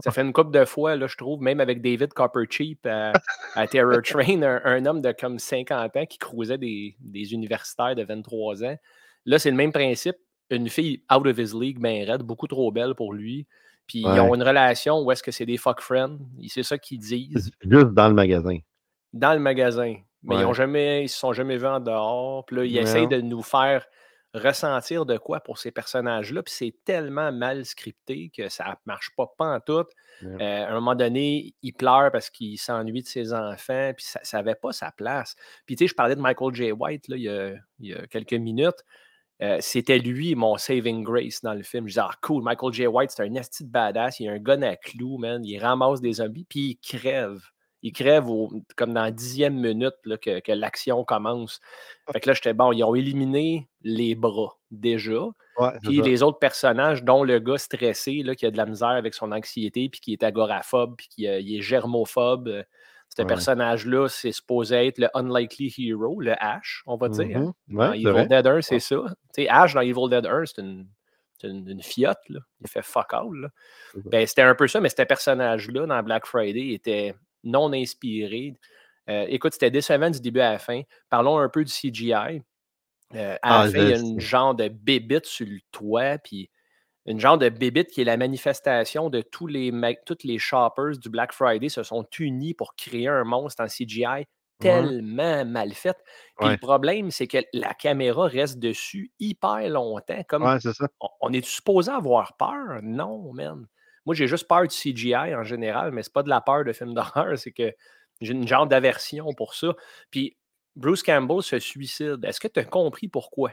ça 0.00 0.10
fait 0.10 0.22
une 0.22 0.32
couple 0.32 0.50
de 0.50 0.64
fois, 0.64 0.96
là, 0.96 1.06
je 1.06 1.16
trouve, 1.16 1.40
même 1.40 1.60
avec 1.60 1.82
David 1.82 2.12
Coppercheap 2.12 2.86
à, 2.86 3.12
à 3.54 3.66
Terror 3.66 4.02
Train, 4.04 4.42
un, 4.42 4.86
homme 4.86 5.02
de 5.02 5.12
comme 5.12 5.38
50 5.38 5.96
ans 5.96 6.06
qui 6.06 6.18
cruisait 6.18 6.58
des, 6.58 6.94
universitaires 7.32 7.94
de 7.94 8.04
23 8.04 8.64
ans. 8.64 8.76
Là, 9.26 9.38
c'est 9.38 9.50
le 9.50 9.56
même 9.56 9.72
principe. 9.72 10.16
Une 10.50 10.68
fille 10.68 11.02
out 11.12 11.26
of 11.26 11.38
his 11.38 11.54
league, 11.54 11.78
ben 11.78 12.08
raide, 12.08 12.22
beaucoup 12.22 12.46
trop 12.46 12.72
belle 12.72 12.94
pour 12.94 13.12
lui. 13.12 13.46
Puis 13.86 14.00
ils 14.00 14.20
ont 14.20 14.34
une 14.34 14.42
relation 14.42 15.00
où 15.00 15.10
est-ce 15.10 15.22
que 15.22 15.30
c'est 15.30 15.46
des 15.46 15.56
fuck 15.56 15.80
friends. 15.80 16.18
C'est 16.48 16.62
ça 16.62 16.78
qu'ils 16.78 16.98
disent. 16.98 17.50
Juste 17.60 17.88
dans 17.88 18.08
le 18.08 18.14
magasin. 18.14 18.58
Dans 19.12 19.32
le 19.32 19.40
magasin. 19.40 19.94
Mais 20.22 20.36
ils 20.36 20.46
ne 21.02 21.06
se 21.06 21.18
sont 21.18 21.32
jamais 21.32 21.56
vus 21.56 21.66
en 21.66 21.80
dehors. 21.80 22.44
Puis 22.46 22.56
là, 22.56 22.64
ils 22.64 22.78
essayent 22.78 23.08
de 23.08 23.20
nous 23.20 23.42
faire 23.42 23.86
ressentir 24.34 25.06
de 25.06 25.16
quoi 25.16 25.40
pour 25.40 25.58
ces 25.58 25.70
personnages-là. 25.70 26.42
Puis 26.42 26.54
c'est 26.54 26.74
tellement 26.84 27.32
mal 27.32 27.64
scripté 27.64 28.30
que 28.34 28.48
ça 28.48 28.66
ne 28.66 28.74
marche 28.86 29.10
pas, 29.16 29.28
en 29.38 29.60
tout. 29.60 29.86
Euh, 30.22 30.36
à 30.40 30.70
un 30.70 30.74
moment 30.74 30.94
donné, 30.94 31.54
il 31.62 31.72
pleure 31.72 32.10
parce 32.10 32.28
qu'il 32.28 32.58
s'ennuie 32.58 33.02
de 33.02 33.06
ses 33.06 33.32
enfants, 33.32 33.92
puis 33.96 34.04
ça 34.06 34.20
n'avait 34.36 34.54
pas 34.54 34.72
sa 34.72 34.90
place. 34.90 35.36
Puis 35.64 35.76
tu 35.76 35.84
sais, 35.84 35.88
je 35.88 35.94
parlais 35.94 36.16
de 36.16 36.20
Michael 36.20 36.54
J. 36.54 36.72
White 36.72 37.08
là, 37.08 37.16
il, 37.16 37.62
y 37.80 37.94
a, 37.94 38.06
quelques 38.08 38.34
minutes. 38.34 38.84
Euh, 39.40 39.58
c'était 39.60 39.98
lui 39.98 40.34
mon 40.34 40.56
saving 40.56 41.04
grace 41.04 41.42
dans 41.42 41.54
le 41.54 41.62
film. 41.62 41.84
Je 41.84 41.92
disais, 41.92 42.00
ah 42.00 42.10
cool, 42.20 42.42
Michael 42.42 42.72
J. 42.72 42.86
White, 42.88 43.12
c'est 43.12 43.22
un 43.22 43.34
esti 43.34 43.64
de 43.64 43.70
badass, 43.70 44.18
il 44.18 44.28
a 44.28 44.32
un 44.32 44.38
gun 44.38 44.62
à 44.62 44.74
clous, 44.74 45.16
man, 45.16 45.44
il 45.44 45.58
ramasse 45.60 46.00
des 46.00 46.14
zombies, 46.14 46.44
puis 46.44 46.60
il 46.70 46.76
crève 46.76 47.40
ils 47.82 47.92
crèvent 47.92 48.28
comme 48.76 48.92
dans 48.92 49.02
la 49.02 49.10
dixième 49.10 49.54
minute 49.54 49.94
que, 50.20 50.52
l'action 50.52 51.04
commence. 51.04 51.60
Fait 52.12 52.20
que 52.20 52.28
là, 52.28 52.34
j'étais 52.34 52.54
bon, 52.54 52.72
ils 52.72 52.82
ont 52.82 52.94
éliminé 52.94 53.68
les 53.82 54.14
bras 54.14 54.58
déjà. 54.70 55.28
puis 55.82 56.02
les 56.02 56.22
autres 56.22 56.38
personnages, 56.38 57.04
dont 57.04 57.22
le 57.22 57.38
gars 57.38 57.58
stressé, 57.58 58.22
là, 58.22 58.34
qui 58.34 58.46
a 58.46 58.50
de 58.50 58.56
la 58.56 58.66
misère 58.66 58.88
avec 58.88 59.14
son 59.14 59.32
anxiété, 59.32 59.88
puis 59.88 60.00
qui 60.00 60.12
est 60.12 60.22
agoraphobe, 60.22 60.96
puis 60.96 61.08
qui 61.08 61.28
euh, 61.28 61.40
est 61.40 61.60
germophobe. 61.60 62.48
Euh, 62.48 62.62
ce 63.16 63.22
personnage-là, 63.22 64.06
c'est 64.08 64.32
supposé 64.32 64.86
être 64.86 64.98
le 64.98 65.08
unlikely 65.14 65.74
hero, 65.78 66.20
le 66.20 66.34
Ash, 66.38 66.82
on 66.86 66.96
va 66.96 67.08
dire. 67.08 67.40
Mm-hmm. 67.40 67.52
dans 67.68 67.92
Evil 67.92 68.28
Dead 68.28 68.46
1, 68.46 68.60
c'est 68.60 68.78
ça. 68.80 68.96
sais, 69.34 69.48
Ash 69.48 69.74
dans 69.74 69.80
Evil 69.80 70.08
Dead 70.10 70.26
1, 70.26 70.44
c'est 70.46 70.60
une, 70.60 70.86
une, 71.42 71.82
fiotte. 71.82 72.18
Là. 72.28 72.40
Il 72.60 72.68
fait 72.68 72.82
fuck 72.82 73.12
all. 73.12 73.50
Ben, 74.04 74.26
c'était 74.26 74.42
un 74.42 74.54
peu 74.54 74.68
ça, 74.68 74.80
mais 74.80 74.90
ce 74.90 75.02
personnage-là, 75.02 75.86
dans 75.86 76.02
Black 76.02 76.26
Friday, 76.26 76.74
était 76.74 77.14
non 77.44 77.72
inspiré. 77.72 78.54
Euh, 79.08 79.24
écoute, 79.28 79.52
c'était 79.52 79.70
décevant 79.70 80.10
du 80.10 80.20
début 80.20 80.40
à 80.40 80.52
la 80.52 80.58
fin. 80.58 80.82
Parlons 81.08 81.38
un 81.38 81.48
peu 81.48 81.64
du 81.64 81.72
CGI. 81.72 82.42
Euh, 83.14 83.36
à 83.42 83.50
la 83.50 83.60
ah, 83.60 83.68
fin, 83.70 83.78
il 83.78 83.88
y 83.88 83.92
a 83.94 83.98
une 83.98 84.20
genre 84.20 84.54
de 84.54 84.68
bébite 84.68 85.24
sur 85.24 85.46
le 85.46 85.60
toit, 85.72 86.18
puis 86.18 86.50
une 87.06 87.18
genre 87.18 87.38
de 87.38 87.48
bébite 87.48 87.88
qui 87.88 88.02
est 88.02 88.04
la 88.04 88.18
manifestation 88.18 89.08
de 89.08 89.22
tous 89.22 89.46
les 89.46 89.72
toutes 90.04 90.24
les 90.24 90.38
shoppers 90.38 90.98
du 90.98 91.08
Black 91.08 91.32
Friday 91.32 91.70
se 91.70 91.82
sont 91.82 92.06
unis 92.18 92.52
pour 92.52 92.74
créer 92.76 93.08
un 93.08 93.24
monstre 93.24 93.62
en 93.62 93.66
CGI 93.66 94.26
tellement 94.58 95.44
mal 95.44 95.72
fait. 95.72 95.96
Puis 96.38 96.48
le 96.48 96.56
problème, 96.58 97.10
c'est 97.10 97.26
que 97.26 97.38
la 97.52 97.74
caméra 97.74 98.26
reste 98.26 98.58
dessus 98.58 99.12
hyper 99.18 99.68
longtemps. 99.68 100.22
Comme 100.28 100.58
On, 101.20 101.32
est 101.32 101.44
supposé 101.44 101.90
avoir 101.90 102.36
peur? 102.36 102.80
Non, 102.82 103.32
man. 103.32 103.66
Moi, 104.08 104.14
j'ai 104.14 104.26
juste 104.26 104.48
peur 104.48 104.62
du 104.62 104.74
CGI 104.74 105.34
en 105.34 105.44
général, 105.44 105.92
mais 105.92 106.02
c'est 106.02 106.14
pas 106.14 106.22
de 106.22 106.30
la 106.30 106.40
peur 106.40 106.64
de 106.64 106.72
film 106.72 106.94
d'horreur, 106.94 107.36
c'est 107.36 107.52
que 107.52 107.74
j'ai 108.22 108.32
une 108.32 108.48
genre 108.48 108.66
d'aversion 108.66 109.34
pour 109.34 109.54
ça. 109.54 109.74
Puis 110.10 110.34
Bruce 110.76 111.02
Campbell 111.02 111.42
se 111.42 111.58
suicide. 111.58 112.24
Est-ce 112.24 112.40
que 112.40 112.48
tu 112.48 112.58
as 112.58 112.64
compris 112.64 113.08
pourquoi? 113.08 113.52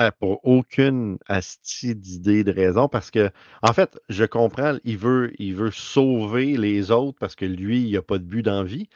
Euh, 0.00 0.10
pour 0.18 0.40
aucune 0.42 1.18
asti 1.28 1.94
d'idée 1.94 2.42
de 2.42 2.50
raison, 2.50 2.88
parce 2.88 3.12
que, 3.12 3.30
en 3.62 3.72
fait, 3.72 3.96
je 4.08 4.24
comprends, 4.24 4.76
il 4.82 4.98
veut, 4.98 5.32
il 5.38 5.54
veut 5.54 5.70
sauver 5.70 6.56
les 6.56 6.90
autres 6.90 7.16
parce 7.20 7.36
que 7.36 7.44
lui, 7.44 7.82
il 7.82 7.92
n'a 7.92 8.02
pas 8.02 8.18
de 8.18 8.24
but 8.24 8.42
d'envie, 8.42 8.88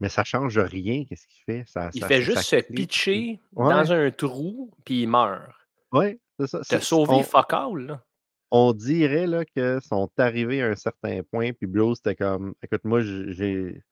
mais 0.00 0.08
ça 0.08 0.22
ne 0.22 0.24
change 0.24 0.58
rien. 0.58 1.04
Qu'est-ce 1.04 1.26
qu'il 1.26 1.44
fait? 1.44 1.64
Ça, 1.66 1.90
il 1.92 2.02
fait 2.02 2.22
juste 2.22 2.44
se 2.44 2.56
pitcher 2.56 3.42
dans 3.52 3.92
un 3.92 4.10
trou, 4.10 4.72
puis 4.86 5.02
il 5.02 5.06
meurt. 5.06 5.52
Oui, 5.92 6.18
c'est 6.38 6.46
ça. 6.46 6.60
T'as 6.66 6.80
sauvé 6.80 7.16
on... 7.16 7.22
fuck 7.24 7.52
là 7.52 8.02
on 8.50 8.72
dirait 8.72 9.26
là, 9.26 9.44
que 9.44 9.80
sont 9.80 10.10
arrivés 10.18 10.62
à 10.62 10.66
un 10.66 10.74
certain 10.74 11.20
point, 11.30 11.52
puis 11.52 11.66
Bruce 11.66 11.98
était 12.00 12.16
comme 12.16 12.54
Écoute, 12.62 12.84
moi, 12.84 13.00
j'ai. 13.02 13.82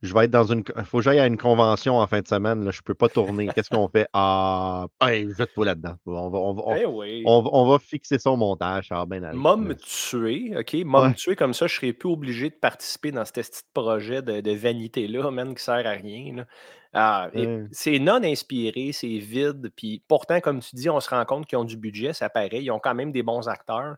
Je 0.00 0.14
vais 0.14 0.26
être 0.26 0.30
dans 0.30 0.44
une. 0.44 0.62
Il 0.76 0.84
faut 0.84 0.98
que 0.98 1.04
j'aille 1.04 1.18
à 1.18 1.26
une 1.26 1.36
convention 1.36 1.98
en 1.98 2.06
fin 2.06 2.20
de 2.20 2.28
semaine. 2.28 2.64
Là, 2.64 2.70
je 2.70 2.78
ne 2.78 2.82
peux 2.82 2.94
pas 2.94 3.08
tourner. 3.08 3.48
Qu'est-ce 3.48 3.68
qu'on 3.68 3.88
fait? 3.88 4.06
Ah, 4.12 4.86
hey, 5.00 5.28
jette-toi 5.36 5.66
là-dedans. 5.66 5.96
On 6.06 6.30
va, 6.30 6.38
on, 6.38 6.54
va, 6.54 6.62
on, 6.66 7.02
eh 7.02 7.22
on, 7.26 7.68
va 7.68 7.78
fixer 7.80 8.20
son 8.20 8.36
montage. 8.36 8.88
Ah, 8.90 9.06
ben, 9.06 9.32
M'a 9.32 9.56
me 9.56 9.74
tuer, 9.74 10.56
OK? 10.56 10.72
M'a 10.84 11.08
me 11.08 11.14
tuer 11.14 11.34
comme 11.34 11.52
ça, 11.52 11.66
je 11.66 11.74
serais 11.74 11.92
plus 11.92 12.10
obligé 12.10 12.48
de 12.48 12.54
participer 12.54 13.10
dans 13.10 13.24
ce 13.24 13.32
petit 13.32 13.62
projet 13.74 14.22
de, 14.22 14.40
de 14.40 14.52
vanité-là, 14.52 15.32
même 15.32 15.56
qui 15.56 15.64
sert 15.64 15.84
à 15.84 15.90
rien. 15.90 16.36
Là. 16.36 16.46
Ah, 16.94 17.30
c'est 17.70 17.98
non 17.98 18.22
inspiré, 18.22 18.92
c'est 18.92 19.18
vide. 19.18 19.70
Puis 19.76 20.02
pourtant, 20.08 20.40
comme 20.40 20.60
tu 20.60 20.74
dis, 20.74 20.88
on 20.88 21.00
se 21.00 21.10
rend 21.10 21.24
compte 21.24 21.46
qu'ils 21.46 21.58
ont 21.58 21.64
du 21.64 21.76
budget, 21.76 22.12
ça 22.12 22.30
paraît. 22.30 22.62
Ils 22.62 22.70
ont 22.70 22.78
quand 22.80 22.94
même 22.94 23.12
des 23.12 23.22
bons 23.22 23.48
acteurs. 23.48 23.96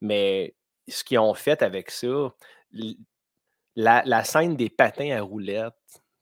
Mais 0.00 0.54
ce 0.88 1.04
qu'ils 1.04 1.18
ont 1.18 1.34
fait 1.34 1.62
avec 1.62 1.90
ça, 1.90 2.32
La, 3.76 4.02
la 4.04 4.24
scène 4.24 4.56
des 4.56 4.68
patins 4.68 5.10
à 5.16 5.22
roulettes, 5.22 5.72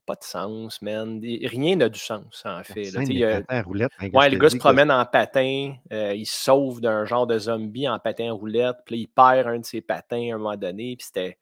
pas 0.07 0.15
de 0.15 0.23
sens, 0.25 0.81
man. 0.83 1.21
Rien 1.23 1.77
n'a 1.77 1.89
du 1.89 1.99
sens, 1.99 2.43
en 2.45 2.63
fait. 2.65 2.91
là. 2.91 3.05
des 3.05 3.21
patins 3.21 3.59
à 3.59 3.63
roulettes, 3.63 3.93
hein, 4.01 4.09
Ouais, 4.13 4.29
le 4.31 4.39
gars 4.39 4.51
se 4.51 4.55
que 4.55 4.61
promène 4.61 4.91
en 4.91 5.05
patin, 5.07 5.75
euh, 5.93 6.15
il 6.15 6.27
se 6.27 6.45
sauve 6.45 6.81
d'un 6.81 7.05
genre 7.05 7.27
de 7.27 7.39
zombie 7.39 7.89
en 7.89 7.99
patin 7.99 8.31
à 8.31 8.33
roulette, 8.33 8.77
puis 8.85 8.97
là, 8.97 9.01
il 9.03 9.09
perd 9.09 9.49
un 9.49 9.59
de 9.61 9.65
ses 9.65 9.81
patins 9.81 10.31
à 10.33 10.35
un 10.35 10.39
moment 10.39 10.57
donné, 10.57 10.97
puis 10.97 11.07
c'était. 11.07 11.39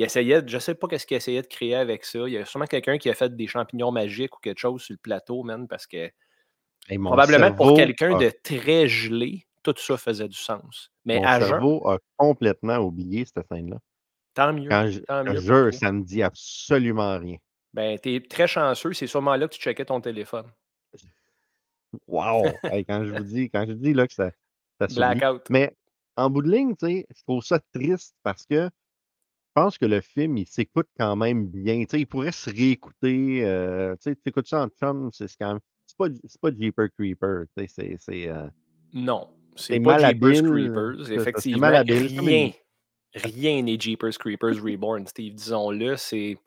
Il 0.00 0.04
essayait, 0.04 0.40
de- 0.40 0.48
je 0.48 0.58
sais 0.58 0.74
pas 0.74 0.88
qu'est-ce 0.88 1.06
qu'il 1.06 1.18
essayait 1.18 1.42
de 1.42 1.46
créer 1.46 1.74
avec 1.74 2.06
ça. 2.06 2.20
Il 2.26 2.32
y 2.32 2.38
a 2.38 2.46
sûrement 2.46 2.64
quelqu'un 2.64 2.96
qui 2.96 3.10
a 3.10 3.14
fait 3.14 3.36
des 3.36 3.46
champignons 3.46 3.92
magiques 3.92 4.34
ou 4.34 4.40
quelque 4.40 4.56
chose 4.58 4.80
sur 4.80 4.94
le 4.94 4.98
plateau, 4.98 5.42
man, 5.42 5.68
parce 5.68 5.86
que 5.86 6.10
Hey, 6.88 6.98
probablement 6.98 7.54
pour 7.54 7.76
quelqu'un 7.76 8.16
a- 8.16 8.18
de 8.18 8.32
très 8.42 8.88
gelé, 8.88 9.46
tout 9.62 9.74
ça 9.76 9.98
faisait 9.98 10.26
du 10.26 10.38
sens. 10.38 10.90
Mais 11.04 11.16
mon 11.18 11.24
à 11.26 11.38
jeun, 11.38 11.48
cerveau 11.50 11.86
a 11.86 11.98
complètement 12.16 12.78
oublié 12.78 13.26
cette 13.26 13.46
scène-là. 13.52 13.76
tant 14.32 14.54
mieux. 14.54 14.70
Quand 14.70 14.88
je, 14.88 15.00
Tant 15.00 15.22
je 15.26 15.32
mieux 15.32 15.70
toi. 15.70 15.72
ça 15.72 15.92
me 15.92 16.02
dit 16.02 16.22
absolument 16.22 17.18
rien. 17.18 17.36
Ben, 17.74 17.98
t'es 17.98 18.22
très 18.26 18.48
chanceux, 18.48 18.94
c'est 18.94 19.06
sûrement 19.06 19.36
là 19.36 19.48
que 19.48 19.54
tu 19.54 19.60
checkais 19.60 19.84
ton 19.84 20.00
téléphone. 20.00 20.50
Wow! 22.06 22.44
Hey, 22.64 22.84
quand 22.86 23.04
je 23.04 23.12
vous 23.12 23.24
dis, 23.24 23.50
quand 23.50 23.66
je 23.68 23.72
dis 23.72 23.92
là, 23.92 24.06
que 24.06 24.14
ça, 24.14 24.30
ça. 24.80 24.86
Blackout. 24.86 25.42
Mais 25.50 25.74
en 26.16 26.30
bout 26.30 26.40
de 26.42 26.50
ligne, 26.50 26.74
tu 26.76 26.86
sais, 26.86 27.06
je 27.14 27.22
trouve 27.22 27.42
ça 27.44 27.58
triste 27.74 28.14
parce 28.22 28.46
que 28.46 28.64
je 28.64 28.70
pense 29.54 29.78
que 29.78 29.84
le 29.86 30.00
film, 30.00 30.36
il 30.38 30.46
s'écoute 30.46 30.88
quand 30.98 31.16
même 31.16 31.46
bien. 31.46 31.80
Tu 31.80 31.86
sais, 31.90 32.00
il 32.00 32.06
pourrait 32.06 32.32
se 32.32 32.50
réécouter. 32.50 33.44
euh, 33.44 33.94
tu 33.96 34.10
sais, 34.10 34.16
tu 34.16 34.22
écoutes 34.26 34.46
ça 34.46 34.62
en 34.64 34.68
chum, 34.68 35.10
c'est 35.12 35.28
c'est 35.28 35.36
quand 35.40 35.48
même. 35.54 35.60
C'est 35.86 35.96
pas, 35.96 36.06
c'est 36.24 36.40
pas 36.40 36.50
Jeeper 36.56 36.88
Creeper. 36.96 37.44
Tu 37.56 37.66
sais, 37.66 37.68
c'est. 37.68 37.96
c'est, 37.98 38.28
euh, 38.28 38.46
Non, 38.92 39.28
c'est 39.56 39.74
c'est 39.74 39.80
pas 39.80 39.98
Jeepers 39.98 40.20
malhabile. 40.22 40.50
Creepers. 40.50 40.94
c'est 40.98 41.02
ça, 41.02 41.08
c'est 41.08 41.14
Effectivement, 41.14 41.60
malhabile. 41.60 42.08
C'est 42.08 42.16
comme 42.16 42.26
rien, 42.26 42.46
une- 42.46 42.52
rien 43.22 43.62
n'est 43.62 43.80
Jeepers 43.80 44.18
Creepers 44.18 44.62
Reborn, 44.62 45.06
Steve. 45.06 45.34
Disons-le, 45.34 45.96
c'est. 45.96 46.38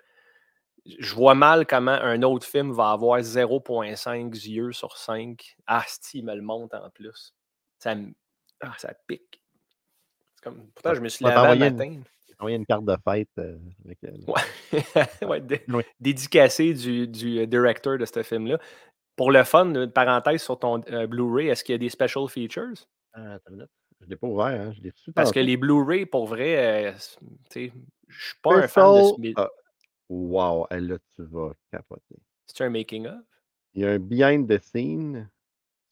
Je 0.85 1.15
vois 1.15 1.33
mal 1.35 1.65
comment 1.65 1.91
un 1.91 2.21
autre 2.23 2.45
film 2.45 2.71
va 2.73 2.91
avoir 2.91 3.21
0.5 3.21 4.33
yeux 4.47 4.73
sur 4.73 4.97
5. 4.97 5.55
Ah, 5.65 5.83
si, 5.87 6.19
il 6.19 6.25
me 6.25 6.35
le 6.35 6.41
monte 6.41 6.73
en 6.73 6.89
plus. 6.89 7.33
Ça 7.79 7.95
me. 7.95 8.13
Ah, 8.61 8.73
ça 8.77 8.93
pique. 9.07 9.41
C'est 10.35 10.43
Comme... 10.43 10.67
Pourtant, 10.75 10.93
je 10.93 11.01
me 11.01 11.09
suis 11.09 11.23
va 11.23 11.29
lavé 11.35 11.41
t'envoyer 11.41 11.67
une, 11.67 11.75
matin. 11.77 12.01
Envoyer 12.39 12.57
une 12.57 12.65
carte 12.65 12.85
de 12.85 12.95
fête. 13.03 13.29
euh, 13.39 13.57
avec, 13.85 13.97
euh, 14.03 14.11
Ouais, 14.27 14.41
ouais 15.27 15.41
dé- 15.41 15.63
Oui. 15.69 15.83
dédicacé 15.99 16.73
du, 16.73 17.07
du 17.07 17.39
euh, 17.39 17.45
directeur 17.45 17.97
de 17.97 18.05
ce 18.05 18.23
film-là. 18.23 18.59
Pour 19.15 19.31
le 19.31 19.43
fun, 19.43 19.73
une 19.75 19.91
parenthèse 19.91 20.41
sur 20.41 20.57
ton 20.57 20.79
Blu-ray, 20.79 21.49
est-ce 21.49 21.63
qu'il 21.63 21.73
y 21.73 21.75
a 21.75 21.79
des 21.79 21.89
special 21.89 22.27
features? 22.27 22.73
Ah. 23.13 23.37
Je 24.01 24.07
l'ai 24.09 24.15
pas 24.15 24.27
ouvert, 24.27 24.45
hein, 24.47 24.73
je 24.75 24.81
l'ai 24.81 24.89
reçu 24.89 25.13
Parce 25.13 25.31
que 25.31 25.39
les 25.39 25.55
Blu-ray, 25.55 26.05
pour 26.07 26.25
vrai, 26.25 26.95
je 27.53 27.59
suis 27.59 27.71
pas 28.41 28.55
un 28.55 28.67
fan 28.67 28.95
de 28.95 28.97
Special. 29.01 29.15
Smith. 29.15 29.33
ah, 29.37 29.49
wow, 30.09 30.67
hey, 30.71 30.81
là, 30.81 30.97
tu 31.15 31.23
vas 31.23 31.51
capoter. 31.71 32.15
C'est 32.47 32.63
un 32.63 32.69
making-of? 32.71 33.21
Il 33.75 33.81
y 33.83 33.85
a 33.85 33.91
un 33.91 33.99
behind 33.99 34.47
the 34.49 34.59
scene 34.61 35.29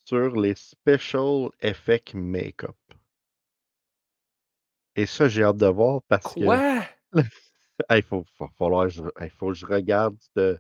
sur 0.04 0.36
les 0.36 0.56
special 0.56 1.50
effects 1.62 2.14
make-up. 2.16 2.76
Et 5.02 5.08
ça, 5.08 5.28
j'ai 5.28 5.42
hâte 5.42 5.58
de 5.58 5.66
voir 5.66 6.04
parce 6.08 6.36
que 6.36 6.46
Quoi? 6.46 6.86
il 7.90 8.04
faut, 8.04 8.24
faut, 8.38 8.48
falloir, 8.56 8.86
que 8.86 8.92
je, 8.92 9.02
hey, 9.20 9.32
faut 9.32 9.48
que 9.48 9.56
je 9.56 9.66
regarde 9.66 10.16
ce 10.36 10.60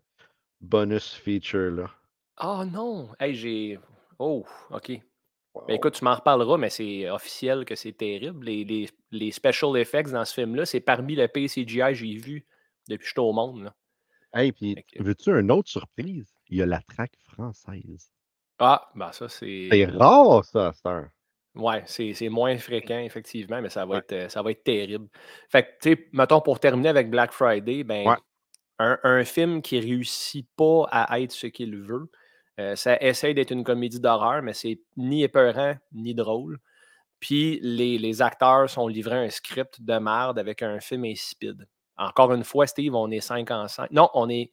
bonus 0.60 1.14
feature-là. 1.14 1.92
Ah 2.38 2.66
non! 2.66 3.10
Hey, 3.20 3.36
j'ai. 3.36 3.80
Oh, 4.18 4.44
OK. 4.72 4.94
Ben 5.68 5.76
écoute, 5.76 5.94
tu 5.94 6.04
m'en 6.04 6.16
reparleras, 6.16 6.58
mais 6.58 6.72
c'est 6.72 7.08
officiel 7.12 7.66
que 7.66 7.76
c'est 7.76 7.92
terrible. 7.92 8.44
Les, 8.44 8.64
les, 8.64 8.90
les 9.12 9.32
special 9.32 9.78
effects 9.78 10.10
dans 10.10 10.26
ce 10.26 10.34
film-là, 10.34 10.66
c'est 10.66 10.80
parmi 10.80 11.14
le 11.14 11.28
PCGI 11.28 11.90
que 11.90 11.94
j'ai 11.94 12.16
vu 12.16 12.48
depuis 12.88 13.04
que 13.04 13.10
j'étais 13.10 13.20
au 13.20 13.34
monde. 13.34 13.66
là. 13.66 13.76
Hey, 14.34 14.54
puis, 14.54 14.76
que- 14.92 15.04
veux-tu 15.04 15.30
une 15.40 15.52
autre 15.52 15.70
surprise? 15.70 16.34
Il 16.50 16.58
y 16.58 16.64
a 16.64 16.66
la 16.66 16.82
traque 16.82 17.20
française. 17.28 18.12
Ah, 18.58 18.90
ben 18.96 19.12
ça, 19.12 19.30
C'est 19.30 19.86
c'est. 19.86 19.86
rare, 19.86 20.44
ça, 20.46 20.70
à 20.70 20.74
Ouais, 21.56 21.84
c'est 21.86 22.30
moins 22.30 22.58
fréquent, 22.58 23.00
effectivement, 23.00 23.62
mais 23.62 23.70
ça 23.70 23.86
va, 23.86 23.96
Ouais. 23.96 24.00
être, 24.00 24.14
euh, 24.14 24.30
ça 24.30 24.42
va 24.42 24.52
être 24.52 24.64
terrible. 24.64 25.08
Fait 25.50 25.64
que, 25.64 25.68
tu 25.82 25.90
sais, 25.96 26.08
mettons, 26.14 26.40
pour 26.40 26.60
terminer 26.62 26.90
avec 26.90 27.10
Black 27.10 27.34
Friday, 27.34 27.84
ben, 27.84 28.08
Ouais. 28.08 28.16
un, 28.80 28.98
un 29.04 29.24
film 29.26 29.62
qui 29.62 29.80
réussit 29.80 30.48
pas 30.56 30.88
à 30.92 31.20
être 31.20 31.34
ce 31.34 31.48
qu'il 31.48 31.76
veut, 31.78 32.10
euh, 32.60 32.76
ça 32.78 32.98
essaye 33.02 33.34
d'être 33.34 33.52
une 33.52 33.64
comédie 33.66 34.00
d'horreur, 34.00 34.42
mais 34.44 34.54
c'est 34.54 34.80
ni 34.98 35.24
épeurant 35.24 35.76
ni 35.92 36.16
drôle. 36.16 36.60
Puis 37.20 37.60
les, 37.62 37.98
les 37.98 38.22
acteurs 38.22 38.70
sont 38.70 38.88
livrés 38.88 39.18
un 39.26 39.30
script 39.30 39.82
de 39.82 39.98
merde 40.00 40.40
avec 40.40 40.62
un 40.64 40.80
film 40.80 41.06
insipide. 41.06 41.68
Encore 41.98 42.34
une 42.34 42.44
fois, 42.46 42.68
Steve, 42.68 42.96
on 42.96 43.12
est 43.12 43.22
5 43.22 43.52
en 43.52 43.68
5. 43.68 43.92
Non, 43.92 44.10
on 44.16 44.30
est, 44.30 44.52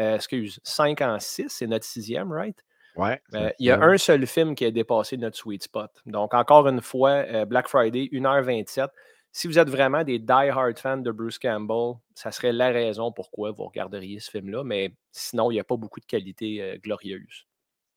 euh, 0.00 0.16
excuse, 0.16 0.60
5 0.64 1.00
en 1.02 1.18
6, 1.20 1.48
c'est 1.50 1.66
notre 1.66 1.84
sixième, 1.86 2.32
right? 2.32 2.64
Ouais. 2.96 3.20
Euh, 3.34 3.50
il 3.58 3.66
y 3.66 3.70
a 3.70 3.80
un 3.80 3.96
seul 3.96 4.26
film 4.26 4.54
qui 4.54 4.64
a 4.64 4.70
dépassé 4.70 5.16
notre 5.16 5.36
sweet 5.36 5.62
spot. 5.62 5.90
Donc, 6.06 6.34
encore 6.34 6.66
une 6.68 6.80
fois, 6.80 7.10
euh, 7.10 7.44
Black 7.44 7.68
Friday, 7.68 8.08
1h27. 8.12 8.88
Si 9.30 9.46
vous 9.46 9.58
êtes 9.58 9.68
vraiment 9.68 10.02
des 10.04 10.18
die-hard 10.18 10.78
fans 10.78 10.96
de 10.96 11.10
Bruce 11.12 11.38
Campbell, 11.38 11.94
ça 12.14 12.32
serait 12.32 12.52
la 12.52 12.70
raison 12.70 13.12
pourquoi 13.12 13.52
vous 13.52 13.64
regarderiez 13.64 14.18
ce 14.20 14.30
film-là. 14.30 14.64
Mais 14.64 14.94
sinon, 15.12 15.50
il 15.50 15.54
n'y 15.54 15.60
a 15.60 15.64
pas 15.64 15.76
beaucoup 15.76 16.00
de 16.00 16.06
qualité 16.06 16.62
euh, 16.62 16.78
glorieuse. 16.78 17.46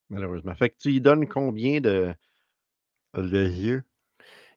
Malheureusement. 0.10 0.54
Fait 0.56 0.70
que 0.70 0.76
tu 0.78 0.94
y 0.94 1.02
donnes 1.02 1.28
combien 1.28 1.80
de, 1.80 2.14
de 3.16 3.48
yeux? 3.48 3.84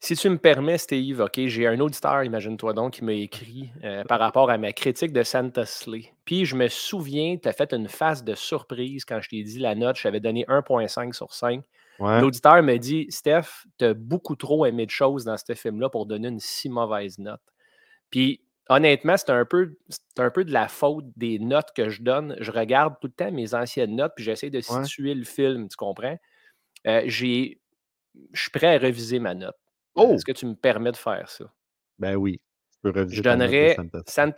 Si 0.05 0.17
tu 0.17 0.29
me 0.29 0.37
permets, 0.37 0.77
Steve, 0.77 1.19
OK, 1.21 1.41
j'ai 1.47 1.67
un 1.67 1.81
auditeur, 1.81 2.23
imagine-toi 2.25 2.75
donc, 2.75 2.93
qui 2.93 3.05
m'a 3.05 3.15
écrit 3.15 3.71
euh, 3.85 4.05
par 4.09 4.21
rapport 4.21 4.51
à 4.51 4.59
ma 4.59 4.71
critique 4.75 5.15
de 5.15 5.23
Santa 5.23 5.65
Slay. 5.65 6.13
Puis 6.27 6.45
je 6.45 6.57
me 6.57 6.69
souviens, 6.69 7.39
tu 7.39 7.49
as 7.49 7.55
fait 7.55 7.73
une 7.73 7.89
phase 7.89 8.23
de 8.23 8.35
surprise 8.35 9.07
quand 9.07 9.23
je 9.23 9.31
t'ai 9.31 9.43
dit 9.43 9.59
la 9.59 9.75
note, 9.75 9.97
j'avais 9.97 10.21
donné 10.21 10.45
1.5 10.47 11.15
sur 11.15 11.33
5. 11.33 11.63
Ouais. 12.01 12.21
L'auditeur 12.21 12.63
me 12.63 12.77
dit 12.77 13.07
Steph, 13.09 13.65
tu 13.79 13.87
as 13.87 13.95
beaucoup 13.95 14.37
trop 14.37 14.67
aimé 14.67 14.85
de 14.85 14.91
choses 14.91 15.25
dans 15.25 15.39
ce 15.39 15.55
film-là 15.55 15.89
pour 15.89 16.05
donner 16.05 16.29
une 16.29 16.39
si 16.41 16.69
mauvaise 16.69 17.19
note. 17.19 17.41
Puis 18.11 18.43
honnêtement, 18.69 19.17
c'est 19.17 19.31
un, 19.31 19.47
peu, 19.47 19.75
c'est 19.89 20.21
un 20.23 20.31
peu 20.31 20.45
de 20.45 20.53
la 20.53 20.69
faute 20.69 21.07
des 21.17 21.39
notes 21.39 21.71
que 21.75 21.89
je 21.89 22.03
donne. 22.03 22.37
Je 22.41 22.51
regarde 22.51 22.97
tout 23.01 23.07
le 23.07 23.13
temps 23.15 23.33
mes 23.33 23.55
anciennes 23.55 23.97
notes, 23.97 24.13
puis 24.17 24.25
j'essaie 24.27 24.51
de 24.51 24.59
Ouais. 24.59 24.85
situer 24.85 25.15
le 25.15 25.25
film, 25.25 25.67
tu 25.71 25.77
comprends? 25.79 26.19
Euh, 26.87 27.01
j'ai- 27.07 27.59
je 28.35 28.43
suis 28.43 28.51
prêt 28.51 28.75
à 28.77 28.79
reviser 28.79 29.19
ma 29.19 29.33
note. 29.35 29.57
Oh! 29.97 30.13
Est-ce 30.15 30.25
que 30.25 30.33
tu 30.33 30.47
me 30.47 30.55
permets 30.55 30.93
de 30.93 30.97
faire 30.97 31.29
ça? 31.31 31.45
Ben 31.99 32.17
oui. 32.17 32.41
Tu 32.85 32.93
peux 32.93 33.09
Je 33.09 33.23
donnerais 33.23 33.77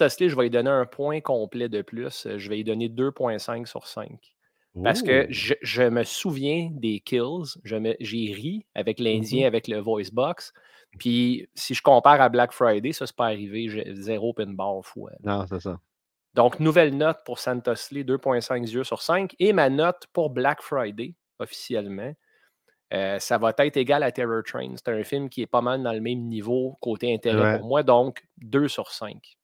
Slay, 0.08 0.28
je 0.28 0.36
vais 0.36 0.42
lui 0.44 0.50
donner 0.50 0.70
un 0.70 0.86
point 0.86 1.20
complet 1.20 1.68
de 1.68 1.82
plus. 1.82 2.26
Euh, 2.26 2.38
Je 2.38 2.48
vais 2.48 2.56
lui 2.56 2.64
donner 2.64 2.88
2.5 2.88 3.66
sur 3.66 3.86
5. 3.86 4.36
Parce 4.84 5.02
que 5.02 5.22
Oh! 5.24 5.26
je, 5.30 5.54
je 5.62 5.82
me 5.84 6.04
souviens 6.04 6.68
des 6.72 7.00
kills. 7.00 7.58
je 7.64 7.94
J'ai 8.00 8.32
ri 8.34 8.66
avec 8.74 9.00
l'Indien, 9.00 9.40
Mhm. 9.42 9.46
avec 9.46 9.68
le 9.68 9.78
voice 9.80 10.10
box. 10.12 10.52
Puis 10.98 11.48
si 11.54 11.74
je 11.74 11.82
compare 11.82 12.20
à 12.20 12.28
Black 12.28 12.52
Friday, 12.52 12.92
ça, 12.92 13.06
c'est 13.06 13.16
pas 13.16 13.26
arrivé. 13.26 13.68
J'ai 13.68 13.94
zéro 13.94 14.32
pin 14.34 14.46
bar 14.52 14.84
fois. 14.84 15.12
Non, 15.24 15.46
c'est 15.48 15.60
ça. 15.60 15.80
Donc, 16.34 16.60
nouvelle 16.60 16.94
note 16.96 17.18
pour 17.24 17.38
Santa 17.38 17.74
Slay, 17.74 18.04
2.5 18.04 18.70
yeux 18.70 18.84
sur 18.84 19.00
5. 19.00 19.34
Et 19.38 19.54
ma 19.54 19.70
note 19.70 20.06
pour 20.12 20.28
Black 20.30 20.60
Friday, 20.60 21.14
officiellement, 21.38 22.12
euh, 22.92 23.18
ça 23.18 23.38
va 23.38 23.52
être 23.58 23.76
égal 23.76 24.02
à 24.02 24.12
Terror 24.12 24.42
Train. 24.44 24.74
C'est 24.76 24.88
un 24.92 25.02
film 25.04 25.28
qui 25.28 25.42
est 25.42 25.46
pas 25.46 25.60
mal 25.62 25.82
dans 25.82 25.92
le 25.92 26.00
même 26.00 26.20
niveau 26.20 26.76
côté 26.80 27.12
intérêt 27.12 27.42
Ouais. 27.42 27.58
pour 27.58 27.68
moi. 27.68 27.82
Donc, 27.82 28.24
2 28.38 28.68
sur 28.68 28.90
5. 28.92 29.36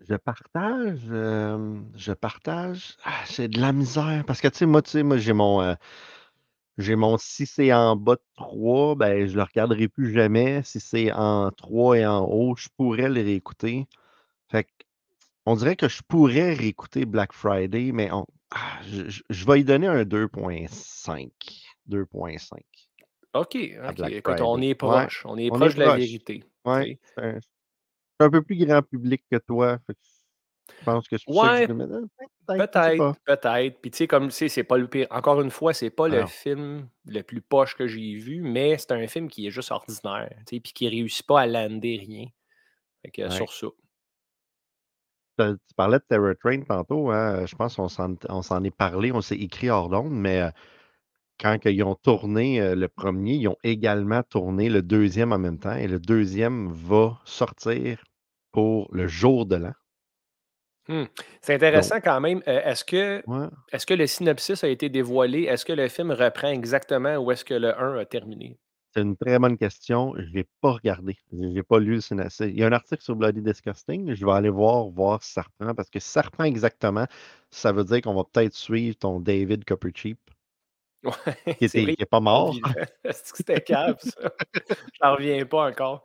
Je 0.00 0.14
partage, 0.16 1.00
euh, 1.10 1.80
je 1.94 2.12
partage. 2.12 2.96
Ah, 3.04 3.22
j'ai 3.30 3.46
de 3.48 3.60
la 3.60 3.72
misère 3.72 4.24
parce 4.26 4.40
que 4.40 4.48
tu 4.48 4.58
sais, 4.58 4.66
moi, 4.66 4.82
tu 4.82 4.90
sais, 4.90 5.02
moi, 5.04 5.16
j'ai 5.18 5.32
mon, 5.32 5.62
euh, 5.62 5.74
j'ai 6.78 6.96
mon 6.96 7.18
si 7.18 7.46
c'est 7.46 7.72
en 7.72 7.96
bas 7.96 8.16
de 8.16 8.22
3, 8.36 8.96
ben, 8.96 9.26
je 9.26 9.36
le 9.36 9.42
regarderai 9.42 9.88
plus 9.88 10.12
jamais. 10.12 10.62
Si 10.64 10.80
c'est 10.80 11.12
en 11.12 11.50
3 11.52 11.98
et 11.98 12.06
en 12.06 12.24
haut, 12.24 12.56
je 12.56 12.68
pourrais 12.76 13.08
le 13.08 13.20
réécouter. 13.22 13.86
Fait 14.50 14.64
que, 14.64 14.70
on 15.46 15.56
dirait 15.56 15.76
que 15.76 15.88
je 15.88 16.02
pourrais 16.02 16.54
réécouter 16.54 17.04
Black 17.06 17.32
Friday, 17.32 17.92
mais 17.92 18.10
on, 18.12 18.26
ah, 18.54 18.80
je, 18.84 19.46
vais 19.46 19.60
y 19.60 19.64
donner 19.64 19.86
un 19.86 20.02
2.5. 20.02 21.30
2.5 21.88 22.60
OK, 23.34 23.54
Écoute, 23.56 24.40
on 24.40 24.60
est 24.60 24.68
Ouais, 24.68 24.74
proche. 24.74 25.24
On 25.26 25.38
est 25.38 25.50
on 25.50 25.56
est 25.56 25.58
proche 25.58 25.74
de 25.74 25.80
la 25.80 25.96
vérité. 25.96 26.44
Sais? 26.66 26.98
c'est 27.02 27.22
un, 27.22 27.38
un 28.20 28.30
peu 28.30 28.42
plus 28.42 28.56
grand 28.56 28.82
public 28.82 29.22
que 29.30 29.38
toi. 29.38 29.78
Je 29.88 30.84
pense 30.84 31.08
que 31.08 31.16
c'est 31.16 31.30
Ouais. 31.30 31.66
Peut-être, 31.66 33.14
peut-être. 33.24 33.80
Puis 33.80 33.90
tu 33.90 33.98
sais, 33.98 34.06
comme 34.06 34.28
tu 34.28 34.34
sais, 34.34 34.48
c'est 34.48 34.64
pas 34.64 34.76
le 34.76 34.88
pire. 34.88 35.06
Encore 35.10 35.40
une 35.40 35.50
fois, 35.50 35.72
c'est 35.72 35.90
pas 35.90 36.08
le 36.08 36.26
film 36.26 36.88
le 37.06 37.22
plus 37.22 37.40
poche 37.40 37.76
que 37.76 37.86
j'ai 37.86 38.14
vu, 38.16 38.42
mais 38.42 38.76
c'est 38.78 38.92
un 38.92 39.06
film 39.06 39.28
qui 39.28 39.46
est 39.46 39.50
juste 39.50 39.70
ordinaire, 39.70 40.28
tu 40.46 40.56
sais, 40.56 40.60
puis 40.60 40.72
qui 40.72 40.88
réussit 40.88 41.26
pas 41.26 41.42
à 41.42 41.46
lander 41.46 41.96
rien. 41.96 42.26
Fait 43.02 43.10
que 43.10 43.22
ouais. 43.22 43.30
sur 43.30 43.52
ça. 43.52 43.68
Tu 45.68 45.74
parlais 45.76 45.98
de 45.98 46.04
Terror 46.08 46.34
Train 46.40 46.62
tantôt, 46.62 47.10
hein, 47.10 47.46
je 47.46 47.54
pense 47.56 47.76
qu'on 47.76 47.88
s'en 47.88 48.64
est 48.64 48.70
parlé, 48.76 49.12
on 49.12 49.20
s'est 49.20 49.36
écrit 49.36 49.70
hors 49.70 49.88
d'onde, 49.88 50.12
mais 50.12 50.40
euh, 50.42 50.50
quand 51.40 51.58
ils 51.66 51.82
ont 51.84 51.96
tourné 51.96 52.60
euh, 52.60 52.74
le 52.76 52.88
premier, 52.88 53.34
ils 53.36 53.48
ont 53.48 53.56
également 53.64 54.22
tourné 54.24 54.68
le 54.70 54.82
deuxième 54.82 55.32
en 55.32 55.38
même 55.38 55.58
temps, 55.58 55.76
et 55.76 55.88
le 55.88 56.00
deuxième 56.00 56.72
va 56.72 57.20
sortir 57.24 58.04
pour 58.52 58.88
le 58.94 59.08
jour 59.08 59.46
de 59.46 59.56
l'an. 59.56 59.72
Hmm. 60.88 61.04
C'est 61.40 61.54
intéressant 61.54 62.00
quand 62.00 62.20
même. 62.20 62.42
Euh, 62.48 62.60
est-ce 62.64 62.84
que, 62.84 63.24
Ouais. 63.26 63.48
est 63.72 63.84
que 63.86 63.94
le 63.94 64.06
synopsis 64.06 64.64
a 64.64 64.68
été 64.68 64.88
dévoilé? 64.88 65.42
Est-ce 65.44 65.64
que 65.64 65.72
le 65.72 65.88
film 65.88 66.10
reprend 66.10 66.48
exactement 66.48 67.16
où 67.16 67.30
est-ce 67.30 67.44
que 67.44 67.54
le 67.54 67.78
1 67.80 67.98
a 67.98 68.04
terminé? 68.04 68.58
C'est 68.94 69.00
une 69.00 69.16
très 69.16 69.38
bonne 69.38 69.56
question. 69.56 70.14
Je 70.18 70.30
l'ai 70.32 70.46
pas 70.60 70.72
regardé. 70.72 71.16
J'ai 71.32 71.54
j'ai 71.54 71.62
pas 71.62 71.78
lu 71.78 71.94
le 71.94 72.00
synopsis. 72.02 72.46
Il 72.46 72.58
y 72.58 72.62
a 72.62 72.66
un 72.66 72.72
article 72.72 73.02
sur 73.02 73.16
Bloody 73.16 73.40
Disgusting. 73.40 74.14
Je 74.14 74.26
vais 74.26 74.32
aller 74.32 74.50
voir, 74.50 74.88
voir 74.88 75.22
si 75.22 75.32
ça 75.32 75.42
reprend. 75.42 75.74
Parce 75.74 75.88
que 75.88 75.98
si 75.98 76.08
ça 76.10 76.20
reprend 76.22 76.44
exactement, 76.44 77.06
ça 77.50 77.72
veut 77.72 77.84
dire 77.84 78.02
qu'on 78.02 78.14
va 78.14 78.24
peut-être 78.30 78.54
suivre 78.54 78.96
ton 78.96 79.18
David 79.20 79.64
Coppercheap, 79.64 80.18
Ouais, 81.04 81.56
qui 81.58 81.64
était, 81.64 81.82
vrai, 81.82 81.94
qui 81.96 82.02
est 82.02 82.06
pas 82.06 82.20
mort. 82.20 82.54
c'était 83.10 83.60
cave, 83.60 83.96
ça? 84.00 84.32
J'en 85.02 85.14
reviens 85.14 85.44
pas 85.46 85.68
encore. 85.68 86.04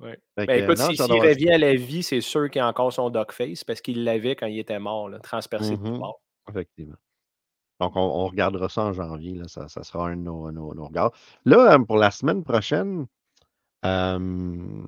Ouais. 0.00 0.18
Ben 0.36 0.48
écoute, 0.64 0.78
si- 0.78 0.96
s'il 0.96 1.12
revient 1.12 1.50
à 1.50 1.58
la 1.58 1.74
vie, 1.74 2.02
c'est 2.02 2.20
sûr 2.22 2.48
qu'il 2.50 2.62
a 2.62 2.68
encore 2.68 2.92
son 2.92 3.10
dog 3.10 3.30
face 3.32 3.62
parce 3.62 3.80
qu'il 3.82 4.04
l'avait 4.04 4.34
quand 4.36 4.46
il 4.46 4.58
était 4.58 4.78
mort, 4.78 5.08
là, 5.08 5.18
transpercé 5.18 5.76
Mhm. 5.76 5.98
bord. 5.98 6.20
Effectivement. 6.48 6.96
Donc, 7.82 7.96
on, 7.96 8.00
on 8.00 8.26
regardera 8.28 8.68
ça 8.68 8.82
en 8.84 8.92
janvier. 8.92 9.34
Là. 9.34 9.48
Ça, 9.48 9.68
ça 9.68 9.82
sera 9.82 10.08
un 10.08 10.16
de 10.16 10.22
nos, 10.22 10.52
nos- 10.52 10.72
nos 10.74 10.86
regards. 10.86 11.10
Là, 11.44 11.74
euh, 11.74 11.78
pour 11.84 11.96
la 11.96 12.12
semaine 12.12 12.44
prochaine, 12.44 13.06
euh, 13.84 14.84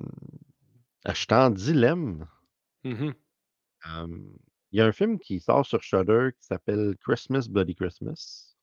je 1.07 1.13
suis 1.13 1.27
en 1.33 1.49
dilemme. 1.49 2.25
Mhm. 2.85 3.13
Euh, 3.87 4.07
Il 4.71 4.79
y 4.79 4.81
a 4.81 4.85
un 4.85 4.93
film 4.93 5.19
qui 5.19 5.41
sort 5.41 5.65
sur 5.65 5.83
Shudder 5.83 6.29
qui 6.39 6.47
s'appelle 6.47 6.95
Christmas 7.01 7.47
Bloody 7.49 7.75
Christmas. 7.75 8.55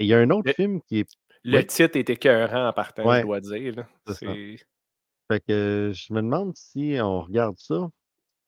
Et 0.00 0.04
il 0.04 0.08
y 0.08 0.14
a 0.14 0.18
un 0.18 0.30
autre 0.30 0.48
Le, 0.48 0.54
film 0.54 0.80
qui 0.82 0.98
est. 1.00 1.10
le 1.44 1.62
titre 1.64 1.96
est 1.96 2.10
écœurant 2.10 2.68
en 2.68 2.72
partant, 2.72 3.02
je 3.04 3.08
ouais, 3.08 3.22
dois 3.22 3.40
dire. 3.40 3.76
là. 3.76 3.88
ça. 4.12 4.26
Fait 5.30 5.40
que 5.46 5.92
je 5.94 6.12
me 6.12 6.20
demande 6.22 6.56
si 6.56 6.96
on 7.00 7.20
regarde 7.22 7.58
ça. 7.58 7.88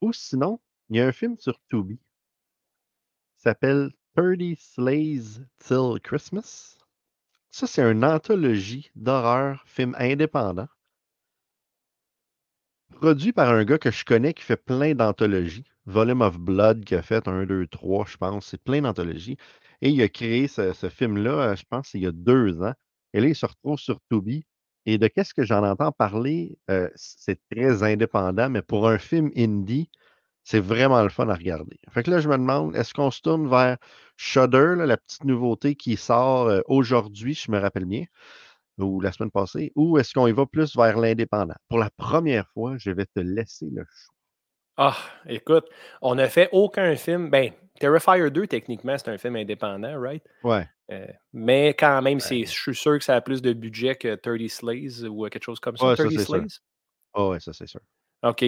Ou 0.01 0.12
sinon, 0.12 0.61
il 0.88 0.96
y 0.96 1.01
a 1.01 1.07
un 1.07 1.12
film 1.12 1.36
sur 1.38 1.61
Tubi 1.68 1.96
qui 1.98 3.42
s'appelle 3.42 3.90
30 4.17 4.57
Slays 4.59 5.41
Till 5.61 6.01
Christmas. 6.03 6.77
Ça, 7.53 7.67
c'est 7.67 7.83
une 7.83 8.05
anthologie 8.05 8.91
d'horreur, 8.97 9.63
film 9.67 9.95
indépendant, 9.99 10.69
produit 12.91 13.33
par 13.33 13.51
un 13.51 13.65
gars 13.65 13.79
que 13.79 13.91
je 13.91 14.05
connais 14.05 14.35
qui 14.35 14.43
fait 14.43 14.57
plein 14.57 14.95
d'anthologies. 14.95 15.65
Volume 15.87 16.23
of 16.23 16.39
Blood 16.39 16.85
qui 16.85 16.95
a 16.95 17.03
fait 17.03 17.27
1, 17.27 17.47
2, 17.47 17.67
3, 17.69 18.07
je 18.07 18.17
pense. 18.17 18.47
C'est 18.47 18.63
plein 18.63 18.83
d'anthologies. 18.83 19.37
Et 19.81 19.91
il 19.91 20.03
a 20.03 20.09
créé 20.09 20.49
ce, 20.49 20.73
film-là, 20.89 21.53
euh, 21.53 21.57
je 21.57 21.65
pense, 21.69 21.95
il 21.95 22.03
y 22.03 22.07
a 22.07 22.13
deux 22.13 22.63
ans. 22.63 22.75
Et 23.13 23.21
là, 23.21 23.29
il 23.29 23.35
se 23.35 23.47
retrouve 23.47 23.79
sur 23.79 24.01
Tubi. 24.11 24.45
Et 24.87 24.99
de 24.99 25.07
qu'est-ce 25.09 25.35
que 25.35 25.45
j'en 25.45 25.65
entends 25.65 25.93
parler, 25.93 26.59
euh, 26.71 26.89
c'est 26.97 27.41
très 27.51 27.83
indépendant, 27.83 28.51
mais 28.51 28.63
pour 28.63 28.89
un 28.89 28.99
film 28.99 29.31
indie, 29.37 29.91
c'est 30.45 30.61
vraiment 30.61 31.03
le 31.03 31.09
fun 31.09 31.28
à 31.28 31.34
regarder. 31.34 31.78
Fait 31.91 32.03
que 32.03 32.11
là, 32.11 32.20
je 32.20 32.28
me 32.28 32.36
demande, 32.36 32.74
est-ce 32.76 32.95
qu'on 32.95 33.11
se 33.11 33.20
tourne 33.20 33.49
vers 33.49 33.76
Shudder, 34.16 34.74
là, 34.76 34.86
la 34.86 34.97
petite 34.97 35.24
nouveauté 35.24 35.74
qui 35.74 35.97
sort 35.97 36.49
euh, 36.49 36.61
aujourd'hui, 36.66 37.34
je 37.34 37.51
me 37.51 37.59
rappelle 37.59 37.86
bien, 37.86 38.05
ou 38.78 39.01
la 39.01 39.12
semaine 39.12 39.30
passée, 39.30 39.72
ou 39.76 39.99
est-ce 39.99 40.14
qu'on 40.14 40.26
y 40.26 40.32
va 40.32 40.47
plus 40.47 40.76
vers 40.76 40.99
l'indépendant? 40.99 41.55
Pour 41.68 41.78
la 41.78 41.91
première 41.91 42.49
fois, 42.49 42.76
je 42.78 42.91
vais 42.91 43.07
te 43.07 43.20
laisser 43.20 43.66
le 43.70 43.84
choix. 43.84 44.14
Ah, 44.76 44.97
écoute, 45.26 45.66
on 46.01 46.14
n'a 46.14 46.28
fait 46.28 46.49
aucun 46.53 46.97
film. 46.97 47.28
Ben, 47.28 47.53
Terrifier 47.78 48.30
2, 48.30 48.47
techniquement, 48.47 48.97
c'est 48.97 49.11
un 49.11 49.18
film 49.18 49.36
indépendant, 49.36 50.01
right? 50.01 50.22
Ouais. 50.43 50.66
Euh, 50.91 51.07
mais 51.32 51.74
quand 51.74 52.01
même, 52.03 52.18
c'est, 52.18 52.45
je 52.45 52.51
suis 52.51 52.74
sûr 52.74 52.99
que 52.99 53.05
ça 53.05 53.16
a 53.16 53.20
plus 53.20 53.43
de 53.43 53.53
budget 53.53 53.95
que 53.95 54.14
30 54.14 54.49
Slays 54.49 55.05
ou 55.05 55.28
quelque 55.28 55.45
chose 55.45 55.61
comme 55.61 55.76
ça. 55.76 55.86
ouais, 55.86 55.97
ça 55.97 56.05
30 56.05 56.12
c'est 56.12 56.24
sûr. 56.24 56.36
Slays? 56.36 56.61
Ah 57.14 57.28
ouais, 57.28 57.41
ça 57.41 57.53
c'est 57.53 57.66
sûr. 57.66 57.80
OK. 58.23 58.45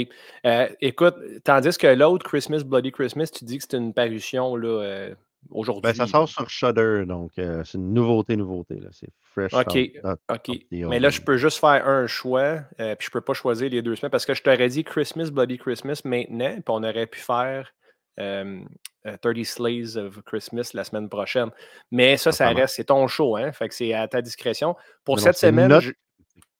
Euh, 0.47 0.69
écoute, 0.81 1.15
tandis 1.45 1.77
que 1.79 1.87
l'autre, 1.87 2.25
Christmas, 2.27 2.63
Bloody 2.65 2.93
Christmas, 2.93 3.27
tu 3.35 3.45
dis 3.45 3.59
que 3.59 3.65
c'est 3.69 3.77
une 3.77 3.95
parution 3.95 4.55
là, 4.57 4.69
euh, 4.83 5.09
Ben, 5.09 5.15
ça 5.15 5.49
aujourd'hui. 5.51 6.09
sort 6.09 6.29
sur 6.29 6.49
Shudder, 6.51 7.05
donc 7.07 7.31
euh, 7.39 7.65
c'est 7.65 7.79
une 7.79 7.93
nouveauté, 7.95 8.37
nouveauté. 8.37 8.75
là. 8.77 8.89
C'est 8.93 9.09
fresh 9.23 9.53
OK. 9.55 9.75
out, 10.05 10.05
out 10.05 10.19
OK. 10.31 10.49
of 10.51 10.57
the 10.71 10.85
Mais 10.89 11.01
là, 11.01 11.09
je 11.11 11.21
peux 11.21 11.37
juste 11.37 11.59
faire 11.59 11.87
un 11.89 12.07
choix, 12.07 12.61
euh, 12.81 12.95
puis 12.97 13.07
je 13.07 13.11
peux 13.11 13.21
pas 13.23 13.33
choisir 13.35 13.71
les 13.71 13.83
deux 13.83 13.97
semaines 13.97 14.11
parce 14.11 14.27
que 14.27 14.35
je 14.35 14.43
t'aurais 14.43 14.69
dit 14.69 14.85
Christmas, 14.85 15.31
Bloody 15.31 15.59
Christmas 15.59 16.03
maintenant, 16.05 16.53
puis 16.55 16.63
on 16.69 16.85
aurait 16.85 17.07
pu 17.07 17.19
faire 17.21 17.73
euh, 18.21 18.61
euh, 19.07 19.17
30 19.23 19.43
Slays 19.45 19.97
of 19.97 20.21
Christmas 20.27 20.73
la 20.75 20.85
semaine 20.85 21.09
prochaine. 21.09 21.49
Mais 21.91 22.19
ça, 22.19 22.31
ça 22.31 22.51
reste, 22.51 22.77
c'est 22.77 22.85
ton 22.85 23.09
show, 23.09 23.37
hein? 23.37 23.53
Fait 23.53 23.69
que 23.71 23.75
c'est 23.75 23.95
à 23.95 24.07
ta 24.07 24.21
discrétion. 24.21 24.77
Pour 25.05 25.17
Non, 25.17 25.23
cette 25.23 25.39
semaine, 25.39 25.69
notre. 25.69 25.87
je- 25.87 25.93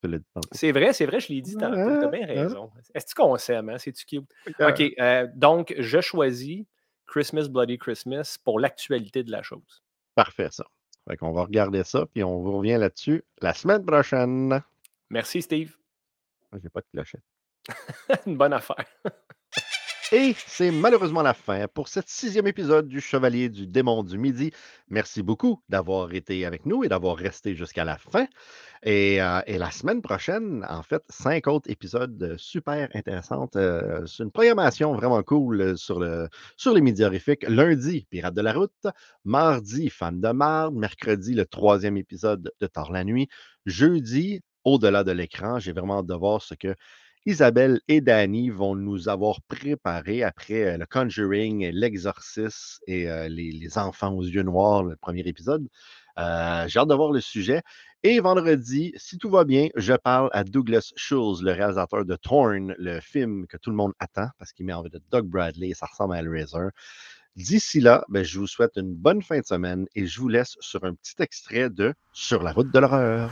Tu 0.03 0.11
l'as 0.11 0.19
dit 0.19 0.27
tantôt. 0.35 0.49
c'est 0.53 0.73
vrai, 0.73 0.93
c'est 0.93 1.07
vrai, 1.07 1.21
je 1.21 1.33
l'ai 1.33 1.41
dit 1.41 1.57
tantôt, 1.57 1.77
t'as 1.77 2.09
bien 2.09 2.27
ah. 2.29 2.33
raison. 2.33 2.71
Est-ce 2.95 3.15
qu'on 3.15 3.37
s'aime, 3.37 3.69
hein? 3.69 3.79
C'est-tu 3.79 4.05
cute? 4.05 4.31
OK, 4.61 4.83
euh, 4.99 5.29
donc 5.35 5.75
je 5.79 6.01
choisis 6.01 6.65
Christmas, 7.07 7.49
Bloody 7.49 7.79
Christmas 7.79 8.37
pour 8.43 8.59
l'actualité 8.59 9.23
de 9.23 9.31
la 9.31 9.43
chose. 9.43 9.83
Parfait, 10.15 10.49
ça. 10.51 10.65
Fait 11.09 11.17
qu'on 11.17 11.33
va 11.33 11.43
regarder 11.43 11.85
ça, 11.85 12.07
puis 12.07 12.25
on 12.25 12.41
vous 12.41 12.59
revient 12.59 12.79
là-dessus 12.79 13.25
la 13.41 13.55
semaine 13.55 13.85
prochaine. 13.85 14.63
Merci, 15.11 15.43
Steve. 15.43 15.77
J'ai 16.61 16.69
pas 16.69 16.81
de 16.81 16.87
clochette. 16.93 17.23
Une 18.27 18.37
bonne 18.37 18.53
affaire. 18.53 18.85
Et 20.15 20.35
c'est 20.47 20.71
malheureusement 20.71 21.23
la 21.23 21.33
fin 21.33 21.67
pour 21.69 21.89
ce 21.89 22.01
sixième 22.05 22.47
épisode 22.47 22.87
du 22.87 23.01
Chevalier 23.01 23.49
du 23.49 23.67
Démon 23.67 24.03
du 24.03 24.19
Midi. 24.19 24.53
Merci 24.91 25.23
beaucoup 25.23 25.63
d'avoir 25.71 26.13
été 26.13 26.45
avec 26.45 26.67
nous 26.67 26.85
et 26.85 26.89
d'avoir 26.89 27.17
resté 27.17 27.55
jusqu'à 27.55 27.85
la 27.85 27.97
fin. 27.97 28.27
Et, 28.83 29.23
euh, 29.23 29.41
la 29.47 29.71
semaine 29.71 30.03
prochaine, 30.03 30.67
en 30.69 30.83
fait, 30.83 31.03
cinq 31.09 31.47
autres 31.47 31.71
épisodes 31.71 32.35
super 32.37 32.91
intéressants. 32.93 33.49
Euh, 33.57 34.05
c'est 34.05 34.23
une 34.23 34.31
programmation 34.31 34.93
vraiment 34.93 35.23
cool 35.23 35.63
euh, 35.63 35.77
sur, 35.77 35.99
le, 35.99 36.29
sur 36.59 36.75
les 36.75 36.83
médias 36.83 37.07
horrifiques. 37.07 37.47
Lundi, 37.49 38.07
Pirates 38.11 38.35
de 38.35 38.43
la 38.43 38.53
route. 38.53 38.87
Mardi, 39.25 39.89
Fan 39.89 40.21
de 40.21 40.29
marde. 40.29 40.75
Mercredi, 40.75 41.33
le 41.33 41.47
troisième 41.47 41.97
épisode 41.97 42.53
de 42.61 42.67
Tard 42.67 42.93
la 42.93 43.05
nuit. 43.05 43.29
Jeudi, 43.65 44.43
Au-delà 44.65 45.05
de 45.05 45.13
l'écran. 45.13 45.59
J'ai 45.59 45.73
vraiment 45.73 46.01
hâte 46.01 46.07
de 46.07 46.15
voir 46.15 46.43
ce 46.43 46.53
que 46.53 46.75
Isabelle 47.25 47.81
et 47.87 48.01
Danny 48.01 48.51
vont 48.51 48.75
nous 48.75 49.09
avoir 49.09 49.41
préparé 49.43 50.25
après 50.25 50.65
euh, 50.65 50.77
le 50.77 50.87
Conjuring, 50.87 51.71
l'Exorciste 51.71 52.83
et 52.89 53.09
euh, 53.09 53.29
les, 53.29 53.53
les 53.53 53.79
enfants 53.79 54.13
aux 54.13 54.25
yeux 54.25 54.43
noirs, 54.43 54.83
le 54.83 54.97
premier 54.97 55.21
épisode. 55.21 55.69
Euh, 56.19 56.67
J'ai 56.67 56.81
hâte 56.81 56.89
de 56.89 56.95
voir 56.95 57.13
le 57.13 57.21
sujet. 57.21 57.63
Et 58.03 58.19
vendredi, 58.19 58.93
si 58.97 59.19
tout 59.19 59.31
va 59.31 59.45
bien, 59.45 59.69
je 59.77 59.95
parle 59.95 60.31
à 60.33 60.43
Douglas 60.43 60.93
Schulz, 60.97 61.43
le 61.43 61.53
réalisateur 61.53 62.05
de 62.05 62.17
Torn, 62.17 62.75
le 62.77 62.99
film 62.99 63.47
que 63.47 63.57
tout 63.57 63.71
le 63.71 63.77
monde 63.77 63.93
attend 64.01 64.27
parce 64.41 64.53
qu'il 64.53 64.67
met 64.67 64.73
en 64.73 64.83
vedette 64.83 65.05
Doug 65.13 65.27
Bradley 65.27 65.69
et 65.69 65.75
ça 65.75 65.87
ressemble 65.87 66.15
à 66.15 66.19
Hellraiser. 66.19 66.71
D'ici 67.37 67.79
là, 67.79 68.05
ben, 68.09 68.25
je 68.25 68.41
vous 68.41 68.49
souhaite 68.49 68.73
une 68.77 68.93
bonne 68.93 69.23
fin 69.23 69.39
de 69.39 69.47
semaine 69.47 69.87
et 69.95 70.07
je 70.07 70.21
vous 70.21 70.29
laisse 70.29 70.57
sur 70.59 70.83
un 70.83 70.95
petit 70.95 71.15
extrait 71.21 71.71
de 71.71 71.95
Sur 72.13 72.43
la 72.43 72.53
route 72.53 72.73
de 72.73 72.79
l'horreur. 72.81 73.31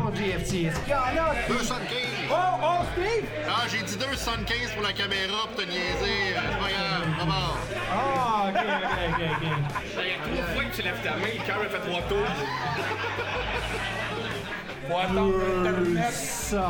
Pour 0.00 0.14
GFC. 0.14 0.64
Est-ce 0.64 0.80
qu'il 0.80 0.90
y 0.90 0.94
en 0.94 0.98
a? 0.98 1.34
275. 1.48 1.98
Oh, 2.30 2.34
oh, 2.62 2.84
Steve! 2.92 3.28
Ah, 3.48 3.64
j'ai 3.70 3.82
dit 3.82 3.96
275 3.96 4.72
pour 4.74 4.82
la 4.82 4.92
caméra 4.92 5.46
pour 5.46 5.56
te 5.56 5.62
niaiser. 5.68 6.34
C'est 6.34 6.58
pas 6.58 6.70
grave, 6.70 7.06
pas 7.18 7.24
mort. 7.24 7.58
Ah, 7.92 8.48
ok, 8.48 8.56
ok, 8.56 8.62
ok, 9.08 9.22
ok. 9.32 9.44
Trois 10.32 10.46
fois 10.54 10.64
que 10.64 10.76
tu 10.76 10.82
lèves 10.82 11.02
ta 11.02 11.10
main, 11.16 11.34
le 11.38 11.46
cœur 11.46 11.60
a 11.60 11.68
fait 11.68 11.80
trois 11.80 12.02
tours. 12.02 12.32
Faut 14.88 14.98
attendre. 14.98 15.40
Ça. 16.10 16.68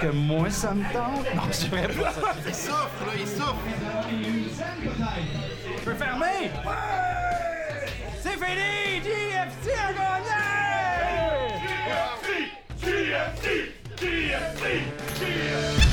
Que 0.00 0.06
moi, 0.08 0.48
ça 0.50 0.72
me 0.72 0.82
tente. 0.92 1.34
Non, 1.34 1.42
je 1.52 1.66
dirais 1.68 1.88
pas 1.88 2.12
ça. 2.12 2.34
Il 2.46 2.54
souffre, 2.54 3.06
là, 3.06 3.12
il 3.18 3.26
souffre. 3.26 3.56
Je 5.78 5.84
peux 5.84 5.94
fermer? 5.94 6.50
C'est 8.22 8.30
fini! 8.30 9.00
GFC 9.02 9.72
a 9.78 9.92
gagné! 9.92 10.40
GFC! 12.80 13.46
GFC! 14.00 14.66
GFC! 15.18 15.89